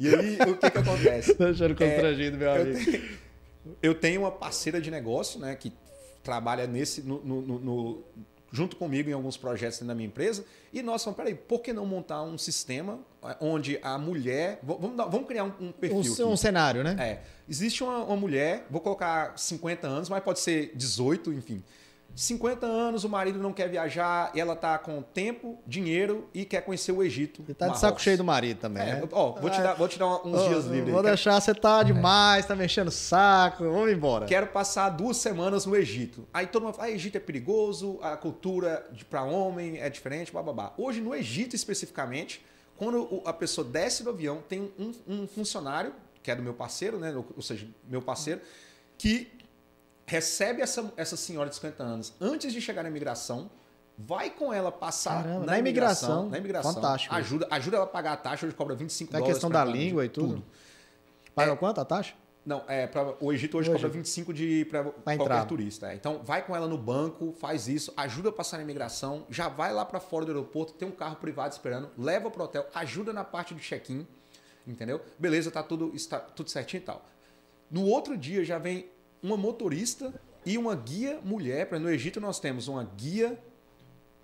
E 0.00 0.08
aí, 0.12 0.36
o 0.50 0.56
que, 0.56 0.68
que 0.70 0.78
acontece? 0.78 1.34
Tô 1.36 1.44
achando 1.44 1.76
constrangido, 1.76 2.36
meu 2.36 2.50
É, 2.50 2.58
eu 2.58 2.62
amigo. 2.62 3.02
Eu 3.80 3.94
tenho 3.94 4.22
uma 4.22 4.32
parceira 4.32 4.80
de 4.80 4.90
negócio, 4.90 5.38
né, 5.38 5.54
que 5.54 5.72
trabalha 6.24 6.66
nesse, 6.66 7.02
no- 7.02 7.22
no- 7.22 7.42
no- 7.60 8.02
junto 8.52 8.76
comigo 8.76 9.08
em 9.08 9.12
alguns 9.12 9.36
projetos 9.36 9.80
da 9.80 9.94
minha 9.94 10.06
empresa. 10.06 10.44
E 10.72 10.82
nós 10.82 11.02
falamos, 11.02 11.16
peraí, 11.16 11.34
por 11.34 11.60
que 11.60 11.72
não 11.72 11.86
montar 11.86 12.22
um 12.22 12.36
sistema 12.36 13.00
onde 13.40 13.78
a 13.82 13.98
mulher. 13.98 14.60
Vamos, 14.62 14.96
vamos 14.96 15.26
criar 15.26 15.44
um, 15.44 15.52
um 15.60 15.72
perfil. 15.72 16.26
Um, 16.26 16.32
um 16.32 16.36
cenário, 16.36 16.84
né? 16.84 16.96
É, 16.98 17.22
existe 17.48 17.82
uma, 17.82 18.04
uma 18.04 18.16
mulher, 18.16 18.66
vou 18.70 18.80
colocar 18.80 19.38
50 19.38 19.86
anos, 19.86 20.08
mas 20.08 20.22
pode 20.22 20.40
ser 20.40 20.72
18, 20.74 21.32
enfim. 21.32 21.62
50 22.14 22.66
anos, 22.66 23.04
o 23.04 23.08
marido 23.08 23.38
não 23.38 23.52
quer 23.52 23.68
viajar, 23.70 24.30
e 24.34 24.40
ela 24.40 24.54
tá 24.54 24.76
com 24.78 25.00
tempo, 25.00 25.58
dinheiro 25.66 26.28
e 26.34 26.44
quer 26.44 26.60
conhecer 26.60 26.92
o 26.92 27.02
Egito. 27.02 27.42
E 27.48 27.54
tá 27.54 27.64
de 27.66 27.70
Marrocos. 27.70 27.80
saco 27.80 28.00
cheio 28.02 28.18
do 28.18 28.24
marido 28.24 28.58
também, 28.60 28.82
É, 28.82 28.94
né? 28.96 29.08
ó, 29.12 29.32
vou 29.32 29.48
te 29.50 29.60
dar, 29.62 29.74
vou 29.74 29.88
te 29.88 29.98
dar 29.98 30.06
uns 30.26 30.40
Ô, 30.40 30.48
dias 30.48 30.64
livres. 30.66 30.90
Vou 30.90 31.00
aí. 31.00 31.06
deixar, 31.06 31.40
você 31.40 31.54
tá 31.54 31.82
demais, 31.82 32.44
tá 32.44 32.54
mexendo 32.54 32.88
o 32.88 32.92
saco, 32.92 33.64
vamos 33.64 33.90
embora. 33.90 34.26
Quero 34.26 34.48
passar 34.48 34.90
duas 34.90 35.16
semanas 35.16 35.64
no 35.64 35.74
Egito. 35.74 36.28
Aí 36.34 36.46
todo 36.46 36.64
mundo 36.64 36.74
fala, 36.74 36.88
ah, 36.88 36.90
Egito 36.90 37.16
é 37.16 37.20
perigoso, 37.20 37.98
a 38.02 38.16
cultura 38.16 38.86
para 39.08 39.22
homem 39.22 39.78
é 39.80 39.88
diferente, 39.88 40.30
bababá. 40.32 40.74
Hoje, 40.76 41.00
no 41.00 41.14
Egito 41.14 41.56
especificamente, 41.56 42.44
quando 42.76 43.22
a 43.24 43.32
pessoa 43.32 43.66
desce 43.66 44.02
do 44.02 44.10
avião, 44.10 44.42
tem 44.46 44.70
um, 44.78 44.92
um 45.08 45.26
funcionário, 45.26 45.94
que 46.22 46.30
é 46.30 46.36
do 46.36 46.42
meu 46.42 46.54
parceiro, 46.54 46.98
né? 46.98 47.12
ou 47.16 47.42
seja, 47.42 47.66
meu 47.88 48.02
parceiro, 48.02 48.40
que 48.98 49.28
recebe 50.12 50.60
essa, 50.60 50.92
essa 50.96 51.16
senhora 51.16 51.48
de 51.48 51.54
50 51.56 51.82
anos 51.82 52.12
antes 52.20 52.52
de 52.52 52.60
chegar 52.60 52.82
na 52.82 52.88
imigração, 52.90 53.50
vai 53.96 54.28
com 54.30 54.52
ela 54.52 54.70
passar 54.70 55.22
Caramba, 55.22 55.40
na, 55.40 55.52
na 55.52 55.58
imigração, 55.58 56.08
imigração. 56.08 56.30
na 56.30 56.38
imigração, 56.38 56.74
Fantástico. 56.74 57.14
Ajuda, 57.14 57.48
ajuda 57.50 57.76
ela 57.78 57.84
a 57.86 57.88
pagar 57.88 58.12
a 58.12 58.16
taxa, 58.16 58.44
hoje 58.46 58.54
cobra 58.54 58.74
25 58.74 59.10
Tem 59.10 59.16
a 59.16 59.20
dólares. 59.20 59.34
questão 59.36 59.50
pra 59.50 59.64
da 59.64 59.70
língua 59.70 60.02
e 60.02 60.06
Egito, 60.06 60.20
tudo. 60.20 60.44
Paga 61.34 61.52
É. 61.52 61.56
quanto 61.56 61.80
a 61.80 61.84
taxa? 61.84 62.14
Não, 62.44 62.62
é 62.68 62.86
para 62.88 63.14
o 63.24 63.32
Egito 63.32 63.56
hoje 63.56 63.70
O 63.70 63.72
cobra 63.72 63.86
Egito. 63.88 63.96
25 63.98 64.34
de 64.34 64.64
para 64.66 64.82
qualquer 64.84 65.14
entrar. 65.14 65.44
turista. 65.46 65.92
é. 65.92 65.94
Então 65.94 66.20
vai 66.22 66.44
com 66.44 66.54
ela 66.54 66.66
no 66.66 66.76
banco, 66.76 67.32
faz 67.38 67.66
isso, 67.68 67.92
ajuda 67.96 68.28
a 68.28 68.32
passar 68.32 68.58
na 68.58 68.64
imigração, 68.64 69.24
já 69.30 69.48
vai 69.48 69.72
lá 69.72 69.84
para 69.84 69.98
fora 70.00 70.24
do 70.26 70.32
aeroporto, 70.32 70.72
tem 70.74 70.86
um 70.88 70.92
carro 70.92 71.16
privado 71.16 71.52
esperando, 71.54 71.88
leva 71.96 72.30
pro 72.30 72.44
hotel, 72.44 72.66
ajuda 72.74 73.12
na 73.12 73.24
parte 73.24 73.54
do 73.54 73.60
check-in. 73.60 74.06
entendeu? 74.66 75.00
Beleza, 75.18 75.50
tá 75.50 75.62
tudo, 75.62 75.90
está 75.94 76.18
tudo 76.18 76.50
certinho 76.50 76.80
e 76.82 76.84
tal. 76.84 77.02
No 77.70 77.84
outro 77.86 78.16
dia 78.16 78.44
já 78.44 78.58
vem 78.58 78.86
uma 79.22 79.36
motorista 79.36 80.12
e 80.44 80.58
uma 80.58 80.74
guia 80.74 81.20
mulher. 81.24 81.70
No 81.78 81.88
Egito 81.88 82.20
nós 82.20 82.40
temos 82.40 82.68
uma 82.68 82.84
guia 82.84 83.38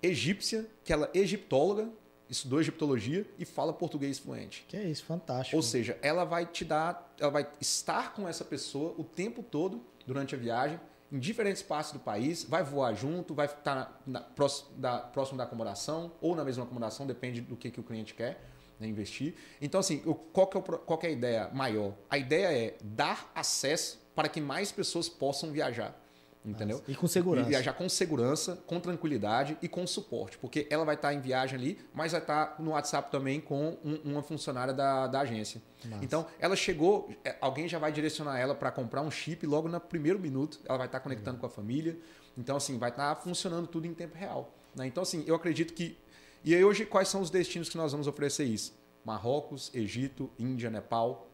egípcia, 0.01 0.65
que 0.83 0.93
ela 0.93 1.09
é 1.13 1.19
egiptóloga, 1.19 1.89
estudou 2.29 2.59
egiptologia 2.59 3.25
e 3.37 3.45
fala 3.45 3.73
português 3.73 4.19
fluente. 4.19 4.65
Que 4.67 4.77
é 4.77 4.83
isso, 4.83 5.03
fantástico. 5.03 5.55
Ou 5.55 5.63
seja, 5.63 5.97
ela 6.01 6.23
vai 6.23 6.45
te 6.45 6.63
dar, 6.63 7.13
ela 7.19 7.31
vai 7.31 7.49
estar 7.59 8.13
com 8.13 8.27
essa 8.27 8.45
pessoa 8.45 8.93
o 8.97 9.03
tempo 9.03 9.41
todo 9.41 9.81
durante 10.05 10.35
a 10.35 10.37
viagem, 10.37 10.79
em 11.11 11.17
diferentes 11.17 11.63
partes 11.63 11.91
do 11.91 11.99
país, 11.99 12.43
vai 12.43 12.63
voar 12.63 12.93
junto, 12.93 13.33
vai 13.33 13.47
estar 13.47 13.99
na, 14.05 14.21
próximo, 14.21 14.69
da, 14.77 14.99
próximo 14.99 15.37
da 15.37 15.43
acomodação 15.43 16.11
ou 16.21 16.35
na 16.35 16.45
mesma 16.45 16.63
acomodação, 16.63 17.07
depende 17.07 17.41
do 17.41 17.55
que, 17.55 17.71
que 17.71 17.79
o 17.79 17.83
cliente 17.83 18.13
quer 18.13 18.39
né, 18.79 18.87
investir. 18.87 19.33
Então, 19.59 19.79
assim, 19.79 19.97
qual 20.31 20.45
que, 20.45 20.55
é 20.55 20.59
o, 20.59 20.63
qual 20.63 20.99
que 20.99 21.07
é 21.07 21.09
a 21.09 21.11
ideia 21.11 21.49
maior? 21.51 21.95
A 22.09 22.17
ideia 22.17 22.55
é 22.55 22.77
dar 22.83 23.31
acesso 23.33 23.99
para 24.19 24.27
que 24.27 24.41
mais 24.41 24.69
pessoas 24.69 25.07
possam 25.07 25.49
viajar. 25.49 25.97
Entendeu? 26.43 26.83
E 26.89 26.93
com 26.93 27.07
segurança. 27.07 27.47
E 27.47 27.51
viajar 27.51 27.71
com 27.71 27.87
segurança, 27.87 28.61
com 28.67 28.77
tranquilidade 28.77 29.57
e 29.61 29.69
com 29.69 29.87
suporte. 29.87 30.37
Porque 30.37 30.67
ela 30.69 30.83
vai 30.83 30.95
estar 30.95 31.13
em 31.13 31.21
viagem 31.21 31.57
ali, 31.57 31.79
mas 31.93 32.11
vai 32.11 32.19
estar 32.19 32.57
no 32.59 32.71
WhatsApp 32.71 33.09
também 33.09 33.39
com 33.39 33.77
um, 33.81 33.95
uma 34.03 34.21
funcionária 34.21 34.73
da, 34.73 35.07
da 35.07 35.21
agência. 35.21 35.61
Nossa. 35.85 36.03
Então, 36.03 36.27
ela 36.37 36.53
chegou, 36.57 37.09
é, 37.23 37.37
alguém 37.39 37.69
já 37.69 37.79
vai 37.79 37.93
direcionar 37.93 38.37
ela 38.37 38.53
para 38.53 38.71
comprar 38.71 39.01
um 39.01 39.09
chip 39.09 39.47
logo 39.47 39.69
no 39.69 39.79
primeiro 39.79 40.19
minuto. 40.19 40.59
Ela 40.65 40.79
vai 40.79 40.87
estar 40.87 40.99
conectando 40.99 41.35
uhum. 41.35 41.39
com 41.39 41.45
a 41.45 41.49
família. 41.49 41.97
Então, 42.37 42.57
assim, 42.57 42.77
vai 42.77 42.89
estar 42.89 43.15
funcionando 43.15 43.67
tudo 43.67 43.87
em 43.87 43.93
tempo 43.93 44.17
real. 44.17 44.53
Né? 44.75 44.85
Então, 44.85 45.03
assim, 45.03 45.23
eu 45.25 45.33
acredito 45.33 45.73
que. 45.73 45.97
E 46.43 46.53
aí, 46.53 46.61
hoje, 46.61 46.85
quais 46.85 47.07
são 47.07 47.21
os 47.21 47.29
destinos 47.29 47.69
que 47.69 47.77
nós 47.77 47.93
vamos 47.93 48.05
oferecer 48.05 48.43
isso? 48.43 48.77
Marrocos, 49.05 49.71
Egito, 49.73 50.29
Índia, 50.37 50.69
Nepal. 50.69 51.28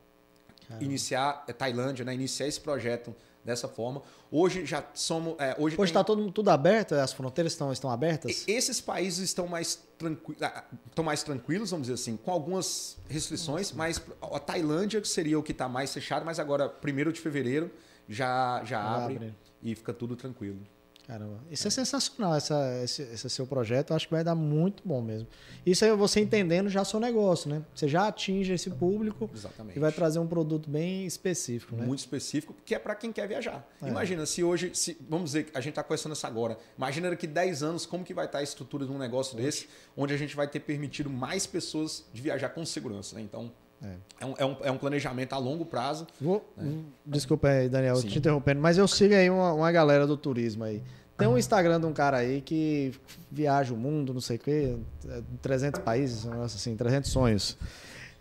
Caramba. 0.68 0.84
Iniciar, 0.84 1.44
é, 1.48 1.54
Tailândia, 1.54 2.06
né? 2.06 2.14
iniciar 2.14 2.48
esse 2.48 2.60
projeto 2.60 3.16
dessa 3.44 3.68
forma. 3.68 4.02
Hoje 4.32 4.66
já 4.66 4.84
somos. 4.94 5.36
É, 5.40 5.56
hoje 5.60 5.78
está 5.82 6.04
tudo, 6.04 6.32
tudo 6.32 6.50
aberto, 6.50 6.96
as 6.96 7.14
fronteiras 7.14 7.54
estão, 7.54 7.72
estão 7.72 7.90
abertas? 7.92 8.44
Esses 8.48 8.82
países 8.82 9.20
estão 9.20 9.48
mais, 9.48 9.80
tranqui... 9.98 10.36
Estão 10.88 11.06
mais 11.06 11.24
tranquilos, 11.24 11.70
vamos 11.70 11.88
dizer 11.88 12.02
assim, 12.02 12.18
com 12.18 12.32
algumas 12.32 12.98
restrições, 13.08 13.72
Nossa. 13.72 13.78
mas 13.78 14.02
a 14.22 14.40
Tailândia 14.40 15.04
seria 15.06 15.38
o 15.38 15.44
que 15.44 15.52
está 15.52 15.70
mais 15.70 15.94
fechado, 15.94 16.26
mas 16.26 16.40
agora, 16.40 16.74
1 16.84 17.12
de 17.12 17.22
fevereiro, 17.22 17.72
já, 18.10 18.60
já, 18.60 18.66
já 18.66 18.82
abre, 18.82 19.16
abre 19.16 19.36
e 19.62 19.76
fica 19.76 19.94
tudo 19.94 20.16
tranquilo. 20.16 20.60
Caramba, 21.08 21.40
isso 21.52 21.68
é, 21.68 21.70
é 21.70 21.72
sensacional, 21.72 22.34
essa, 22.34 22.82
esse, 22.84 23.04
esse, 23.04 23.30
seu 23.30 23.46
projeto. 23.46 23.92
Eu 23.92 23.96
acho 23.96 24.08
que 24.08 24.14
vai 24.14 24.24
dar 24.24 24.34
muito 24.34 24.82
bom 24.84 25.02
mesmo. 25.02 25.28
Isso 25.64 25.86
é 25.86 25.96
você 25.96 26.20
entendendo 26.20 26.68
já 26.68 26.82
o 26.82 26.86
seu 26.86 27.00
negócio, 27.00 27.48
né? 27.48 27.64
Você 27.76 27.88
já 27.88 28.08
atinge 28.08 28.52
esse 28.52 28.72
público 28.72 29.30
Exatamente. 29.32 29.78
e 29.78 29.80
vai 29.80 29.92
trazer 29.92 30.18
um 30.18 30.26
produto 30.26 30.68
bem 30.68 31.06
específico, 31.06 31.76
né? 31.76 31.86
Muito 31.86 32.00
específico, 32.00 32.56
que 32.66 32.74
é 32.74 32.80
para 32.80 32.96
quem 32.96 33.12
quer 33.12 33.28
viajar. 33.28 33.68
É. 33.82 33.88
Imagina 33.88 34.26
se 34.26 34.44
hoje, 34.44 34.72
se, 34.74 34.98
vamos 35.08 35.32
dizer, 35.32 35.52
a 35.54 35.62
gente 35.62 35.74
está 35.74 35.84
conversando 35.84 36.14
isso 36.14 36.26
agora. 36.26 36.58
Imagina 36.76 37.12
daqui 37.12 37.28
10 37.28 37.62
anos 37.62 37.86
como 37.86 38.04
que 38.04 38.14
vai 38.14 38.26
estar 38.26 38.40
tá 38.40 38.42
a 38.42 38.44
estrutura 38.44 38.86
de 38.86 38.92
um 38.92 38.98
negócio 38.98 39.36
Oxe. 39.36 39.46
desse, 39.46 39.70
onde 39.96 40.12
a 40.12 40.18
gente 40.18 40.36
vai 40.36 40.48
ter 40.48 40.60
permitido 40.62 41.10
mais 41.10 41.46
pessoas 41.46 42.04
de 42.12 42.22
viajar 42.22 42.50
com 42.50 42.66
segurança. 42.66 43.16
Né? 43.16 43.22
Então, 43.22 43.52
é. 43.84 43.96
É, 44.20 44.26
um, 44.26 44.34
é, 44.38 44.46
um, 44.46 44.58
é 44.64 44.72
um 44.72 44.78
planejamento 44.78 45.34
a 45.34 45.38
longo 45.38 45.66
prazo. 45.66 46.08
Vou, 46.20 46.46
né? 46.56 46.82
Desculpa 47.06 47.50
aí, 47.50 47.70
Daniel, 47.70 47.96
Sim. 47.98 48.08
te 48.08 48.18
interrompendo, 48.18 48.62
mas 48.62 48.78
eu 48.78 48.88
sigo 48.88 49.14
aí 49.14 49.30
uma, 49.30 49.54
uma 49.54 49.72
galera 49.72 50.08
do 50.08 50.18
turismo 50.18 50.64
aí. 50.64 50.82
Tem 51.18 51.28
um 51.28 51.38
Instagram 51.38 51.80
de 51.80 51.86
um 51.86 51.94
cara 51.94 52.18
aí 52.18 52.42
que 52.42 52.94
viaja 53.32 53.74
o 53.74 53.78
mundo, 53.78 54.14
não 54.14 54.20
sei 54.20 54.36
o 54.36 54.40
quê, 54.40 54.78
300 55.42 55.82
países, 55.82 56.28
assim, 56.28 56.76
300 56.76 57.10
sonhos. 57.10 57.58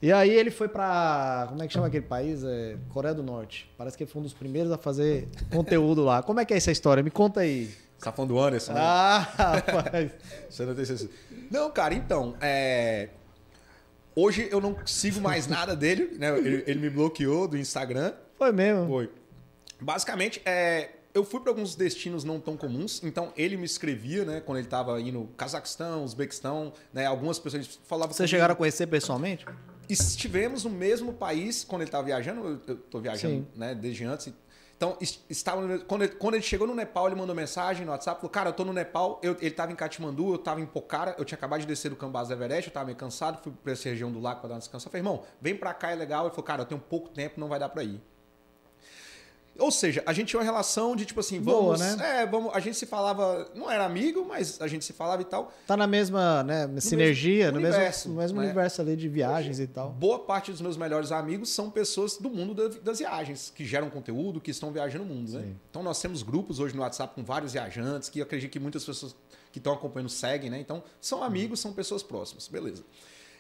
E 0.00 0.12
aí 0.12 0.30
ele 0.30 0.50
foi 0.50 0.68
para 0.68 1.46
como 1.48 1.62
é 1.62 1.66
que 1.66 1.72
chama 1.72 1.86
aquele 1.86 2.04
país? 2.04 2.44
É 2.44 2.76
Coreia 2.90 3.14
do 3.14 3.22
Norte. 3.22 3.68
Parece 3.76 3.96
que 3.96 4.04
ele 4.04 4.10
foi 4.10 4.20
um 4.20 4.22
dos 4.22 4.34
primeiros 4.34 4.70
a 4.70 4.78
fazer 4.78 5.28
conteúdo 5.50 6.04
lá. 6.04 6.22
Como 6.22 6.38
é 6.38 6.44
que 6.44 6.54
é 6.54 6.56
essa 6.56 6.70
história? 6.70 7.02
Me 7.02 7.10
conta 7.10 7.40
aí. 7.40 7.74
Você 7.98 8.04
tá 8.04 8.12
falando 8.12 8.34
do 8.34 8.38
Anderson? 8.38 8.74
Né? 8.74 8.80
Ah, 8.82 9.18
rapaz. 9.34 10.12
Você 10.50 10.66
não 10.66 10.74
tem 10.74 10.84
certeza. 10.84 11.10
Não, 11.50 11.70
cara, 11.70 11.94
então, 11.94 12.34
é... 12.40 13.08
Hoje 14.16 14.48
eu 14.50 14.60
não 14.60 14.76
sigo 14.86 15.20
mais 15.20 15.46
nada 15.46 15.74
dele, 15.74 16.16
né? 16.18 16.36
Ele, 16.38 16.64
ele 16.66 16.80
me 16.80 16.90
bloqueou 16.90 17.48
do 17.48 17.56
Instagram. 17.56 18.12
Foi 18.38 18.52
mesmo? 18.52 18.86
Foi. 18.86 19.10
Basicamente, 19.80 20.40
é 20.44 20.90
eu 21.14 21.24
fui 21.24 21.38
para 21.38 21.50
alguns 21.50 21.76
destinos 21.76 22.24
não 22.24 22.40
tão 22.40 22.56
comuns, 22.56 23.00
então 23.04 23.32
ele 23.36 23.56
me 23.56 23.64
escrevia, 23.64 24.24
né, 24.24 24.42
quando 24.44 24.58
ele 24.58 24.66
estava 24.66 25.00
indo 25.00 25.28
Cazaquistão, 25.36 26.02
Uzbequistão, 26.02 26.72
né, 26.92 27.06
algumas 27.06 27.38
pessoas 27.38 27.78
falavam. 27.84 28.12
Vocês 28.12 28.28
chegaram 28.28 28.52
a 28.52 28.56
conhecer 28.56 28.88
pessoalmente? 28.88 29.46
Estivemos 29.88 30.64
no 30.64 30.70
mesmo 30.70 31.12
país 31.12 31.62
quando 31.62 31.82
ele 31.82 31.88
estava 31.88 32.04
viajando, 32.04 32.60
eu 32.66 32.74
estou 32.74 33.00
viajando, 33.00 33.46
né, 33.54 33.76
desde 33.76 34.04
antes. 34.04 34.32
Então, 34.84 34.98
estava 35.30 35.78
quando, 35.80 36.02
ele, 36.02 36.14
quando 36.14 36.34
ele 36.34 36.42
chegou 36.42 36.66
no 36.66 36.74
Nepal, 36.74 37.06
ele 37.06 37.16
mandou 37.16 37.34
mensagem 37.34 37.86
no 37.86 37.92
WhatsApp, 37.92 38.20
falou: 38.20 38.30
"Cara, 38.30 38.50
eu 38.50 38.52
tô 38.52 38.64
no 38.66 38.72
Nepal, 38.72 39.18
eu, 39.22 39.32
ele 39.38 39.46
estava 39.46 39.72
em 39.72 39.74
Katmandu, 39.74 40.28
eu 40.28 40.34
estava 40.34 40.60
em 40.60 40.66
Pokhara, 40.66 41.14
eu 41.18 41.24
tinha 41.24 41.38
acabado 41.38 41.60
de 41.60 41.66
descer 41.66 41.88
do 41.88 41.96
Cambás 41.96 42.30
Everest, 42.30 42.68
eu 42.68 42.70
estava 42.70 42.84
meio 42.84 42.98
cansado, 42.98 43.42
fui 43.42 43.52
para 43.52 43.72
essa 43.72 43.88
região 43.88 44.12
do 44.12 44.20
lago 44.20 44.40
para 44.40 44.48
dar 44.50 44.54
uma 44.56 44.60
descanso. 44.60 44.86
Eu 44.86 44.90
falei: 44.90 45.00
"Irmão, 45.00 45.22
vem 45.40 45.56
para 45.56 45.72
cá, 45.72 45.90
é 45.90 45.94
legal". 45.94 46.26
Ele 46.26 46.30
falou: 46.30 46.44
"Cara, 46.44 46.62
eu 46.62 46.66
tenho 46.66 46.80
pouco 46.80 47.08
tempo, 47.08 47.40
não 47.40 47.48
vai 47.48 47.58
dar 47.58 47.70
para 47.70 47.82
ir". 47.82 47.98
Ou 49.58 49.70
seja, 49.70 50.02
a 50.04 50.12
gente 50.12 50.28
tinha 50.28 50.40
uma 50.40 50.44
relação 50.44 50.96
de 50.96 51.04
tipo 51.04 51.20
assim, 51.20 51.40
vamos. 51.40 51.78
Boa, 51.78 51.96
né? 51.96 52.22
É, 52.22 52.26
vamos. 52.26 52.52
A 52.54 52.58
gente 52.58 52.76
se 52.76 52.86
falava, 52.86 53.48
não 53.54 53.70
era 53.70 53.84
amigo, 53.84 54.24
mas 54.26 54.60
a 54.60 54.66
gente 54.66 54.84
se 54.84 54.92
falava 54.92 55.22
e 55.22 55.24
tal. 55.24 55.52
Tá 55.66 55.76
na 55.76 55.86
mesma 55.86 56.42
né, 56.42 56.68
sinergia, 56.80 57.52
no 57.52 57.60
mesmo, 57.60 57.68
no 57.68 57.74
universo, 57.76 58.08
mesmo, 58.08 58.20
mesmo 58.20 58.40
né? 58.40 58.44
universo 58.46 58.82
ali 58.82 58.96
de 58.96 59.08
viagens 59.08 59.58
Hoje, 59.58 59.64
e 59.64 59.66
tal. 59.68 59.90
Boa 59.90 60.18
parte 60.18 60.50
dos 60.50 60.60
meus 60.60 60.76
melhores 60.76 61.12
amigos 61.12 61.50
são 61.50 61.70
pessoas 61.70 62.16
do 62.16 62.28
mundo 62.28 62.68
das 62.80 62.98
viagens, 62.98 63.52
que 63.54 63.64
geram 63.64 63.88
conteúdo, 63.90 64.40
que 64.40 64.50
estão 64.50 64.72
viajando 64.72 65.04
o 65.04 65.06
mundo, 65.06 65.30
né? 65.32 65.54
Então 65.70 65.82
nós 65.82 66.00
temos 66.00 66.22
grupos 66.22 66.58
hoje 66.58 66.74
no 66.74 66.82
WhatsApp 66.82 67.14
com 67.14 67.22
vários 67.22 67.52
viajantes, 67.52 68.08
que 68.08 68.18
eu 68.18 68.24
acredito 68.24 68.50
que 68.50 68.58
muitas 68.58 68.84
pessoas 68.84 69.14
que 69.52 69.58
estão 69.58 69.72
acompanhando 69.72 70.10
seguem, 70.10 70.50
né? 70.50 70.58
Então 70.58 70.82
são 71.00 71.22
amigos, 71.22 71.60
são 71.60 71.72
pessoas 71.72 72.02
próximas, 72.02 72.48
beleza. 72.48 72.82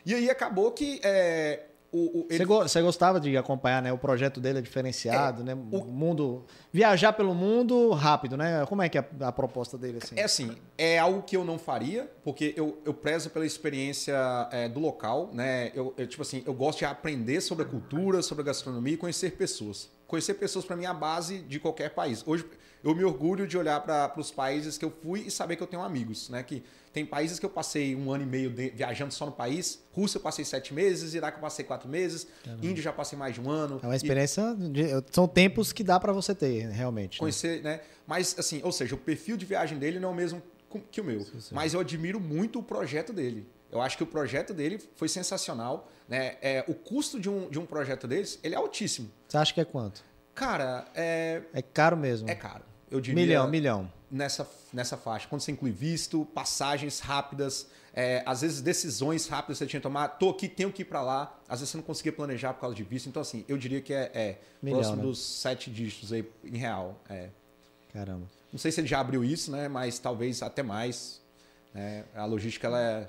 E 0.06 0.14
aí 0.14 0.30
acabou 0.30 0.70
que. 0.70 1.00
É, 1.02 1.64
o, 1.94 2.22
o, 2.22 2.26
ele... 2.28 2.44
Você 2.44 2.82
gostava 2.82 3.20
de 3.20 3.36
acompanhar, 3.36 3.80
né? 3.80 3.92
O 3.92 3.98
projeto 3.98 4.40
dele 4.40 4.58
é 4.58 4.62
diferenciado, 4.62 5.42
é, 5.42 5.44
né? 5.44 5.54
O 5.54 5.84
mundo. 5.84 6.44
Viajar 6.72 7.12
pelo 7.12 7.32
mundo 7.32 7.90
rápido, 7.92 8.36
né? 8.36 8.66
Como 8.66 8.82
é 8.82 8.88
que 8.88 8.98
é 8.98 9.08
a, 9.20 9.28
a, 9.28 9.32
proposta 9.32 9.78
dele? 9.78 9.98
Assim? 10.02 10.18
É 10.18 10.24
assim, 10.24 10.56
é 10.76 10.98
algo 10.98 11.22
que 11.22 11.36
eu 11.36 11.44
não 11.44 11.56
faria, 11.56 12.10
porque 12.24 12.52
eu, 12.56 12.80
eu 12.84 12.92
prezo 12.92 13.30
pela 13.30 13.46
experiência 13.46 14.16
é, 14.50 14.68
do 14.68 14.80
local, 14.80 15.30
né? 15.32 15.70
Eu, 15.72 15.94
eu, 15.96 16.06
tipo 16.08 16.22
assim, 16.22 16.42
eu 16.44 16.52
gosto 16.52 16.80
de 16.80 16.84
aprender 16.84 17.40
sobre 17.40 17.64
a 17.64 17.68
cultura, 17.68 18.22
sobre 18.22 18.42
a 18.42 18.46
gastronomia 18.46 18.94
e 18.94 18.96
conhecer 18.96 19.36
pessoas. 19.36 19.88
Conhecer 20.06 20.34
pessoas, 20.34 20.64
para 20.64 20.76
mim, 20.76 20.84
é 20.84 20.88
a 20.88 20.94
base 20.94 21.38
de 21.40 21.58
qualquer 21.58 21.90
país. 21.90 22.22
Hoje, 22.26 22.44
eu 22.82 22.94
me 22.94 23.02
orgulho 23.02 23.46
de 23.46 23.56
olhar 23.56 23.80
para 23.80 24.12
os 24.20 24.30
países 24.30 24.76
que 24.76 24.84
eu 24.84 24.90
fui 24.90 25.20
e 25.20 25.30
saber 25.30 25.56
que 25.56 25.62
eu 25.62 25.66
tenho 25.66 25.82
amigos, 25.82 26.28
né? 26.28 26.42
Que 26.42 26.62
tem 26.92 27.04
países 27.04 27.38
que 27.38 27.46
eu 27.46 27.50
passei 27.50 27.96
um 27.96 28.12
ano 28.12 28.22
e 28.22 28.26
meio 28.26 28.50
de, 28.50 28.70
viajando 28.70 29.12
só 29.12 29.24
no 29.24 29.32
país. 29.32 29.82
Rússia 29.90 30.18
eu 30.18 30.22
passei 30.22 30.44
sete 30.44 30.74
meses, 30.74 31.14
Iraque 31.14 31.38
eu 31.38 31.40
passei 31.40 31.64
quatro 31.64 31.88
meses, 31.88 32.26
Caramba. 32.44 32.66
Índia 32.66 32.82
já 32.82 32.92
passei 32.92 33.18
mais 33.18 33.34
de 33.34 33.40
um 33.40 33.50
ano. 33.50 33.80
É 33.82 33.86
uma 33.86 33.96
experiência. 33.96 34.54
E... 34.60 34.68
De, 34.68 34.82
são 35.10 35.26
tempos 35.26 35.72
que 35.72 35.82
dá 35.82 35.98
para 35.98 36.12
você 36.12 36.34
ter, 36.34 36.68
realmente. 36.68 37.14
Né? 37.14 37.20
Conhecer, 37.20 37.62
né? 37.62 37.76
né? 37.76 37.80
Mas, 38.06 38.36
assim, 38.38 38.60
ou 38.62 38.70
seja, 38.70 38.94
o 38.94 38.98
perfil 38.98 39.36
de 39.36 39.46
viagem 39.46 39.78
dele 39.78 39.98
não 39.98 40.10
é 40.10 40.12
o 40.12 40.14
mesmo 40.14 40.42
que 40.90 41.00
o 41.00 41.04
meu. 41.04 41.20
Sim, 41.20 41.40
sim. 41.40 41.54
Mas 41.54 41.72
eu 41.72 41.80
admiro 41.80 42.20
muito 42.20 42.58
o 42.58 42.62
projeto 42.62 43.12
dele. 43.12 43.46
Eu 43.74 43.82
acho 43.82 43.96
que 43.96 44.02
o 44.02 44.06
projeto 44.06 44.54
dele 44.54 44.78
foi 44.96 45.08
sensacional. 45.08 45.90
Né? 46.08 46.36
É, 46.40 46.64
o 46.66 46.74
custo 46.74 47.20
de 47.20 47.28
um, 47.28 47.50
de 47.50 47.58
um 47.58 47.66
projeto 47.66 48.06
deles 48.06 48.38
ele 48.42 48.54
é 48.54 48.58
altíssimo. 48.58 49.10
Você 49.28 49.36
acha 49.36 49.52
que 49.52 49.60
é 49.60 49.64
quanto? 49.64 50.02
Cara, 50.34 50.86
é. 50.94 51.42
É 51.52 51.60
caro 51.60 51.96
mesmo. 51.96 52.30
É 52.30 52.34
caro. 52.34 52.62
Eu 52.90 53.00
diria. 53.00 53.20
Milhão, 53.20 53.48
milhão 53.48 53.90
nessa, 54.14 54.48
nessa 54.72 54.96
faixa. 54.96 55.26
Quando 55.28 55.40
você 55.40 55.50
inclui 55.50 55.72
visto, 55.72 56.24
passagens 56.26 57.00
rápidas, 57.00 57.66
é, 57.92 58.22
às 58.24 58.42
vezes 58.42 58.60
decisões 58.60 59.26
rápidas 59.26 59.58
que 59.58 59.64
você 59.64 59.70
tinha 59.70 59.80
que 59.80 59.82
tomar. 59.82 60.06
Tô 60.08 60.30
aqui, 60.30 60.48
tenho 60.48 60.72
que 60.72 60.82
ir 60.82 60.84
para 60.84 61.02
lá. 61.02 61.36
Às 61.48 61.60
vezes 61.60 61.70
você 61.70 61.76
não 61.76 61.84
conseguia 61.84 62.12
planejar 62.12 62.54
por 62.54 62.60
causa 62.60 62.76
de 62.76 62.84
visto. 62.84 63.08
Então, 63.08 63.20
assim, 63.20 63.44
eu 63.48 63.58
diria 63.58 63.80
que 63.80 63.92
é, 63.92 64.10
é 64.14 64.38
Milhão, 64.62 64.78
próximo 64.78 64.96
né? 64.98 65.02
dos 65.02 65.18
sete 65.18 65.68
dígitos 65.68 66.12
aí 66.12 66.24
em 66.44 66.56
real. 66.56 67.00
É. 67.10 67.28
Caramba. 67.92 68.26
Não 68.52 68.58
sei 68.58 68.70
se 68.70 68.80
ele 68.80 68.86
já 68.86 69.00
abriu 69.00 69.24
isso, 69.24 69.50
né? 69.50 69.66
Mas 69.66 69.98
talvez 69.98 70.42
até 70.42 70.62
mais. 70.62 71.20
Né? 71.72 72.04
A 72.14 72.24
logística 72.24 72.68
ela 72.68 72.80
é, 72.80 73.08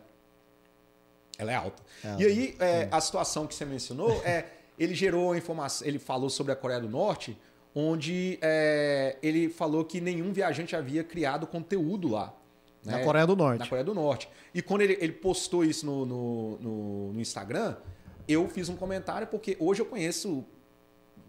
ela 1.37 1.51
é 1.51 1.55
alta. 1.55 1.81
É, 2.03 2.21
e 2.21 2.25
aí, 2.25 2.55
é, 2.59 2.87
a 2.91 3.01
situação 3.01 3.47
que 3.47 3.55
você 3.55 3.65
mencionou 3.65 4.11
é. 4.23 4.45
Ele 4.77 4.93
gerou 4.93 5.33
informação, 5.33 5.87
ele 5.87 5.97
falou 5.97 6.29
sobre 6.29 6.51
a 6.51 6.55
Coreia 6.55 6.81
do 6.81 6.89
Norte 6.89 7.37
onde 7.75 8.39
é, 8.41 9.17
ele 9.21 9.49
falou 9.49 9.83
que 9.83 9.99
nenhum 9.99 10.31
viajante 10.31 10.75
havia 10.75 11.03
criado 11.03 11.45
conteúdo 11.45 12.07
lá. 12.07 12.33
Né? 12.83 12.97
Na 12.97 13.03
Coreia 13.03 13.27
do 13.27 13.35
Norte. 13.35 13.59
Na 13.59 13.67
Coreia 13.67 13.83
do 13.83 13.93
Norte. 13.93 14.29
E 14.53 14.61
quando 14.61 14.81
ele, 14.81 14.97
ele 15.01 15.11
postou 15.11 15.65
isso 15.65 15.85
no, 15.85 16.05
no, 16.05 16.57
no, 16.57 17.13
no, 17.13 17.19
Instagram, 17.19 17.75
eu 18.27 18.47
fiz 18.47 18.69
um 18.69 18.77
comentário, 18.77 19.27
porque 19.27 19.57
hoje 19.59 19.81
eu 19.81 19.85
conheço 19.85 20.45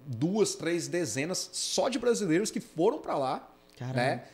duas, 0.07 0.55
três 0.55 0.87
dezenas 0.87 1.51
só 1.53 1.89
de 1.89 1.99
brasileiros 1.99 2.51
que 2.53 2.61
foram 2.61 2.99
para 2.99 3.19
lá. 3.19 3.53
Caramba. 3.77 3.97
Né? 3.97 4.25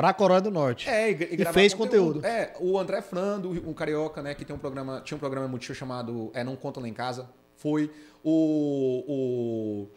Para 0.00 0.08
a 0.10 0.14
Coreia 0.14 0.40
do 0.40 0.50
Norte. 0.50 0.88
É, 0.88 1.10
e, 1.10 1.14
e, 1.38 1.42
e 1.42 1.44
fez 1.52 1.74
conteúdo. 1.74 2.20
conteúdo. 2.20 2.26
É, 2.26 2.54
o 2.58 2.78
André 2.78 3.02
Frando, 3.02 3.50
um 3.68 3.72
carioca, 3.74 4.22
né, 4.22 4.34
que 4.34 4.44
tem 4.44 4.56
um 4.56 4.58
programa, 4.58 5.02
tinha 5.04 5.16
um 5.16 5.20
programa 5.20 5.46
muito 5.46 5.74
chamado 5.74 6.30
é, 6.34 6.42
Não 6.42 6.56
Conta 6.56 6.80
Lá 6.80 6.88
em 6.88 6.94
Casa, 6.94 7.28
Foi 7.56 7.90
o, 8.24 9.04
o 9.06 9.88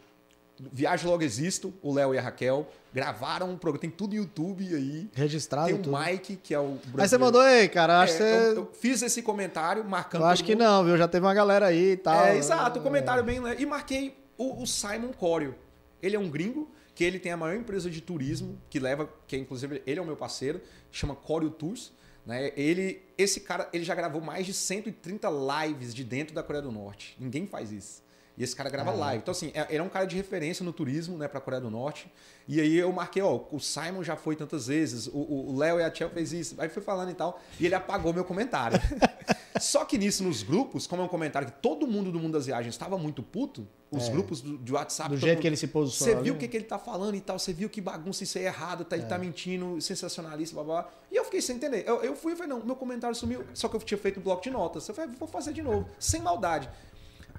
Viagem 0.72 1.10
Logo 1.10 1.24
Existo, 1.24 1.74
o 1.82 1.94
Léo 1.94 2.14
e 2.14 2.18
a 2.18 2.22
Raquel. 2.22 2.68
Gravaram 2.94 3.50
um 3.50 3.58
programa, 3.58 3.82
tem 3.82 3.90
tudo 3.90 4.12
no 4.12 4.18
YouTube 4.18 4.64
aí. 4.76 5.10
Registrado 5.14 5.68
Tem 5.68 5.76
o 5.76 5.80
tudo. 5.80 5.98
Mike, 5.98 6.36
que 6.36 6.54
é 6.54 6.60
o 6.60 6.64
brasileiro. 6.74 7.02
Aí 7.02 7.08
você 7.10 7.18
mandou, 7.18 7.44
ei, 7.48 7.68
cara, 7.68 7.94
eu 7.94 7.98
acho 8.00 8.14
É, 8.14 8.18
que 8.18 8.24
eu, 8.24 8.54
você... 8.54 8.60
eu 8.60 8.70
fiz 8.74 9.02
esse 9.02 9.22
comentário 9.24 9.84
marcando. 9.84 10.22
Eu 10.22 10.28
acho 10.28 10.44
que 10.44 10.52
mundo. 10.54 10.64
não, 10.64 10.84
viu? 10.86 10.98
Já 10.98 11.08
teve 11.08 11.26
uma 11.26 11.34
galera 11.34 11.66
aí 11.68 11.94
e 11.94 11.98
tal. 11.98 12.26
É, 12.26 12.38
exato, 12.38 12.80
um 12.80 12.84
comentário 12.84 13.24
bem. 13.24 13.40
le- 13.40 13.56
E 13.58 13.66
marquei 13.66 14.16
o, 14.38 14.62
o 14.62 14.68
Simon 14.68 15.12
Corio. 15.18 15.56
Ele 16.02 16.16
é 16.16 16.20
um 16.20 16.30
gringo, 16.30 16.70
que 16.96 17.04
ele 17.04 17.20
tem 17.20 17.32
a 17.32 17.38
maior 17.38 17.56
empresa 17.56 17.90
de 17.90 18.02
turismo, 18.02 18.60
que 18.70 18.80
leva, 18.80 19.10
que 19.28 19.36
inclusive 19.38 19.82
ele 19.86 20.00
é 20.00 20.02
o 20.02 20.06
meu 20.06 20.16
parceiro, 20.16 20.62
chama 20.92 21.16
Corio 21.16 21.50
Tours. 21.50 21.92
Né? 22.26 22.52
Ele, 22.56 23.02
esse 23.18 23.42
cara, 23.42 23.68
ele 23.74 23.84
já 23.84 23.94
gravou 23.96 24.22
mais 24.22 24.46
de 24.46 24.54
130 24.54 25.28
lives 25.66 25.94
de 25.94 26.04
dentro 26.04 26.34
da 26.34 26.42
Coreia 26.42 26.62
do 26.62 26.72
Norte. 26.72 27.16
Ninguém 27.20 27.46
faz 27.46 27.72
isso. 27.72 28.02
E 28.38 28.44
esse 28.44 28.56
cara 28.56 28.68
grava 28.70 28.92
live. 28.92 29.22
Então, 29.22 29.32
assim, 29.32 29.52
é- 29.54 29.68
ele 29.70 29.78
é 29.78 29.84
um 29.84 29.90
cara 29.90 30.06
de 30.06 30.16
referência 30.16 30.64
no 30.66 30.74
turismo, 30.74 31.18
né, 31.18 31.28
pra 31.28 31.40
Coreia 31.40 31.62
do 31.62 31.70
Norte. 31.70 32.12
E 32.48 32.60
aí 32.60 32.76
eu 32.78 32.92
marquei, 32.92 33.22
ó, 33.22 33.42
o 33.52 33.60
Simon 33.60 34.04
já 34.04 34.16
foi 34.16 34.36
tantas 34.36 34.68
vezes, 34.68 35.08
o 35.14 35.56
Léo 35.56 35.80
e 35.80 35.84
a 35.84 35.92
Tchel 35.92 36.10
fez 36.10 36.34
isso. 36.34 36.56
Aí 36.60 36.68
foi 36.68 36.82
falando 36.82 37.12
e 37.12 37.14
tal, 37.14 37.40
e 37.60 37.66
ele 37.66 37.76
apagou 37.76 38.12
meu 38.14 38.24
comentário. 38.26 38.80
Só 39.62 39.86
que 39.86 39.98
nisso, 40.00 40.24
nos 40.24 40.42
grupos, 40.42 40.88
como 40.88 41.02
é 41.04 41.06
um 41.06 41.10
comentário 41.10 41.48
que 41.52 41.62
todo 41.62 41.86
mundo 41.86 42.12
do 42.12 42.20
mundo 42.20 42.34
das 42.34 42.48
viagens 42.48 42.74
estava 42.74 42.98
muito 42.98 43.22
puto, 43.22 43.68
os 43.98 44.08
É. 44.08 44.12
grupos 44.12 44.42
do, 44.42 44.58
de 44.58 44.72
WhatsApp. 44.74 45.10
Do 45.10 45.18
jeito 45.18 45.34
mundo- 45.36 45.42
que 45.42 45.48
ele 45.48 45.56
se 45.56 45.68
Você 45.68 45.72
posicionou. 45.72 46.24
viu 46.24 46.34
o 46.34 46.38
que, 46.38 46.48
que 46.48 46.58
ele 46.58 46.66
tá 46.66 46.78
falando 46.80 47.16
e 47.16 47.22
tal, 47.22 47.38
você 47.40 47.54
viu 47.54 47.70
que 47.70 47.80
bagunça 47.82 48.24
isso 48.24 48.38
aí 48.38 48.46
é 48.46 48.48
errado, 48.48 48.84
tá, 48.86 48.96
ele 48.96 49.06
É. 49.06 49.08
tá 49.08 49.18
mentindo, 49.18 49.80
sensacionalista, 49.82 50.56
blá, 50.56 50.64
blá, 50.64 50.82
blá. 50.84 50.92
E 51.12 51.16
eu 51.16 51.24
fiquei 51.26 51.42
sem 51.42 51.56
entender. 51.56 51.84
Eu, 51.88 52.02
eu 52.04 52.16
fui 52.16 52.34
e 52.34 52.36
falei, 52.36 52.50
não, 52.50 52.64
meu 52.66 52.76
comentário 52.76 53.16
sumiu, 53.16 53.44
só 53.54 53.68
que 53.68 53.76
eu 53.76 53.80
tinha 53.82 53.98
feito 53.98 54.20
um 54.20 54.24
bloco 54.24 54.42
de 54.44 54.50
notas. 54.50 54.88
Eu 54.88 54.96
falei, 54.96 55.12
vou 55.20 55.28
fazer 55.28 55.54
de 55.54 55.62
novo, 55.62 55.88
sem 56.00 56.22
maldade. 56.22 56.70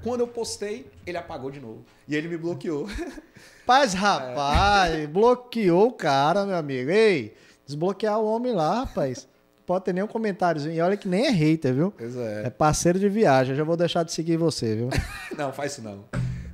Quando 0.02 0.20
eu 0.20 0.26
postei, 0.28 0.90
ele 1.06 1.16
apagou 1.16 1.50
de 1.50 1.60
novo. 1.60 1.84
E 2.06 2.14
ele 2.14 2.28
me 2.28 2.36
bloqueou. 2.36 2.86
Paz, 3.64 3.94
rapaz, 3.94 5.06
bloqueou 5.08 5.88
o 5.88 5.92
cara, 5.92 6.44
meu 6.44 6.56
amigo. 6.56 6.90
Ei, 6.90 7.34
desbloquear 7.66 8.18
o 8.20 8.26
homem 8.26 8.52
lá, 8.52 8.80
rapaz. 8.84 9.26
Pode 9.64 9.86
ter 9.86 9.94
nenhum 9.94 10.06
comentáriozinho. 10.06 10.74
E 10.74 10.80
olha 10.82 10.94
que 10.94 11.08
nem 11.08 11.24
é 11.26 11.30
hater, 11.30 11.72
viu? 11.72 11.90
Pois 11.96 12.14
É 12.16 12.50
parceiro 12.50 12.98
de 12.98 13.08
viagem. 13.08 13.52
Eu 13.52 13.56
já 13.56 13.64
vou 13.64 13.78
deixar 13.78 14.02
de 14.02 14.12
seguir 14.12 14.36
você, 14.36 14.76
viu? 14.76 14.90
Não, 15.38 15.50
faz 15.54 15.72
isso 15.72 15.80
não. 15.82 16.04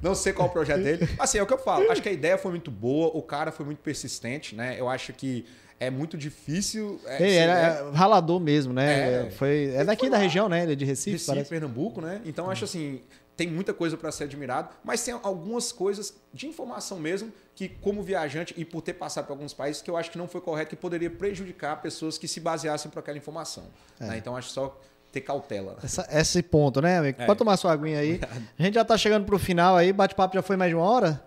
Não 0.03 0.15
sei 0.15 0.33
qual 0.33 0.49
é 0.49 0.51
o 0.51 0.53
projeto 0.53 0.83
dele. 0.83 1.09
Assim, 1.19 1.39
é 1.39 1.43
o 1.43 1.47
que 1.47 1.53
eu 1.53 1.59
falo. 1.59 1.91
Acho 1.91 2.03
que 2.03 2.09
a 2.09 2.13
ideia 2.13 2.37
foi 2.39 2.51
muito 2.51 2.71
boa, 2.71 3.09
o 3.17 3.23
cara 3.23 3.53
foi 3.53 3.67
muito 3.67 3.79
persistente, 3.79 4.55
né? 4.55 4.77
Eu 4.79 4.89
acho 4.89 5.13
que 5.13 5.45
é 5.79 5.91
muito 5.91 6.17
difícil. 6.19 7.01
É, 7.07 7.19
você- 7.19 7.35
era 7.37 7.53
é- 7.59 7.89
é 7.89 7.97
ralador 7.97 8.41
mesmo, 8.41 8.73
né? 8.73 9.27
É. 9.27 9.31
Foi, 9.31 9.73
é 9.75 9.85
daqui 9.85 10.09
da 10.11 10.17
região, 10.19 10.49
né? 10.49 10.63
Ele 10.63 10.73
é 10.73 10.77
de 10.77 10.85
Recife, 10.85 11.13
Recife, 11.13 11.27
parece. 11.31 11.49
Pernambuco, 11.51 12.01
né? 12.01 12.21
Então 12.25 12.51
acho 12.51 12.65
assim, 12.65 13.01
tem 13.37 13.49
muita 13.49 13.73
coisa 13.73 13.97
para 13.97 14.13
ser 14.13 14.25
admirado, 14.25 14.69
mas 14.85 15.03
tem 15.03 15.19
algumas 15.23 15.73
coisas 15.73 16.15
de 16.33 16.47
informação 16.47 16.99
mesmo 16.99 17.33
que, 17.55 17.69
como 17.69 18.03
viajante 18.03 18.55
e 18.57 18.65
por 18.65 18.83
ter 18.83 18.93
passado 18.95 19.27
por 19.27 19.33
alguns 19.33 19.55
países, 19.55 19.81
que 19.81 19.91
eu 19.91 19.97
acho 19.97 20.11
que 20.11 20.19
não 20.19 20.29
foi 20.29 20.41
correto, 20.43 20.71
que 20.71 20.77
poderia 20.77 21.09
prejudicar 21.11 21.81
pessoas 21.81 22.19
que 22.19 22.29
se 22.29 22.41
baseassem 22.41 22.91
por 22.91 22.99
aquela 23.01 23.17
informação. 23.17 23.65
É. 23.99 24.05
né? 24.07 24.19
Então 24.19 24.37
acho 24.37 24.51
só 24.51 24.79
ter 25.13 25.21
cautela. 25.23 25.77
Essa- 25.83 26.07
esse 26.11 26.43
ponto, 26.43 26.81
né, 26.81 26.99
amigo? 26.99 27.21
É. 27.23 27.27
Pode 27.27 27.39
tomar 27.39 27.57
sua 27.57 27.73
aguinha 27.73 27.99
aí. 27.99 28.21
A 28.59 28.63
gente 28.63 28.75
já 28.75 28.85
tá 28.85 28.97
chegando 28.97 29.25
pro 29.25 29.39
final 29.39 29.77
aí. 29.77 29.93
Bate-papo 29.93 30.35
já 30.35 30.43
foi 30.43 30.57
mais 30.57 30.71
de 30.71 30.77
uma 30.77 30.85
hora? 30.85 31.23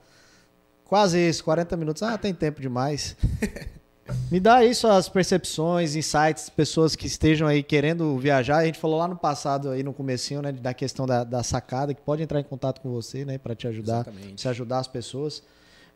Quase 0.85 1.17
isso, 1.19 1.43
40 1.43 1.75
minutos. 1.75 2.03
Ah, 2.03 2.17
tem 2.17 2.33
tempo 2.33 2.61
demais. 2.61 3.15
Me 4.29 4.39
dá 4.39 4.55
aí 4.57 4.75
suas 4.75 5.07
percepções, 5.07 5.95
insights, 5.95 6.49
pessoas 6.49 6.93
que 6.95 7.07
estejam 7.07 7.47
aí 7.47 7.63
querendo 7.63 8.17
viajar. 8.17 8.57
A 8.57 8.65
gente 8.65 8.77
falou 8.77 8.99
lá 8.99 9.07
no 9.07 9.15
passado, 9.15 9.69
aí 9.69 9.81
no 9.81 9.93
comecinho, 9.93 10.41
né, 10.41 10.51
da 10.51 10.73
questão 10.73 11.05
da, 11.05 11.23
da 11.23 11.41
sacada, 11.41 11.93
que 11.93 12.01
pode 12.01 12.21
entrar 12.21 12.39
em 12.39 12.43
contato 12.43 12.81
com 12.81 12.91
você, 12.91 13.23
né, 13.23 13.37
para 13.37 13.55
te 13.55 13.65
ajudar, 13.65 14.01
Exatamente. 14.01 14.41
se 14.41 14.47
ajudar 14.49 14.79
as 14.79 14.87
pessoas. 14.87 15.41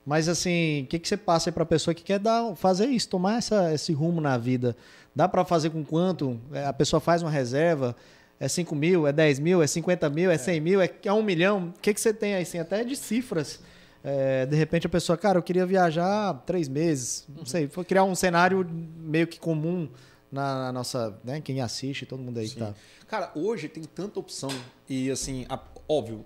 Mas 0.06 0.30
assim, 0.30 0.84
o 0.84 0.88
que, 0.88 1.00
que 1.00 1.08
você 1.08 1.18
passa 1.18 1.50
aí 1.50 1.54
pra 1.54 1.66
pessoa 1.66 1.94
que 1.94 2.02
quer 2.02 2.18
dar, 2.18 2.56
fazer 2.56 2.86
isso, 2.86 3.10
tomar 3.10 3.40
essa, 3.40 3.74
esse 3.74 3.92
rumo 3.92 4.22
na 4.22 4.38
vida? 4.38 4.74
Dá 5.18 5.28
pra 5.28 5.44
fazer 5.44 5.72
com 5.72 5.84
quanto? 5.84 6.40
É, 6.54 6.68
A 6.68 6.72
pessoa 6.74 7.00
faz 7.00 7.24
uma 7.24 7.32
reserva, 7.32 7.96
é 8.40 8.48
5 8.48 8.76
mil, 8.76 9.08
é 9.08 9.12
10 9.12 9.40
mil, 9.40 9.64
é 9.64 9.66
50 9.66 10.08
mil, 10.12 10.30
é 10.30 10.38
100 10.38 10.62
mil, 10.62 10.80
é, 10.80 10.88
é 11.04 11.12
1 11.12 11.24
milhão? 11.24 11.74
O 11.76 11.80
que, 11.82 11.92
que 11.92 12.00
você 12.00 12.14
tem 12.14 12.36
aí, 12.36 12.44
assim, 12.44 12.60
até 12.60 12.84
de 12.84 12.96
cifras? 12.96 13.60
É, 14.04 14.46
de 14.46 14.56
repente 14.56 14.86
a 14.86 14.90
pessoa, 14.90 15.18
cara, 15.18 15.40
eu 15.40 15.42
queria 15.42 15.66
viajar 15.66 16.36
três 16.46 16.68
meses, 16.70 17.26
não 17.36 17.48
sei, 17.48 17.68
foi 17.68 17.84
criar 17.84 18.04
um 18.04 18.14
cenário 18.14 18.64
meio 18.96 19.26
que 19.26 19.40
comum 19.40 19.90
na, 20.32 20.66
na 20.66 20.72
nossa, 20.72 21.20
né, 21.24 21.42
quem 21.42 21.62
assiste, 21.62 22.06
todo 22.06 22.22
mundo 22.22 22.38
aí 22.38 22.48
que 22.48 22.54
Sim. 22.54 22.60
tá. 22.60 22.74
Cara, 23.08 23.32
hoje 23.34 23.68
tem 23.68 23.84
tanta 23.84 24.20
opção 24.20 24.52
e 24.88 25.10
assim, 25.10 25.48
a- 25.50 25.60
óbvio, 25.90 26.24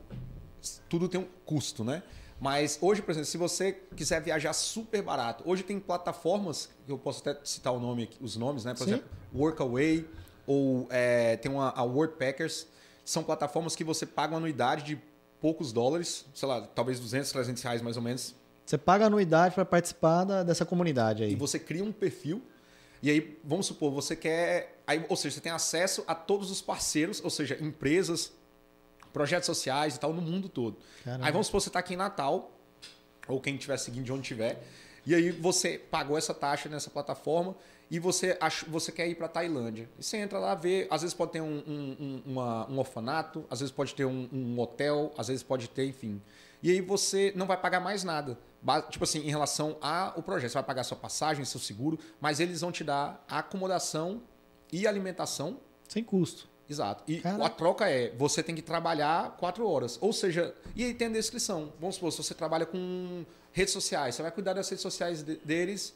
tudo 0.90 1.08
tem 1.08 1.22
um 1.22 1.26
custo, 1.46 1.86
né? 1.86 2.04
Mas 2.42 2.80
hoje, 2.82 3.04
por 3.04 3.12
exemplo, 3.12 3.28
se 3.28 3.38
você 3.38 3.74
quiser 3.96 4.20
viajar 4.20 4.52
super 4.54 5.04
barato, 5.04 5.44
hoje 5.48 5.62
tem 5.62 5.80
plataformas, 5.80 6.70
que 6.88 6.92
eu 6.92 6.98
posso 6.98 7.20
até 7.22 7.40
citar 7.46 7.72
o 7.72 7.80
nome, 7.80 8.10
os 8.20 8.36
nomes, 8.36 8.66
né? 8.66 8.74
Por 8.74 8.80
Sim. 8.86 8.94
exemplo, 8.96 9.10
Workaway 9.32 10.08
ou 10.48 10.88
é, 10.90 11.38
tem 11.38 11.52
uma, 11.52 11.70
a 11.70 11.84
Worldpackers, 11.84 12.66
são 13.06 13.24
plataformas 13.24 13.76
que 13.76 13.84
você 13.84 14.08
paga 14.08 14.34
uma 14.34 14.38
anuidade 14.40 14.84
de 14.84 15.00
poucos 15.40 15.72
dólares, 15.72 16.26
sei 16.34 16.48
lá, 16.48 16.62
talvez 16.62 17.00
200, 17.00 17.32
300 17.32 17.62
reais 17.62 17.80
mais 17.82 17.96
ou 17.96 18.02
menos, 18.02 18.34
Você 18.66 18.78
paga 18.78 19.06
anuidade 19.06 19.54
para 19.54 19.64
participar 19.66 20.24
da- 20.24 20.42
dessa 20.44 20.66
comunidade 20.66 21.24
aí. 21.24 21.34
e 21.34 21.36
você 21.36 21.60
cria 21.60 21.84
um 21.84 21.92
perfil. 21.92 22.42
E 23.04 23.10
aí, 23.12 23.40
vamos 23.44 23.66
supor, 23.68 23.92
você 23.92 24.16
quer. 24.16 24.82
Aí, 24.88 25.04
ou 25.10 25.16
seja, 25.16 25.36
você 25.36 25.42
tem 25.42 25.52
acesso 25.52 26.04
a 26.08 26.14
todos 26.16 26.50
os 26.52 26.62
parceiros, 26.62 27.22
ou 27.24 27.30
seja, 27.30 27.58
empresas, 27.62 28.32
projetos 29.14 29.46
sociais 29.46 29.96
e 29.96 30.00
tal, 30.00 30.14
no 30.14 30.22
mundo 30.22 30.48
todo. 30.50 30.78
Caramba. 31.04 31.26
Aí 31.26 31.32
vamos 31.32 31.48
supor, 31.48 31.62
você 31.62 31.70
está 31.70 31.80
aqui 31.80 31.94
em 31.94 31.98
Natal, 31.98 32.52
ou 33.28 33.40
quem 33.40 33.56
estiver 33.56 33.78
seguindo 33.78 34.06
de 34.06 34.12
onde 34.12 34.22
estiver, 34.22 34.62
e 35.06 35.14
aí 35.16 35.32
você 35.32 35.78
pagou 35.80 36.18
essa 36.18 36.34
taxa 36.34 36.70
nessa 36.70 36.90
plataforma 36.90 37.56
e 37.90 38.00
você, 38.00 38.38
ach, 38.40 38.64
você 38.68 38.92
quer 38.92 39.08
ir 39.08 39.16
para 39.16 39.28
Tailândia. 39.28 39.90
E 40.00 40.04
você 40.04 40.18
entra 40.18 40.40
lá, 40.40 40.56
vê, 40.56 40.88
às 40.90 41.02
vezes 41.02 41.14
pode 41.14 41.32
ter 41.34 41.42
um, 41.42 41.58
um, 41.68 41.98
um, 42.00 42.32
uma- 42.32 42.70
um 42.70 42.80
orfanato, 42.80 43.46
às 43.50 43.60
vezes 43.60 43.74
pode 43.74 43.94
ter 43.96 44.06
um, 44.06 44.30
um 44.32 44.60
hotel, 44.60 45.12
às 45.18 45.28
vezes 45.28 45.44
pode 45.44 45.68
ter, 45.70 45.86
enfim. 45.86 46.22
E 46.64 46.70
aí 46.70 46.80
você 46.80 47.34
não 47.36 47.46
vai 47.48 47.58
pagar 47.58 47.80
mais 47.80 48.04
nada. 48.04 48.38
Tipo 48.92 49.04
assim, 49.04 49.20
em 49.26 49.30
relação 49.30 49.76
ao 49.82 50.22
projeto. 50.22 50.52
Você 50.52 50.54
vai 50.54 50.64
pagar 50.64 50.84
sua 50.84 50.96
passagem, 50.96 51.44
seu 51.44 51.60
seguro, 51.60 51.98
mas 52.22 52.40
eles 52.40 52.62
vão 52.62 52.72
te 52.72 52.84
dar 52.84 53.26
acomodação 53.28 54.22
e 54.72 54.86
alimentação 54.88 55.60
Sem 55.90 56.04
custo. 56.04 56.48
Exato. 56.72 57.04
E 57.08 57.20
Caraca. 57.20 57.46
a 57.46 57.50
troca 57.50 57.90
é, 57.90 58.12
você 58.18 58.42
tem 58.42 58.56
que 58.56 58.62
trabalhar 58.62 59.36
quatro 59.38 59.68
horas. 59.68 59.98
Ou 60.02 60.14
seja, 60.14 60.56
e 60.76 60.84
aí 60.86 60.94
tem 60.94 61.08
a 61.08 61.12
descrição. 61.12 61.74
Vamos 61.80 61.96
supor, 61.96 62.12
se 62.12 62.18
você 62.24 62.34
trabalha 62.34 62.66
com 62.66 63.26
redes 63.52 63.74
sociais, 63.74 64.16
você 64.16 64.22
vai 64.22 64.32
cuidar 64.32 64.54
das 64.54 64.70
redes 64.70 64.82
sociais 64.82 65.22
de- 65.22 65.36
deles 65.38 65.94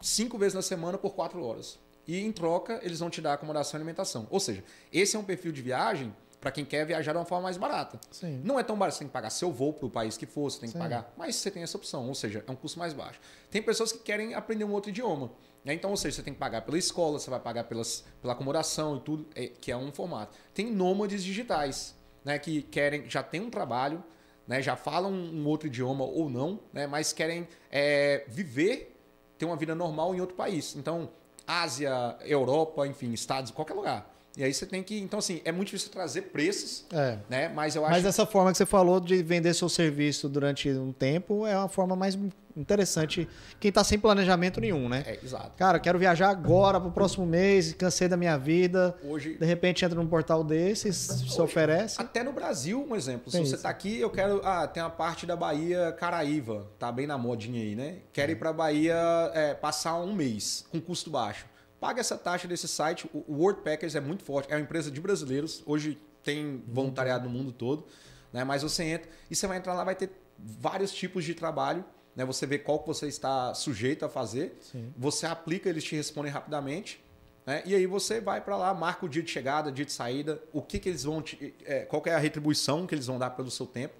cinco 0.00 0.38
vezes 0.38 0.54
na 0.54 0.62
semana 0.62 0.96
por 0.98 1.14
quatro 1.14 1.42
horas. 1.44 1.78
E 2.06 2.20
em 2.20 2.30
troca, 2.30 2.78
eles 2.82 3.00
vão 3.00 3.08
te 3.10 3.20
dar 3.20 3.32
acomodação 3.32 3.76
e 3.76 3.78
alimentação. 3.78 4.26
Ou 4.30 4.38
seja, 4.38 4.62
esse 4.92 5.16
é 5.16 5.18
um 5.18 5.24
perfil 5.24 5.50
de 5.52 5.62
viagem 5.62 6.14
para 6.44 6.52
quem 6.52 6.62
quer 6.62 6.84
viajar 6.84 7.12
de 7.12 7.18
uma 7.18 7.24
forma 7.24 7.44
mais 7.44 7.56
barata. 7.56 7.98
Sim. 8.10 8.42
Não 8.44 8.60
é 8.60 8.62
tão 8.62 8.76
barato, 8.76 8.96
você 8.96 8.98
tem 8.98 9.08
que 9.08 9.14
pagar 9.14 9.30
seu 9.30 9.50
voo 9.50 9.72
para 9.72 9.86
o 9.86 9.90
país 9.90 10.14
que 10.18 10.26
for, 10.26 10.50
você 10.50 10.60
tem 10.60 10.68
que 10.68 10.74
Sim. 10.74 10.78
pagar, 10.78 11.10
mas 11.16 11.36
você 11.36 11.50
tem 11.50 11.62
essa 11.62 11.78
opção, 11.78 12.06
ou 12.06 12.14
seja, 12.14 12.44
é 12.46 12.52
um 12.52 12.54
custo 12.54 12.78
mais 12.78 12.92
baixo. 12.92 13.18
Tem 13.50 13.62
pessoas 13.62 13.92
que 13.92 14.00
querem 14.00 14.34
aprender 14.34 14.62
um 14.62 14.72
outro 14.72 14.90
idioma, 14.90 15.32
né? 15.64 15.72
então, 15.72 15.90
ou 15.90 15.96
seja, 15.96 16.16
você 16.16 16.22
tem 16.22 16.34
que 16.34 16.38
pagar 16.38 16.60
pela 16.60 16.76
escola, 16.76 17.18
você 17.18 17.30
vai 17.30 17.40
pagar 17.40 17.64
pelas, 17.64 18.04
pela 18.20 18.34
acomodação 18.34 18.98
e 18.98 19.00
tudo, 19.00 19.26
é, 19.34 19.46
que 19.46 19.72
é 19.72 19.76
um 19.76 19.90
formato. 19.90 20.36
Tem 20.52 20.70
nômades 20.70 21.24
digitais, 21.24 21.94
né, 22.22 22.38
que 22.38 22.60
querem, 22.60 23.08
já 23.08 23.22
tem 23.22 23.40
um 23.40 23.48
trabalho, 23.48 24.04
né, 24.46 24.60
já 24.60 24.76
falam 24.76 25.10
um 25.10 25.46
outro 25.46 25.66
idioma 25.66 26.04
ou 26.04 26.28
não, 26.28 26.60
né, 26.74 26.86
mas 26.86 27.10
querem 27.14 27.48
é, 27.72 28.22
viver, 28.28 28.94
ter 29.38 29.46
uma 29.46 29.56
vida 29.56 29.74
normal 29.74 30.14
em 30.14 30.20
outro 30.20 30.36
país. 30.36 30.76
Então, 30.76 31.08
Ásia, 31.46 32.18
Europa, 32.20 32.86
enfim, 32.86 33.14
Estados, 33.14 33.50
qualquer 33.50 33.72
lugar. 33.72 34.13
E 34.36 34.42
aí 34.42 34.52
você 34.52 34.66
tem 34.66 34.82
que, 34.82 34.98
então 34.98 35.18
assim, 35.20 35.40
é 35.44 35.52
muito 35.52 35.66
difícil 35.68 35.90
trazer 35.92 36.22
preços, 36.22 36.84
É. 36.92 37.18
né, 37.28 37.48
mas 37.48 37.76
eu 37.76 37.84
acho 37.84 37.92
Mas 37.94 38.04
essa 38.04 38.26
forma 38.26 38.50
que 38.50 38.58
você 38.58 38.66
falou 38.66 38.98
de 38.98 39.22
vender 39.22 39.54
seu 39.54 39.68
serviço 39.68 40.28
durante 40.28 40.68
um 40.70 40.92
tempo 40.92 41.46
é 41.46 41.56
uma 41.56 41.68
forma 41.68 41.94
mais 41.94 42.18
interessante. 42.56 43.28
Quem 43.60 43.70
tá 43.70 43.82
sem 43.84 43.98
planejamento 43.98 44.60
nenhum, 44.60 44.88
né? 44.88 45.02
É, 45.06 45.18
exato. 45.22 45.52
Cara, 45.56 45.78
eu 45.78 45.80
quero 45.80 45.98
viajar 45.98 46.30
agora 46.30 46.80
pro 46.80 46.90
próximo 46.90 47.26
mês, 47.26 47.72
cansei 47.74 48.08
da 48.08 48.16
minha 48.16 48.36
vida. 48.36 48.96
Hoje, 49.04 49.34
De 49.38 49.44
repente 49.46 49.84
entra 49.84 49.96
num 50.00 50.06
portal 50.06 50.42
desses, 50.44 50.96
se 50.96 51.40
oferece. 51.40 52.00
até 52.00 52.22
no 52.22 52.32
Brasil, 52.32 52.84
um 52.88 52.94
exemplo. 52.94 53.30
Se 53.30 53.38
você 53.38 53.54
isso. 53.54 53.62
tá 53.62 53.68
aqui, 53.68 54.00
eu 54.00 54.10
quero. 54.10 54.40
Ah, 54.44 54.66
tem 54.66 54.82
a 54.82 54.90
parte 54.90 55.26
da 55.26 55.34
Bahia 55.36 55.92
Caraíva, 55.92 56.68
tá 56.78 56.90
bem 56.92 57.06
na 57.06 57.18
modinha 57.18 57.60
aí, 57.62 57.74
né? 57.74 57.96
Quero 58.12 58.32
ir 58.32 58.36
pra 58.36 58.52
Bahia 58.52 58.96
é, 59.34 59.54
passar 59.54 59.96
um 60.00 60.12
mês 60.14 60.64
com 60.70 60.80
custo 60.80 61.10
baixo. 61.10 61.46
Paga 61.84 62.00
essa 62.00 62.16
taxa 62.16 62.48
desse 62.48 62.66
site. 62.66 63.06
O 63.12 63.34
Worldpackers 63.34 63.94
é 63.94 64.00
muito 64.00 64.24
forte, 64.24 64.50
é 64.50 64.56
uma 64.56 64.62
empresa 64.62 64.90
de 64.90 64.98
brasileiros. 65.02 65.62
Hoje 65.66 66.00
tem 66.22 66.64
voluntariado 66.66 67.28
no 67.28 67.30
mundo 67.30 67.52
todo, 67.52 67.84
né? 68.32 68.42
Mas 68.42 68.62
você 68.62 68.84
entra 68.84 69.10
e 69.30 69.36
você 69.36 69.46
vai 69.46 69.58
entrar 69.58 69.74
lá, 69.74 69.84
vai 69.84 69.94
ter 69.94 70.10
vários 70.38 70.94
tipos 70.94 71.26
de 71.26 71.34
trabalho. 71.34 71.84
Né? 72.16 72.24
Você 72.24 72.46
vê 72.46 72.58
qual 72.58 72.78
que 72.78 72.86
você 72.86 73.06
está 73.06 73.52
sujeito 73.52 74.02
a 74.02 74.08
fazer. 74.08 74.56
Sim. 74.62 74.94
Você 74.96 75.26
aplica, 75.26 75.68
eles 75.68 75.84
te 75.84 75.94
respondem 75.94 76.32
rapidamente. 76.32 77.04
Né? 77.44 77.62
E 77.66 77.74
aí 77.74 77.86
você 77.86 78.18
vai 78.18 78.40
para 78.40 78.56
lá, 78.56 78.72
marca 78.72 79.04
o 79.04 79.08
dia 79.08 79.22
de 79.22 79.30
chegada, 79.30 79.70
dia 79.70 79.84
de 79.84 79.92
saída, 79.92 80.42
o 80.54 80.62
que, 80.62 80.78
que 80.78 80.88
eles 80.88 81.04
vão. 81.04 81.20
Te, 81.20 81.54
é, 81.66 81.80
qual 81.80 82.02
é 82.06 82.14
a 82.14 82.18
retribuição 82.18 82.86
que 82.86 82.94
eles 82.94 83.08
vão 83.08 83.18
dar 83.18 83.28
pelo 83.28 83.50
seu 83.50 83.66
tempo. 83.66 83.94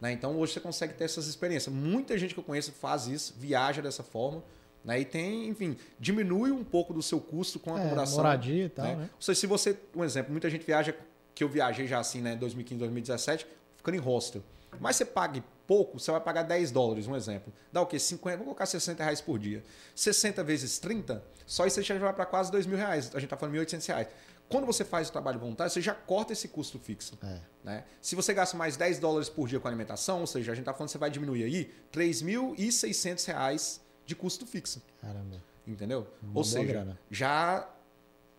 Né? 0.00 0.10
Então 0.10 0.38
hoje 0.38 0.54
você 0.54 0.60
consegue 0.60 0.94
ter 0.94 1.04
essas 1.04 1.26
experiências. 1.26 1.74
Muita 1.74 2.16
gente 2.16 2.32
que 2.32 2.40
eu 2.40 2.44
conheço 2.44 2.72
faz 2.72 3.06
isso, 3.06 3.34
viaja 3.36 3.82
dessa 3.82 4.02
forma. 4.02 4.42
Né? 4.86 5.00
E 5.00 5.04
tem, 5.04 5.48
enfim, 5.48 5.76
diminui 5.98 6.52
um 6.52 6.62
pouco 6.64 6.94
do 6.94 7.02
seu 7.02 7.20
custo 7.20 7.58
com 7.58 7.74
a 7.74 7.78
É, 7.78 7.82
acomodação. 7.82 8.16
moradia 8.18 8.64
e 8.66 8.68
tal, 8.68 8.86
né? 8.86 8.94
né? 8.94 9.10
Ou 9.16 9.20
seja, 9.20 9.40
se 9.40 9.46
você, 9.46 9.76
um 9.94 10.04
exemplo, 10.04 10.30
muita 10.30 10.48
gente 10.48 10.64
viaja, 10.64 10.94
que 11.34 11.42
eu 11.44 11.48
viajei 11.48 11.86
já 11.88 11.98
assim, 11.98 12.20
né, 12.22 12.36
2015, 12.36 12.78
2017, 12.78 13.46
ficando 13.76 13.96
em 13.96 14.00
hostel. 14.00 14.42
Mas 14.80 14.94
você 14.96 15.04
pague 15.04 15.42
pouco, 15.66 15.98
você 15.98 16.10
vai 16.12 16.20
pagar 16.20 16.42
10 16.44 16.70
dólares, 16.70 17.06
um 17.08 17.16
exemplo. 17.16 17.52
Dá 17.72 17.80
o 17.82 17.86
quê? 17.86 17.98
50, 17.98 18.36
vamos 18.36 18.44
colocar 18.46 18.64
60 18.66 19.02
reais 19.02 19.20
por 19.20 19.38
dia. 19.38 19.64
60 19.94 20.44
vezes 20.44 20.78
30, 20.78 21.22
só 21.44 21.66
isso 21.66 21.76
você 21.76 21.82
já 21.82 21.98
vai 21.98 22.12
para 22.12 22.24
quase 22.26 22.52
2 22.52 22.64
mil 22.66 22.76
reais. 22.76 23.08
A 23.08 23.18
gente 23.18 23.24
está 23.24 23.36
falando 23.36 23.56
1.800 23.56 23.86
reais. 23.88 24.08
Quando 24.48 24.64
você 24.66 24.84
faz 24.84 25.08
o 25.08 25.12
trabalho 25.12 25.40
voluntário, 25.40 25.72
você 25.72 25.80
já 25.80 25.92
corta 25.94 26.32
esse 26.32 26.46
custo 26.46 26.78
fixo. 26.78 27.18
É. 27.24 27.40
Né? 27.64 27.84
Se 28.00 28.14
você 28.14 28.32
gasta 28.32 28.56
mais 28.56 28.76
10 28.76 29.00
dólares 29.00 29.28
por 29.28 29.48
dia 29.48 29.58
com 29.58 29.66
alimentação, 29.66 30.20
ou 30.20 30.26
seja, 30.28 30.52
a 30.52 30.54
gente 30.54 30.62
está 30.62 30.72
falando 30.72 30.86
que 30.88 30.92
você 30.92 30.98
vai 30.98 31.10
diminuir 31.10 31.42
aí 31.42 31.74
3.600 31.92 33.26
reais 33.26 33.80
de 34.06 34.14
custo 34.14 34.46
fixo. 34.46 34.80
Caramba. 35.00 35.36
Entendeu? 35.66 36.06
Uma 36.22 36.38
Ou 36.38 36.44
seja, 36.44 36.64
grana. 36.64 36.98
já 37.10 37.68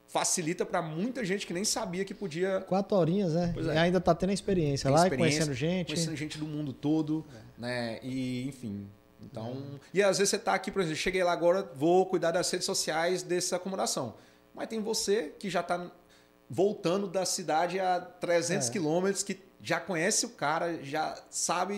facilita 0.07 0.65
para 0.65 0.81
muita 0.81 1.25
gente 1.25 1.45
que 1.45 1.53
nem 1.53 1.65
sabia 1.65 2.05
que 2.05 2.13
podia 2.13 2.61
Quatro 2.61 2.95
horinhas, 2.97 3.33
né? 3.33 3.51
Pois 3.53 3.67
é. 3.67 3.75
E 3.75 3.77
ainda 3.77 3.99
tá 3.99 4.15
tendo 4.15 4.29
a 4.29 4.33
experiência 4.33 4.85
Tem 4.87 4.95
lá, 4.95 5.03
e 5.03 5.07
experiência, 5.09 5.45
conhecendo 5.45 5.53
gente. 5.53 5.87
conhecendo 5.87 6.15
gente 6.15 6.37
do 6.37 6.45
mundo 6.45 6.71
todo, 6.71 7.25
É. 7.57 7.61
né? 7.61 7.99
E, 8.01 8.47
enfim. 8.47 8.87
Então. 9.21 9.77
E 9.93 10.01
às 10.01 10.17
vezes 10.19 10.29
você 10.29 10.39
tá 10.39 10.53
aqui, 10.53 10.71
por 10.71 10.81
exemplo, 10.81 10.97
cheguei 10.97 11.23
lá 11.23 11.33
agora, 11.33 11.69
vou 11.75 12.05
cuidar 12.05 12.31
das 12.31 12.49
redes 12.49 12.65
sociais 12.65 13.21
dessa 13.23 13.57
acomodação. 13.57 14.13
Mas 14.55 14.67
tem 14.67 14.79
você 14.79 15.33
que 15.37 15.49
já 15.49 15.61
tá 15.61 15.91
voltando 16.49 17.07
da 17.07 17.25
cidade 17.25 17.77
a 17.79 17.99
300 17.99 18.69
É. 18.69 18.71
quilômetros, 18.71 19.23
que 19.23 19.37
já 19.61 19.79
conhece 19.79 20.25
o 20.25 20.29
cara, 20.29 20.83
já 20.83 21.19
sabe 21.29 21.73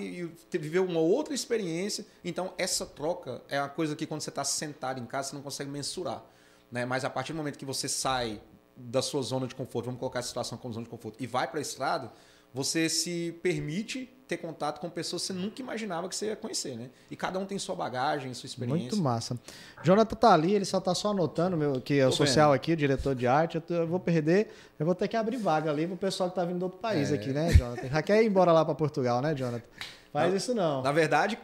e 0.51 0.57
viveu 0.57 0.85
uma 0.85 0.99
outra 0.99 1.33
experiência. 1.33 2.05
Então, 2.23 2.53
essa 2.57 2.85
troca 2.85 3.41
é 3.47 3.59
uma 3.59 3.69
coisa 3.69 3.95
que 3.95 4.05
quando 4.05 4.21
você 4.21 4.29
está 4.29 4.43
sentado 4.43 4.99
em 4.99 5.05
casa, 5.05 5.29
você 5.29 5.35
não 5.35 5.41
consegue 5.41 5.69
mensurar. 5.69 6.23
Né? 6.71 6.85
Mas 6.85 7.05
a 7.05 7.09
partir 7.09 7.33
do 7.33 7.37
momento 7.37 7.57
que 7.57 7.65
você 7.65 7.87
sai 7.87 8.41
da 8.75 9.01
sua 9.01 9.21
zona 9.21 9.47
de 9.47 9.55
conforto, 9.55 9.85
vamos 9.85 9.99
colocar 9.99 10.19
a 10.19 10.23
situação 10.23 10.57
como 10.57 10.73
zona 10.73 10.85
de 10.85 10.89
conforto, 10.89 11.21
e 11.21 11.27
vai 11.27 11.47
para 11.47 11.59
a 11.59 11.61
estrada, 11.61 12.11
você 12.53 12.89
se 12.89 13.37
permite 13.41 14.13
ter 14.29 14.37
contato 14.37 14.79
com 14.79 14.89
pessoas 14.89 15.23
que 15.23 15.27
você 15.27 15.33
nunca 15.33 15.59
imaginava 15.61 16.07
que 16.07 16.15
você 16.15 16.27
ia 16.27 16.35
conhecer, 16.35 16.77
né? 16.77 16.89
E 17.09 17.15
cada 17.15 17.39
um 17.39 17.45
tem 17.45 17.57
sua 17.57 17.75
bagagem, 17.75 18.31
sua 18.33 18.45
experiência. 18.47 18.81
Muito 18.83 18.97
massa. 18.97 19.37
Jonathan 19.83 20.15
tá 20.15 20.31
ali, 20.33 20.53
ele 20.53 20.65
só 20.65 20.79
tá 20.79 20.93
só 20.93 21.09
anotando, 21.09 21.57
meu, 21.57 21.81
que 21.81 21.99
é 21.99 22.07
o 22.07 22.11
social 22.11 22.53
aqui, 22.53 22.73
o 22.73 22.77
diretor 22.77 23.15
de 23.15 23.25
arte. 23.25 23.55
Eu, 23.55 23.61
tô- 23.61 23.73
eu 23.73 23.87
vou 23.87 23.99
perder, 23.99 24.53
eu 24.79 24.85
vou 24.85 24.93
ter 24.93 25.07
que 25.07 25.17
abrir 25.17 25.37
vaga 25.37 25.71
ali 25.71 25.87
pro 25.87 25.97
pessoal 25.97 26.29
que 26.29 26.35
tá 26.35 26.45
vindo 26.45 26.59
do 26.59 26.63
outro 26.65 26.77
país 26.79 27.11
É. 27.11 27.15
aqui, 27.15 27.29
né, 27.33 27.51
Jonathan? 27.53 27.87
Já 27.89 28.01
quer 28.03 28.21
ir 28.23 28.27
embora 28.27 28.51
lá 28.51 28.63
para 28.63 28.75
Portugal, 28.75 29.19
né, 29.21 29.33
Jonathan? 29.33 29.65
Faz 30.13 30.29
Não. 30.29 30.37
isso 30.37 30.53
não. 30.53 30.81
Na 30.83 30.91
verdade, 30.91 31.37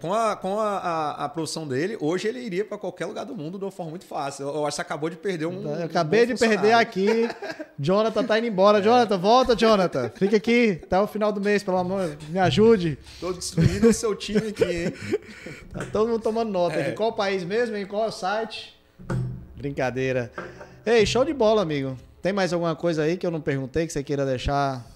com, 0.00 0.14
a, 0.14 0.36
com 0.36 0.58
a, 0.58 0.78
a, 0.78 1.24
a 1.24 1.28
profissão 1.28 1.68
dele, 1.68 1.98
hoje 2.00 2.26
ele 2.26 2.40
iria 2.40 2.64
para 2.64 2.78
qualquer 2.78 3.06
lugar 3.06 3.24
do 3.24 3.36
mundo 3.36 3.58
de 3.58 3.64
uma 3.64 3.70
forma 3.70 3.90
muito 3.90 4.06
fácil. 4.06 4.48
Eu, 4.48 4.54
eu 4.54 4.66
acho 4.66 4.70
que 4.70 4.76
você 4.76 4.82
acabou 4.82 5.10
de 5.10 5.16
perder 5.16 5.46
um. 5.46 5.62
Eu 5.62 5.80
um 5.80 5.84
acabei 5.84 6.26
bom 6.26 6.32
de 6.32 6.40
perder 6.40 6.72
aqui. 6.72 7.28
Jonathan 7.78 8.24
tá 8.24 8.38
indo 8.38 8.46
embora. 8.46 8.80
Jonathan, 8.82 9.18
volta, 9.18 9.54
Jonathan. 9.54 10.10
Fica 10.14 10.36
aqui 10.36 10.80
até 10.82 10.98
o 10.98 11.06
final 11.06 11.30
do 11.30 11.40
mês, 11.40 11.62
pelo 11.62 11.76
amor. 11.76 12.16
Me 12.28 12.38
ajude. 12.38 12.98
Tô 13.20 13.32
destruindo 13.32 13.88
o 13.88 13.92
seu 13.92 14.14
time 14.14 14.48
aqui, 14.48 14.64
hein? 14.64 14.92
Tá 15.72 15.84
todo 15.92 16.08
mundo 16.08 16.22
tomando 16.22 16.50
nota. 16.50 16.76
É. 16.76 16.90
De 16.90 16.96
qual 16.96 17.12
país 17.12 17.44
mesmo? 17.44 17.76
Em 17.76 17.84
qual 17.84 18.10
site? 18.10 18.74
Brincadeira. 19.54 20.32
Ei, 20.84 21.04
show 21.04 21.24
de 21.24 21.34
bola, 21.34 21.62
amigo. 21.62 21.96
Tem 22.22 22.32
mais 22.32 22.52
alguma 22.52 22.74
coisa 22.74 23.02
aí 23.02 23.16
que 23.16 23.26
eu 23.26 23.30
não 23.30 23.40
perguntei 23.40 23.86
que 23.86 23.92
você 23.92 24.02
queira 24.02 24.24
deixar? 24.24 24.95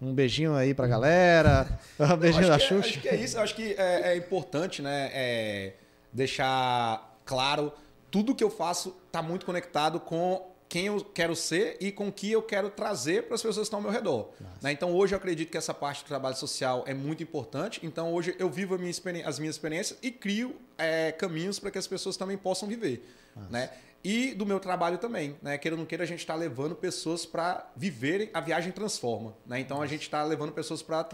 Um 0.00 0.14
beijinho 0.14 0.54
aí 0.54 0.72
pra 0.74 0.86
galera. 0.86 1.66
Um 1.98 2.16
beijinho 2.16 2.46
da 2.48 2.56
que 2.58 2.64
é- 2.64 2.68
Xuxa. 2.68 2.88
acho 2.88 3.00
que 3.00 3.08
é 3.08 3.16
isso. 3.16 3.38
Acho 3.40 3.54
que 3.54 3.74
é, 3.76 4.12
é 4.12 4.16
importante, 4.16 4.80
né? 4.80 5.10
é, 5.12 5.72
deixar 6.12 7.18
claro 7.24 7.72
tudo 8.10 8.34
que 8.34 8.42
eu 8.42 8.50
faço 8.50 8.96
está 9.06 9.22
muito 9.22 9.44
conectado 9.44 10.00
com 10.00 10.46
quem 10.68 10.86
eu 10.86 11.02
quero 11.02 11.34
ser 11.34 11.76
e 11.80 11.90
com 11.90 12.08
o 12.08 12.12
que 12.12 12.30
eu 12.30 12.42
quero 12.42 12.68
trazer 12.68 13.24
para 13.24 13.34
as 13.34 13.42
pessoas 13.42 13.56
que 13.56 13.62
estão 13.74 13.78
ao 13.78 13.82
meu 13.82 13.90
redor. 13.90 14.30
né? 14.62 14.70
Então 14.70 14.94
hoje 14.94 15.14
eu 15.14 15.16
acredito 15.18 15.50
que 15.50 15.56
essa 15.56 15.72
parte 15.72 16.04
do 16.04 16.08
trabalho 16.08 16.36
social 16.36 16.84
é 16.86 16.92
muito 16.92 17.22
importante. 17.22 17.80
Então 17.82 18.12
hoje 18.12 18.34
eu 18.38 18.50
vivo 18.50 18.78
minha 18.78 18.92
as 19.24 19.38
minhas 19.38 19.54
experiências 19.54 19.98
e 20.02 20.10
crio 20.10 20.56
é, 20.76 21.10
caminhos 21.12 21.58
para 21.58 21.70
que 21.70 21.78
as 21.78 21.86
pessoas 21.86 22.16
também 22.16 22.36
possam 22.36 22.68
viver. 22.68 23.02
Né? 23.50 23.70
E 24.02 24.32
do 24.32 24.46
meu 24.46 24.60
trabalho 24.60 24.96
também, 24.96 25.36
né? 25.42 25.58
Queira 25.58 25.74
ou 25.74 25.78
não 25.78 25.86
queira, 25.86 26.04
a 26.04 26.06
gente 26.06 26.20
está 26.20 26.34
levando 26.34 26.74
pessoas 26.74 27.26
para 27.26 27.68
viverem, 27.74 28.30
a 28.32 28.40
viagem 28.40 28.70
transforma. 28.70 29.34
Né? 29.44 29.58
Então 29.60 29.82
a 29.82 29.86
gente 29.86 30.02
está 30.02 30.22
levando 30.22 30.52
pessoas 30.52 30.82
para 30.82 31.04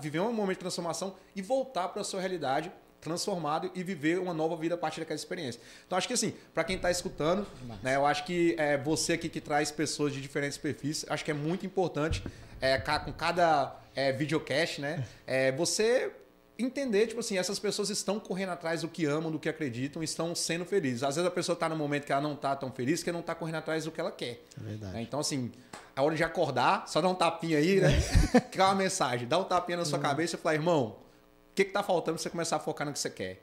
viver 0.00 0.20
um 0.20 0.32
momento 0.32 0.58
de 0.58 0.60
transformação 0.60 1.16
e 1.34 1.40
voltar 1.40 1.88
para 1.88 2.02
a 2.02 2.04
sua 2.04 2.20
realidade 2.20 2.70
transformado 3.02 3.70
e 3.74 3.82
viver 3.82 4.18
uma 4.18 4.32
nova 4.32 4.56
vida 4.56 4.76
a 4.76 4.78
partir 4.78 5.00
daquela 5.00 5.16
experiência. 5.16 5.60
Então 5.84 5.98
acho 5.98 6.06
que 6.06 6.14
assim, 6.14 6.32
para 6.54 6.62
quem 6.62 6.76
está 6.76 6.90
escutando, 6.90 7.46
né, 7.82 7.96
eu 7.96 8.06
acho 8.06 8.24
que 8.24 8.54
é 8.56 8.78
você 8.78 9.14
aqui 9.14 9.28
que 9.28 9.40
traz 9.40 9.72
pessoas 9.72 10.12
de 10.12 10.20
diferentes 10.20 10.56
perfis, 10.56 11.04
acho 11.08 11.24
que 11.24 11.30
é 11.32 11.34
muito 11.34 11.66
importante 11.66 12.22
é, 12.60 12.78
com 12.78 13.12
cada 13.12 13.76
é, 13.94 14.12
videocast, 14.12 14.80
né, 14.80 15.04
é, 15.26 15.50
você 15.50 16.12
entender, 16.64 17.06
tipo 17.06 17.20
assim, 17.20 17.38
essas 17.38 17.58
pessoas 17.58 17.90
estão 17.90 18.18
correndo 18.20 18.50
atrás 18.50 18.82
do 18.82 18.88
que 18.88 19.04
amam, 19.04 19.30
do 19.30 19.38
que 19.38 19.48
acreditam, 19.48 20.02
estão 20.02 20.34
sendo 20.34 20.64
felizes. 20.64 21.02
Às 21.02 21.16
vezes 21.16 21.26
a 21.28 21.30
pessoa 21.30 21.54
está 21.54 21.68
no 21.68 21.76
momento 21.76 22.04
que 22.04 22.12
ela 22.12 22.20
não 22.20 22.34
está 22.34 22.54
tão 22.56 22.70
feliz, 22.70 23.02
que 23.02 23.10
não 23.12 23.20
está 23.20 23.34
correndo 23.34 23.56
atrás 23.56 23.84
do 23.84 23.90
que 23.90 24.00
ela 24.00 24.10
quer. 24.12 24.44
É 24.60 24.64
verdade. 24.64 24.92
né? 24.94 25.02
Então, 25.02 25.20
assim, 25.20 25.50
a 25.94 26.02
hora 26.02 26.14
de 26.14 26.24
acordar, 26.24 26.88
só 26.88 27.00
dá 27.00 27.08
um 27.08 27.14
tapinha 27.14 27.58
aí, 27.58 27.80
né? 27.80 27.90
Criar 28.50 28.66
uma 28.66 28.74
mensagem, 28.74 29.26
dá 29.28 29.38
um 29.38 29.44
tapinha 29.44 29.78
na 29.78 29.84
sua 29.84 29.98
cabeça 29.98 30.36
e 30.36 30.38
falar, 30.38 30.54
irmão, 30.54 30.96
o 31.50 31.54
que, 31.54 31.64
que 31.64 31.72
tá 31.72 31.82
faltando 31.82 32.16
pra 32.16 32.22
você 32.22 32.30
começar 32.30 32.56
a 32.56 32.60
focar 32.60 32.86
no 32.86 32.92
que 32.92 32.98
você 32.98 33.10
quer? 33.10 33.42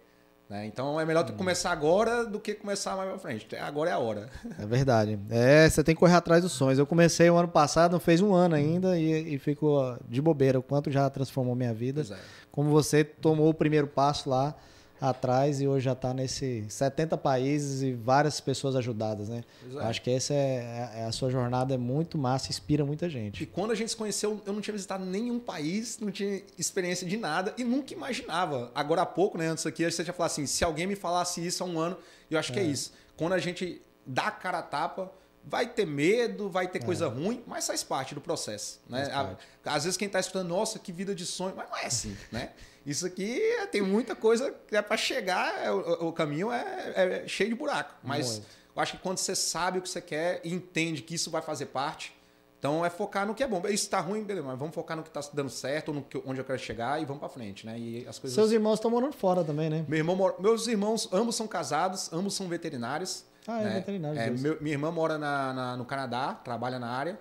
Né? 0.49 0.65
Então 0.65 0.99
é 0.99 1.05
melhor 1.05 1.23
tu 1.23 1.33
começar 1.33 1.71
agora 1.71 2.25
do 2.25 2.39
que 2.39 2.55
começar 2.55 2.95
mais 2.97 3.07
pra 3.07 3.19
frente. 3.19 3.55
Agora 3.55 3.91
é 3.91 3.93
a 3.93 3.99
hora. 3.99 4.29
É 4.57 4.65
verdade. 4.65 5.19
É, 5.29 5.69
você 5.69 5.83
tem 5.83 5.93
que 5.95 5.99
correr 5.99 6.15
atrás 6.15 6.41
dos 6.41 6.51
sonhos. 6.51 6.79
Eu 6.79 6.85
comecei 6.85 7.29
o 7.29 7.37
ano 7.37 7.47
passado, 7.47 7.93
não 7.93 7.99
fez 7.99 8.19
um 8.19 8.33
ano 8.33 8.55
ainda 8.55 8.97
e, 8.97 9.35
e 9.35 9.37
ficou 9.37 9.95
de 10.07 10.21
bobeira. 10.21 10.59
O 10.59 10.63
quanto 10.63 10.91
já 10.91 11.09
transformou 11.09 11.55
minha 11.55 11.73
vida. 11.73 12.01
É. 12.01 12.17
Como 12.51 12.69
você 12.69 13.03
tomou 13.03 13.49
o 13.49 13.53
primeiro 13.53 13.87
passo 13.87 14.29
lá 14.29 14.55
atrás 15.01 15.61
e 15.61 15.67
hoje 15.67 15.85
já 15.85 15.93
está 15.93 16.13
nesse 16.13 16.65
70 16.69 17.17
países 17.17 17.81
e 17.81 17.93
várias 17.93 18.39
pessoas 18.41 18.75
ajudadas, 18.75 19.29
né? 19.29 19.43
É. 19.75 19.79
Acho 19.83 20.01
que 20.01 20.09
essa 20.11 20.33
é, 20.33 20.91
é- 20.95 21.05
a 21.05 21.11
sua 21.11 21.29
jornada 21.29 21.73
é 21.73 21.77
muito 21.77 22.17
massa, 22.17 22.49
inspira 22.49 22.83
muita 22.85 23.05
E 23.07 23.09
gente. 23.09 23.45
quando 23.45 23.71
a 23.71 23.75
gente 23.75 23.89
se 23.91 23.95
conheceu, 23.97 24.41
eu 24.45 24.51
não 24.53 24.61
tinha 24.61 24.73
visitado 24.73 25.05
nenhum 25.05 25.39
país, 25.39 25.99
não 25.99 26.11
tinha 26.11 26.41
experiência 26.57 27.07
de 27.07 27.17
nada 27.17 27.53
e 27.57 27.63
nunca 27.63 27.93
imaginava. 27.93 28.71
Agora 28.75 29.01
há 29.03 29.05
pouco, 29.05 29.37
né, 29.37 29.47
antes 29.47 29.65
aqui, 29.65 29.89
você 29.89 30.03
já 30.03 30.11
falou 30.13 30.25
assim, 30.27 30.45
se 30.45 30.63
alguém 30.63 30.85
me 30.87 30.95
falasse 30.95 31.45
isso 31.45 31.63
há 31.63 31.67
um 31.67 31.79
ano, 31.79 31.97
eu 32.29 32.37
acho 32.37 32.51
que 32.51 32.59
é 32.59 32.63
isso. 32.63 32.91
Quando 33.15 33.33
a 33.33 33.39
gente 33.39 33.81
dá 34.05 34.27
a 34.27 34.31
cara 34.31 34.59
a 34.59 34.63
tapa, 34.63 35.11
vai 35.49 35.67
ter 35.67 35.85
medo, 35.85 36.49
vai 36.49 36.67
ter 36.67 36.83
coisa 36.83 37.07
ruim, 37.07 37.43
mas 37.47 37.65
faz 37.65 37.83
parte 37.83 38.13
do 38.13 38.21
processo. 38.21 38.79
Né? 38.87 39.09
Parte. 39.09 39.45
Às 39.65 39.83
vezes 39.83 39.97
quem 39.97 40.05
está 40.05 40.19
escutando, 40.19 40.47
nossa, 40.47 40.77
que 40.77 40.91
vida 40.91 41.15
de 41.15 41.25
sonho, 41.25 41.53
mas 41.55 41.69
não 41.69 41.77
é 41.77 41.85
assim, 41.85 42.15
né? 42.31 42.51
Isso 42.85 43.05
aqui 43.05 43.41
é- 43.41 43.65
tem 43.65 43.81
muita 43.81 44.15
coisa 44.15 44.53
que 44.67 44.75
é 44.75 44.81
para 44.81 44.95
chegar, 44.95 45.63
é, 45.63 45.71
o, 45.71 46.07
o 46.07 46.13
caminho 46.13 46.51
é, 46.51 47.23
é 47.23 47.27
cheio 47.27 47.49
de 47.49 47.55
buraco. 47.55 47.95
Mas 48.03 48.31
Muito. 48.31 48.47
eu 48.75 48.81
acho 48.81 48.91
que 48.93 48.99
quando 48.99 49.17
você 49.17 49.35
sabe 49.35 49.79
o 49.79 49.81
que 49.81 49.89
você 49.89 50.01
quer 50.01 50.39
e 50.43 50.53
entende 50.53 51.01
que 51.01 51.15
isso 51.15 51.29
vai 51.29 51.41
fazer 51.41 51.67
parte, 51.67 52.15
então 52.59 52.85
é 52.85 52.89
focar 52.89 53.25
no 53.25 53.33
que 53.33 53.41
é 53.41 53.47
bom. 53.47 53.59
Isso 53.65 53.85
está 53.85 53.99
ruim, 53.99 54.23
beleza, 54.23 54.45
mas 54.45 54.59
vamos 54.59 54.75
focar 54.75 54.95
no 54.95 55.01
que 55.03 55.09
está 55.09 55.21
dando 55.33 55.49
certo, 55.49 55.93
no 55.93 56.03
que, 56.03 56.21
onde 56.25 56.39
eu 56.41 56.45
quero 56.45 56.59
chegar 56.59 57.01
e 57.01 57.05
vamos 57.05 57.19
para 57.19 57.29
frente, 57.29 57.65
né? 57.65 57.77
E 57.79 58.05
as 58.07 58.19
coisas. 58.19 58.35
Seus 58.35 58.51
irmãos 58.51 58.75
estão 58.75 58.91
morando 58.91 59.13
fora 59.13 59.43
também, 59.43 59.69
né? 59.69 59.85
Meu 59.87 59.97
irmão 59.97 60.35
Meus 60.39 60.67
irmãos, 60.67 61.07
ambos 61.11 61.35
são 61.35 61.47
casados, 61.47 62.11
ambos 62.11 62.33
são 62.33 62.47
veterinários. 62.47 63.23
Ah, 63.51 63.61
é 63.61 63.63
né? 63.65 63.73
veterinário. 63.75 64.19
É, 64.19 64.29
meu- 64.29 64.57
minha 64.61 64.73
irmã 64.75 64.91
mora 64.91 65.17
na- 65.17 65.53
na- 65.53 65.77
no 65.77 65.85
Canadá, 65.85 66.33
trabalha 66.33 66.77
na 66.79 66.87
área. 66.89 67.19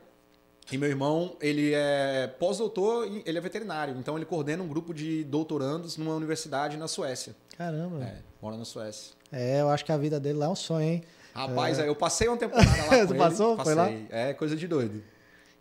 E 0.70 0.76
meu 0.76 0.88
irmão, 0.88 1.34
ele 1.40 1.72
é 1.74 2.26
pós-doutor 2.38 3.06
e 3.06 3.22
ele 3.24 3.38
é 3.38 3.40
veterinário. 3.40 3.96
Então 3.98 4.16
ele 4.16 4.26
coordena 4.26 4.62
um 4.62 4.68
grupo 4.68 4.92
de 4.92 5.24
doutorandos 5.24 5.96
numa 5.96 6.14
universidade 6.14 6.76
na 6.76 6.86
Suécia. 6.86 7.34
Caramba. 7.56 8.04
É, 8.04 8.16
mora 8.42 8.56
na 8.56 8.64
Suécia. 8.66 9.14
É, 9.32 9.60
eu 9.62 9.70
acho 9.70 9.84
que 9.84 9.92
a 9.92 9.96
vida 9.96 10.20
dele 10.20 10.38
lá 10.38 10.46
é 10.46 10.48
um 10.50 10.54
sonho, 10.54 10.86
hein? 10.86 11.04
Rapaz, 11.34 11.78
eu 11.78 11.94
passei 11.96 12.28
uma 12.28 12.36
temporada 12.36 12.68
lá 12.68 12.76
com 12.84 12.90
Você 13.06 13.12
ele. 13.12 13.18
passou? 13.18 13.56
Foi 13.58 13.74
lá? 13.74 13.84
Passei. 13.84 14.06
É 14.10 14.34
coisa 14.34 14.54
de 14.56 14.68
doido. 14.68 15.02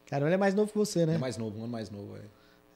Caramba, 0.08 0.28
ele 0.28 0.36
é 0.36 0.38
mais 0.38 0.54
novo 0.54 0.72
que 0.72 0.78
você, 0.78 1.02
É 1.02 1.06
né? 1.06 1.18
mais 1.18 1.38
novo, 1.38 1.58
um 1.58 1.64
ano 1.64 1.72
mais 1.72 1.90
novo. 1.90 2.16
É. 2.18 2.20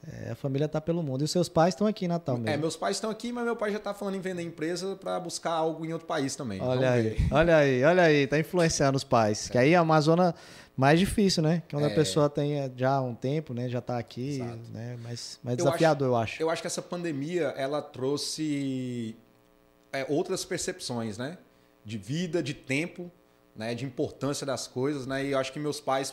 É, 0.04 0.30
a 0.32 0.34
família 0.34 0.66
tá 0.68 0.80
pelo 0.80 1.00
mundo. 1.02 1.22
E 1.22 1.24
os 1.24 1.30
seus 1.30 1.48
pais 1.48 1.74
estão 1.74 1.86
aqui 1.86 2.06
em 2.06 2.08
Natal 2.08 2.36
É, 2.36 2.40
mesmo. 2.40 2.60
meus 2.60 2.76
pais 2.76 2.96
estão 2.96 3.08
aqui, 3.08 3.32
mas 3.32 3.44
meu 3.44 3.54
pai 3.54 3.70
já 3.70 3.78
está 3.78 3.94
falando 3.94 4.16
em 4.16 4.20
vender 4.20 4.42
empresa 4.42 4.96
para 4.96 5.20
buscar 5.20 5.52
algo 5.52 5.84
em 5.86 5.92
outro 5.92 6.08
país 6.08 6.34
também. 6.34 6.60
Olha 6.60 6.90
aí, 6.90 7.02
ver. 7.10 7.16
olha 7.32 7.56
aí, 7.56 7.84
olha 7.84 8.02
aí, 8.02 8.26
tá 8.26 8.38
influenciando 8.38 8.96
os 8.96 9.04
pais. 9.04 9.48
Que 9.48 9.56
aí 9.58 9.74
a 9.76 9.80
Amazônia 9.80 10.34
mais 10.76 10.98
difícil, 10.98 11.42
né? 11.42 11.62
Que 11.68 11.76
a 11.76 11.80
É. 11.80 11.88
pessoa 11.94 12.28
tem 12.28 12.58
eh, 12.58 12.70
já 12.76 13.00
um 13.00 13.14
tempo, 13.14 13.54
né? 13.54 13.68
Já 13.68 13.80
tá 13.80 13.96
aqui, 13.98 14.40
Exato. 14.40 14.58
né? 14.72 14.96
Mais, 15.02 15.38
mais 15.42 15.56
Eu 15.58 15.64
desafiador, 15.66 16.08
eu 16.08 16.16
acho. 16.16 16.42
Eu 16.42 16.50
acho 16.50 16.62
que 16.62 16.66
essa 16.66 16.82
pandemia 16.82 17.54
ela 17.56 17.80
trouxe 17.80 19.14
é, 19.92 20.04
outras 20.08 20.44
percepções, 20.44 21.16
né? 21.18 21.38
De 21.84 21.96
vida, 21.98 22.42
de 22.42 22.54
tempo, 22.54 23.10
né, 23.54 23.74
de 23.74 23.84
importância 23.84 24.46
das 24.46 24.66
coisas, 24.66 25.06
né? 25.06 25.24
E 25.26 25.32
eu 25.32 25.38
acho 25.38 25.52
que 25.52 25.58
meus 25.60 25.80
pais 25.80 26.12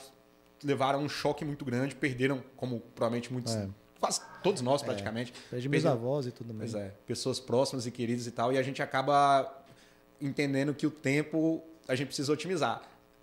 levaram 0.63 0.99
um 1.01 1.07
choque 1.07 1.45
muito 1.45 1.63
grande, 1.63 1.95
perderam, 1.95 2.43
como 2.57 2.81
provavelmente 2.93 3.31
muitos, 3.31 3.55
É. 3.55 3.67
quase 3.99 4.21
todos 4.41 4.61
nós 4.61 4.81
praticamente, 4.81 5.33
Perdi 5.49 5.69
meus 5.69 5.85
avós 5.85 6.25
e 6.25 6.31
tudo 6.31 6.53
mais. 6.53 6.71
Pois 6.71 6.83
é, 6.83 6.93
pessoas 7.05 7.39
próximas 7.39 7.85
e 7.85 7.91
queridas 7.91 8.25
e 8.27 8.31
tal, 8.31 8.53
e 8.53 8.57
a 8.57 8.63
gente 8.63 8.81
acaba 8.81 9.63
entendendo 10.21 10.73
que 10.73 10.87
o 10.87 10.91
tempo 10.91 11.63
a 11.87 11.95
gente 11.95 12.07
precisa 12.07 12.31
otimizar. 12.31 12.81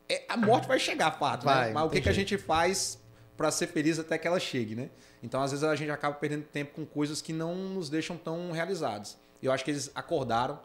É, 0.09 0.24
a 0.29 0.37
morte 0.37 0.68
vai 0.68 0.79
chegar, 0.79 1.11
fato, 1.12 1.45
Vai, 1.45 1.68
né? 1.68 1.72
Mas 1.72 1.85
o 1.85 1.91
que, 1.91 2.01
que 2.01 2.09
a 2.09 2.12
gente 2.12 2.39
faz 2.39 2.99
para 3.37 3.51
ser 3.51 3.66
feliz 3.66 3.99
até 3.99 4.16
que 4.16 4.27
ela 4.27 4.39
chegue, 4.39 4.74
né? 4.74 4.91
Então, 5.22 5.43
às 5.43 5.51
vezes, 5.51 5.64
a 5.64 5.74
gente 5.74 5.91
acaba 5.91 6.14
perdendo 6.16 6.45
tempo 6.45 6.74
com 6.74 6.87
coisas 6.87 7.20
que 7.20 7.33
não 7.33 7.55
nos 7.55 7.91
deixam 7.91 8.16
tão 8.16 8.53
realizados. 8.53 9.16
Eu 9.43 9.53
acho 9.53 9.64
que 9.64 9.70
eles 9.70 9.91
acordaram, 9.95 10.61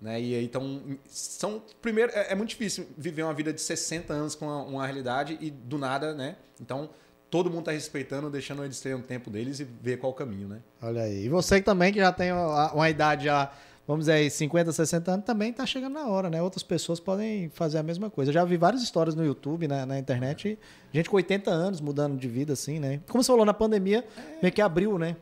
né? 0.00 0.20
E 0.20 0.34
aí, 0.34 0.44
então, 0.44 0.98
são. 1.06 1.62
Primeiro, 1.80 2.12
é, 2.14 2.32
é 2.32 2.34
muito 2.34 2.50
difícil 2.50 2.86
viver 2.96 3.22
uma 3.22 3.34
vida 3.34 3.52
de 3.52 3.60
60 3.60 4.12
anos 4.12 4.34
com 4.34 4.46
uma, 4.46 4.62
uma 4.62 4.86
realidade 4.86 5.38
e 5.40 5.50
do 5.50 5.78
nada, 5.78 6.14
né? 6.14 6.36
Então, 6.60 6.90
todo 7.32 7.50
mundo 7.50 7.64
tá 7.64 7.72
respeitando, 7.72 8.28
deixando 8.28 8.62
eles 8.62 8.78
terem 8.78 8.98
um 8.98 9.00
tempo 9.00 9.30
deles 9.30 9.58
e 9.58 9.64
ver 9.64 9.96
qual 9.96 10.12
o 10.12 10.14
caminho, 10.14 10.46
né? 10.46 10.58
Olha 10.82 11.00
aí. 11.00 11.24
E 11.24 11.28
você 11.30 11.62
também 11.62 11.90
que 11.90 11.98
já 11.98 12.12
tem 12.12 12.30
uma 12.30 12.90
idade 12.90 13.24
já, 13.24 13.50
vamos 13.88 14.02
dizer 14.04 14.12
aí, 14.12 14.30
50, 14.30 14.70
60 14.70 15.10
anos, 15.10 15.24
também 15.24 15.50
tá 15.50 15.64
chegando 15.64 15.94
na 15.94 16.06
hora, 16.06 16.28
né? 16.28 16.42
Outras 16.42 16.62
pessoas 16.62 17.00
podem 17.00 17.48
fazer 17.48 17.78
a 17.78 17.82
mesma 17.82 18.10
coisa. 18.10 18.30
Eu 18.30 18.34
já 18.34 18.44
vi 18.44 18.58
várias 18.58 18.82
histórias 18.82 19.14
no 19.14 19.24
YouTube, 19.24 19.66
né, 19.66 19.86
na 19.86 19.98
internet, 19.98 20.58
gente 20.92 21.08
com 21.08 21.16
80 21.16 21.50
anos 21.50 21.80
mudando 21.80 22.18
de 22.18 22.28
vida 22.28 22.52
assim, 22.52 22.78
né? 22.78 23.00
Como 23.08 23.24
você 23.24 23.28
falou, 23.28 23.46
na 23.46 23.54
pandemia, 23.54 24.04
meio 24.42 24.52
que 24.52 24.60
abriu, 24.60 24.98
né? 24.98 25.16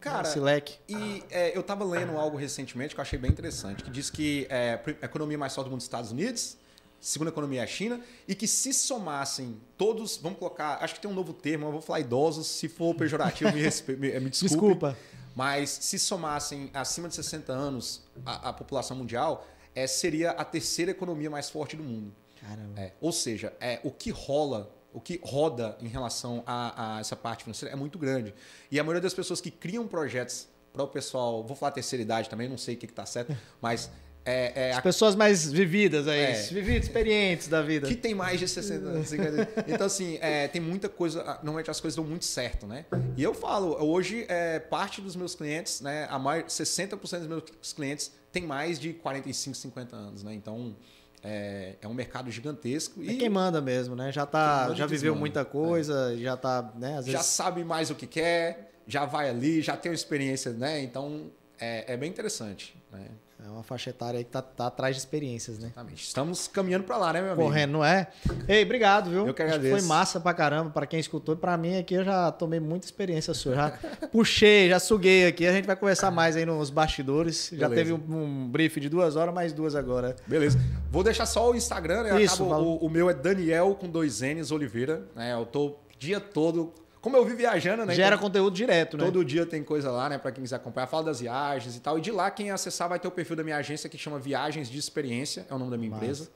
Cara, 0.00 0.28
esse 0.28 0.38
leque. 0.38 0.74
E 0.86 1.24
é, 1.30 1.56
eu 1.56 1.62
tava 1.62 1.82
lendo 1.82 2.18
algo 2.18 2.36
recentemente 2.36 2.94
que 2.94 3.00
eu 3.00 3.02
achei 3.02 3.18
bem 3.18 3.30
interessante, 3.30 3.82
que 3.82 3.90
diz 3.90 4.10
que 4.10 4.46
é, 4.50 4.78
a 5.00 5.06
economia 5.06 5.38
mais 5.38 5.54
forte 5.54 5.68
do 5.68 5.70
mundo 5.70 5.78
é 5.78 5.80
os 5.80 5.84
Estados 5.84 6.12
Unidos, 6.12 6.58
segunda 7.04 7.30
economia 7.30 7.60
é 7.60 7.64
a 7.64 7.66
China, 7.66 8.00
e 8.26 8.34
que 8.34 8.46
se 8.48 8.72
somassem 8.72 9.60
todos, 9.76 10.16
vamos 10.16 10.38
colocar, 10.38 10.78
acho 10.82 10.94
que 10.94 11.00
tem 11.00 11.10
um 11.10 11.14
novo 11.14 11.32
termo, 11.34 11.66
eu 11.66 11.72
vou 11.72 11.80
falar 11.82 12.00
idosos, 12.00 12.46
se 12.46 12.68
for 12.68 12.94
pejorativo, 12.94 13.52
me, 13.52 13.60
respe- 13.60 13.94
me, 13.96 14.08
me 14.20 14.30
desculpe, 14.30 14.54
Desculpa. 14.54 14.98
mas 15.36 15.68
se 15.70 15.98
somassem 15.98 16.70
acima 16.72 17.06
de 17.08 17.14
60 17.14 17.52
anos 17.52 18.02
a, 18.24 18.48
a 18.48 18.52
população 18.52 18.96
mundial, 18.96 19.46
é, 19.74 19.86
seria 19.86 20.30
a 20.30 20.44
terceira 20.44 20.92
economia 20.92 21.28
mais 21.28 21.50
forte 21.50 21.76
do 21.76 21.82
mundo. 21.82 22.10
Caramba. 22.40 22.80
É, 22.80 22.92
ou 23.00 23.12
seja, 23.12 23.52
é, 23.60 23.80
o 23.84 23.90
que 23.90 24.10
rola, 24.10 24.74
o 24.92 25.00
que 25.00 25.20
roda 25.22 25.76
em 25.82 25.88
relação 25.88 26.42
a, 26.46 26.96
a 26.96 27.00
essa 27.00 27.16
parte 27.16 27.44
financeira 27.44 27.72
é 27.74 27.76
muito 27.76 27.98
grande. 27.98 28.32
E 28.70 28.78
a 28.80 28.82
maioria 28.84 29.02
das 29.02 29.12
pessoas 29.14 29.40
que 29.40 29.50
criam 29.50 29.86
projetos 29.86 30.48
para 30.72 30.82
o 30.82 30.88
pessoal, 30.88 31.44
vou 31.44 31.54
falar 31.56 31.70
terceira 31.72 32.02
idade 32.02 32.28
também, 32.30 32.48
não 32.48 32.58
sei 32.58 32.74
o 32.74 32.78
que 32.78 32.86
está 32.86 33.04
certo, 33.06 33.36
mas 33.60 33.90
é, 34.24 34.68
é 34.68 34.72
As 34.72 34.80
pessoas 34.80 35.14
mais 35.14 35.50
vividas 35.52 36.08
aí, 36.08 36.20
É. 36.20 36.32
vividas, 36.44 36.84
experientes 36.84 37.48
da 37.48 37.60
vida. 37.62 37.86
que 37.86 37.94
tem 37.94 38.14
mais 38.14 38.40
de 38.40 38.48
60 38.48 38.86
anos. 38.88 39.08
50. 39.08 39.64
Então, 39.68 39.86
assim, 39.86 40.18
é, 40.20 40.48
tem 40.48 40.60
muita 40.60 40.88
coisa. 40.88 41.22
Normalmente 41.42 41.70
as 41.70 41.80
coisas 41.80 41.96
dão 41.96 42.04
muito 42.04 42.24
certo, 42.24 42.66
né? 42.66 42.86
E 43.16 43.22
eu 43.22 43.34
falo, 43.34 43.76
hoje, 43.84 44.24
é, 44.28 44.58
parte 44.58 45.00
dos 45.00 45.14
meus 45.14 45.34
clientes, 45.34 45.80
né? 45.80 46.06
A 46.10 46.18
maior, 46.18 46.44
60% 46.44 47.18
dos 47.20 47.28
meus 47.28 47.72
clientes 47.74 48.12
tem 48.32 48.42
mais 48.44 48.78
de 48.78 48.92
45, 48.94 49.56
50 49.56 49.94
anos, 49.96 50.22
né? 50.22 50.32
Então, 50.34 50.74
é, 51.22 51.76
é 51.80 51.88
um 51.88 51.94
mercado 51.94 52.30
gigantesco. 52.30 53.02
É 53.02 53.12
E 53.12 53.16
quem 53.16 53.28
manda 53.28 53.60
mesmo, 53.60 53.94
né? 53.94 54.10
Já 54.12 54.26
tá, 54.26 54.74
já 54.74 54.86
viveu 54.86 55.12
desmanda. 55.12 55.20
muita 55.20 55.44
coisa, 55.44 56.16
já 56.18 56.36
tá, 56.36 56.72
né, 56.76 57.00
já 57.04 57.22
sabe 57.22 57.64
mais 57.64 57.90
o 57.90 57.94
que 57.94 58.06
quer, 58.06 58.72
já 58.86 59.04
vai 59.06 59.30
ali, 59.30 59.62
já 59.62 59.76
tem 59.76 59.90
uma 59.90 59.94
experiência, 59.94 60.52
né? 60.52 60.82
Então, 60.82 61.30
é, 61.58 61.94
é 61.94 61.96
bem 61.96 62.10
interessante, 62.10 62.76
né? 62.92 63.06
É 63.42 63.48
uma 63.50 63.62
faixa 63.62 63.90
etária 63.90 64.18
aí 64.18 64.24
que 64.24 64.30
tá, 64.30 64.40
tá 64.42 64.66
atrás 64.66 64.94
de 64.96 65.00
experiências, 65.00 65.58
né? 65.58 65.66
Exatamente. 65.66 66.02
Estamos 66.04 66.48
caminhando 66.48 66.84
para 66.84 66.96
lá, 66.96 67.12
né, 67.12 67.20
meu 67.20 67.32
amigo? 67.32 67.42
Correndo, 67.46 67.72
não 67.72 67.84
é? 67.84 68.08
Ei, 68.48 68.62
obrigado, 68.64 69.10
viu? 69.10 69.26
Eu 69.26 69.34
que 69.34 69.42
agradeço. 69.42 69.76
Foi 69.78 69.86
massa 69.86 70.20
pra 70.20 70.32
caramba, 70.32 70.70
pra 70.70 70.86
quem 70.86 70.98
escutou. 71.00 71.36
Pra 71.36 71.56
mim 71.56 71.76
aqui 71.78 71.94
eu 71.94 72.04
já 72.04 72.30
tomei 72.32 72.60
muita 72.60 72.86
experiência 72.86 73.34
sua. 73.34 73.54
Já 73.54 73.70
puxei, 74.12 74.68
já 74.68 74.78
suguei 74.78 75.26
aqui. 75.26 75.46
A 75.46 75.52
gente 75.52 75.66
vai 75.66 75.76
conversar 75.76 76.10
mais 76.10 76.36
aí 76.36 76.46
nos 76.46 76.70
bastidores. 76.70 77.50
Já 77.52 77.68
Beleza. 77.68 77.74
teve 77.74 77.92
um, 77.92 78.16
um 78.16 78.48
brief 78.48 78.78
de 78.80 78.88
duas 78.88 79.16
horas, 79.16 79.34
mais 79.34 79.52
duas 79.52 79.74
agora. 79.74 80.16
Beleza. 80.26 80.58
Vou 80.90 81.02
deixar 81.02 81.26
só 81.26 81.50
o 81.50 81.54
Instagram, 81.54 82.04
né? 82.04 82.22
Isso, 82.22 82.44
Acabo- 82.44 82.62
o, 82.62 82.86
o 82.86 82.90
meu 82.90 83.10
é 83.10 83.14
Daniel 83.14 83.74
com 83.78 83.88
dois 83.88 84.20
N's 84.20 84.50
Oliveira. 84.50 85.02
Né? 85.14 85.32
Eu 85.34 85.44
tô 85.44 85.66
o 85.66 85.76
dia 85.98 86.20
todo. 86.20 86.72
Como 87.04 87.18
eu 87.18 87.24
vi 87.26 87.34
viajando, 87.34 87.84
né? 87.84 87.94
Gera 87.94 88.16
Então, 88.16 88.26
conteúdo 88.26 88.54
direto, 88.56 88.96
né? 88.96 89.04
Todo 89.04 89.22
dia 89.22 89.44
tem 89.44 89.62
coisa 89.62 89.90
lá, 89.90 90.08
né? 90.08 90.16
Pra 90.16 90.32
quem 90.32 90.42
quiser 90.42 90.56
acompanhar. 90.56 90.86
Fala 90.86 91.04
das 91.04 91.20
viagens 91.20 91.76
e 91.76 91.80
tal. 91.80 91.98
E 91.98 92.00
de 92.00 92.10
lá, 92.10 92.30
quem 92.30 92.50
acessar 92.50 92.88
vai 92.88 92.98
ter 92.98 93.06
o 93.06 93.10
perfil 93.10 93.36
da 93.36 93.44
minha 93.44 93.58
agência 93.58 93.90
que 93.90 93.98
chama 93.98 94.18
Viagens 94.18 94.70
de 94.70 94.78
Experiência. 94.78 95.44
É 95.50 95.54
o 95.54 95.58
nome 95.58 95.70
da 95.70 95.76
minha 95.76 95.90
Massa. 95.90 96.02
empresa. 96.02 96.28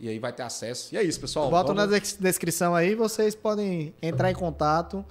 E 0.00 0.08
aí 0.08 0.18
vai 0.18 0.32
ter 0.32 0.42
acesso. 0.42 0.94
E 0.94 0.96
é 0.96 1.02
isso, 1.02 1.20
pessoal. 1.20 1.50
Bota 1.50 1.74
Vamos- 1.74 1.90
na 1.90 1.98
des- 1.98 2.16
descrição 2.18 2.74
aí, 2.74 2.94
vocês 2.94 3.34
podem 3.34 3.94
entrar 4.00 4.30
em 4.30 4.34
contato 4.34 5.04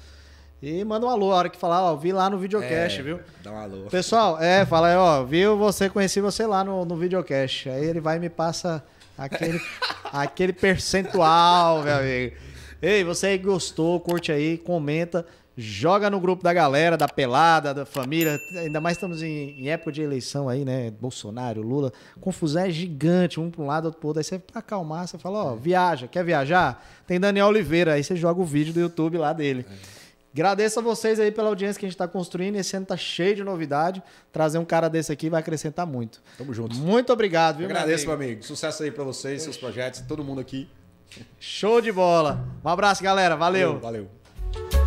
e 0.59 0.83
manda 0.83 1.05
um 1.05 1.09
alô 1.09 1.31
a 1.31 1.35
hora 1.35 1.49
que 1.49 1.57
falar, 1.59 1.83
ó, 1.83 1.95
vi 1.95 2.11
lá 2.11 2.27
no 2.27 2.39
videocast, 2.39 2.99
É, 2.99 3.03
viu? 3.03 3.19
Dá 3.43 3.51
um 3.51 3.57
alô. 3.59 3.83
Pessoal, 3.91 4.41
é, 4.41 4.65
fala 4.65 4.87
aí, 4.87 4.95
ó, 4.95 5.23
viu 5.23 5.55
você, 5.55 5.87
conheci 5.87 6.19
você 6.19 6.47
lá 6.47 6.63
no, 6.63 6.83
no 6.83 6.95
videocast. 6.95 7.69
Aí 7.69 7.85
ele 7.85 7.99
vai 7.99 8.17
e 8.17 8.19
me 8.19 8.29
passa 8.29 8.83
aquele, 9.15 9.61
aquele 10.11 10.51
percentual, 10.53 11.83
meu 11.83 11.95
amigo. 11.95 12.35
Ei, 12.81 13.03
você 13.03 13.27
aí 13.27 13.37
gostou, 13.37 13.99
curte 13.99 14.31
aí, 14.31 14.57
comenta, 14.57 15.25
joga 15.57 16.09
no 16.09 16.19
grupo 16.19 16.43
da 16.43 16.53
galera, 16.53 16.97
da 16.97 17.07
pelada, 17.07 17.73
da 17.73 17.85
família. 17.85 18.37
Ainda 18.57 18.81
mais 18.81 18.97
estamos 18.97 19.23
em, 19.23 19.59
em 19.59 19.69
época 19.69 19.91
de 19.91 20.01
eleição 20.01 20.49
aí, 20.49 20.65
né? 20.65 20.91
Bolsonaro, 20.91 21.61
Lula. 21.61 21.91
Confusão 22.19 22.63
é 22.63 22.69
gigante, 22.69 23.39
um 23.39 23.49
para 23.49 23.61
um 23.61 23.65
lado, 23.65 23.85
outro 23.85 23.99
pro 23.99 24.07
outro. 24.09 24.19
Aí 24.19 24.23
você 24.23 24.39
pra 24.39 24.59
acalmar, 24.59 25.07
você 25.07 25.17
fala, 25.17 25.43
ó, 25.43 25.55
viaja, 25.55 26.07
quer 26.07 26.23
viajar? 26.23 26.85
Tem 27.07 27.19
Daniel 27.19 27.47
Oliveira, 27.47 27.93
aí 27.93 28.03
você 28.03 28.15
joga 28.15 28.41
o 28.41 28.45
vídeo 28.45 28.73
do 28.73 28.79
YouTube 28.79 29.17
lá 29.17 29.31
dele. 29.31 29.65
Agradeço 30.33 30.79
a 30.79 30.81
vocês 30.81 31.17
aí 31.17 31.31
pela 31.31 31.47
audiência 31.47 31.79
que 31.79 31.85
a 31.85 31.87
gente 31.87 31.95
está 31.95 32.09
construindo. 32.09 32.57
Esse 32.57 32.75
ano 32.75 32.85
tá 32.85 32.97
cheio 32.97 33.37
de 33.37 33.43
novidade. 33.43 34.03
Trazer 34.33 34.57
um 34.57 34.65
cara 34.65 34.89
desse 34.89 35.09
aqui 35.09 35.29
vai 35.29 35.39
acrescentar 35.39 35.87
muito. 35.87 36.21
Tamo 36.37 36.53
junto. 36.53 36.75
Muito 36.75 37.13
obrigado, 37.13 37.59
viu? 37.59 37.69
Eu 37.69 37.71
agradeço, 37.71 38.03
amigo? 38.03 38.17
meu 38.19 38.27
amigo. 38.27 38.43
Sucesso 38.43 38.83
aí 38.83 38.91
pra 38.91 39.05
vocês, 39.05 39.43
seus 39.43 39.55
projetos, 39.55 40.01
todo 40.01 40.25
mundo 40.25 40.41
aqui. 40.41 40.67
Show 41.39 41.81
de 41.81 41.91
bola. 41.91 42.45
Um 42.63 42.69
abraço, 42.69 43.03
galera. 43.03 43.35
Valeu. 43.35 43.79
Valeu. 43.79 44.09
valeu. 44.61 44.84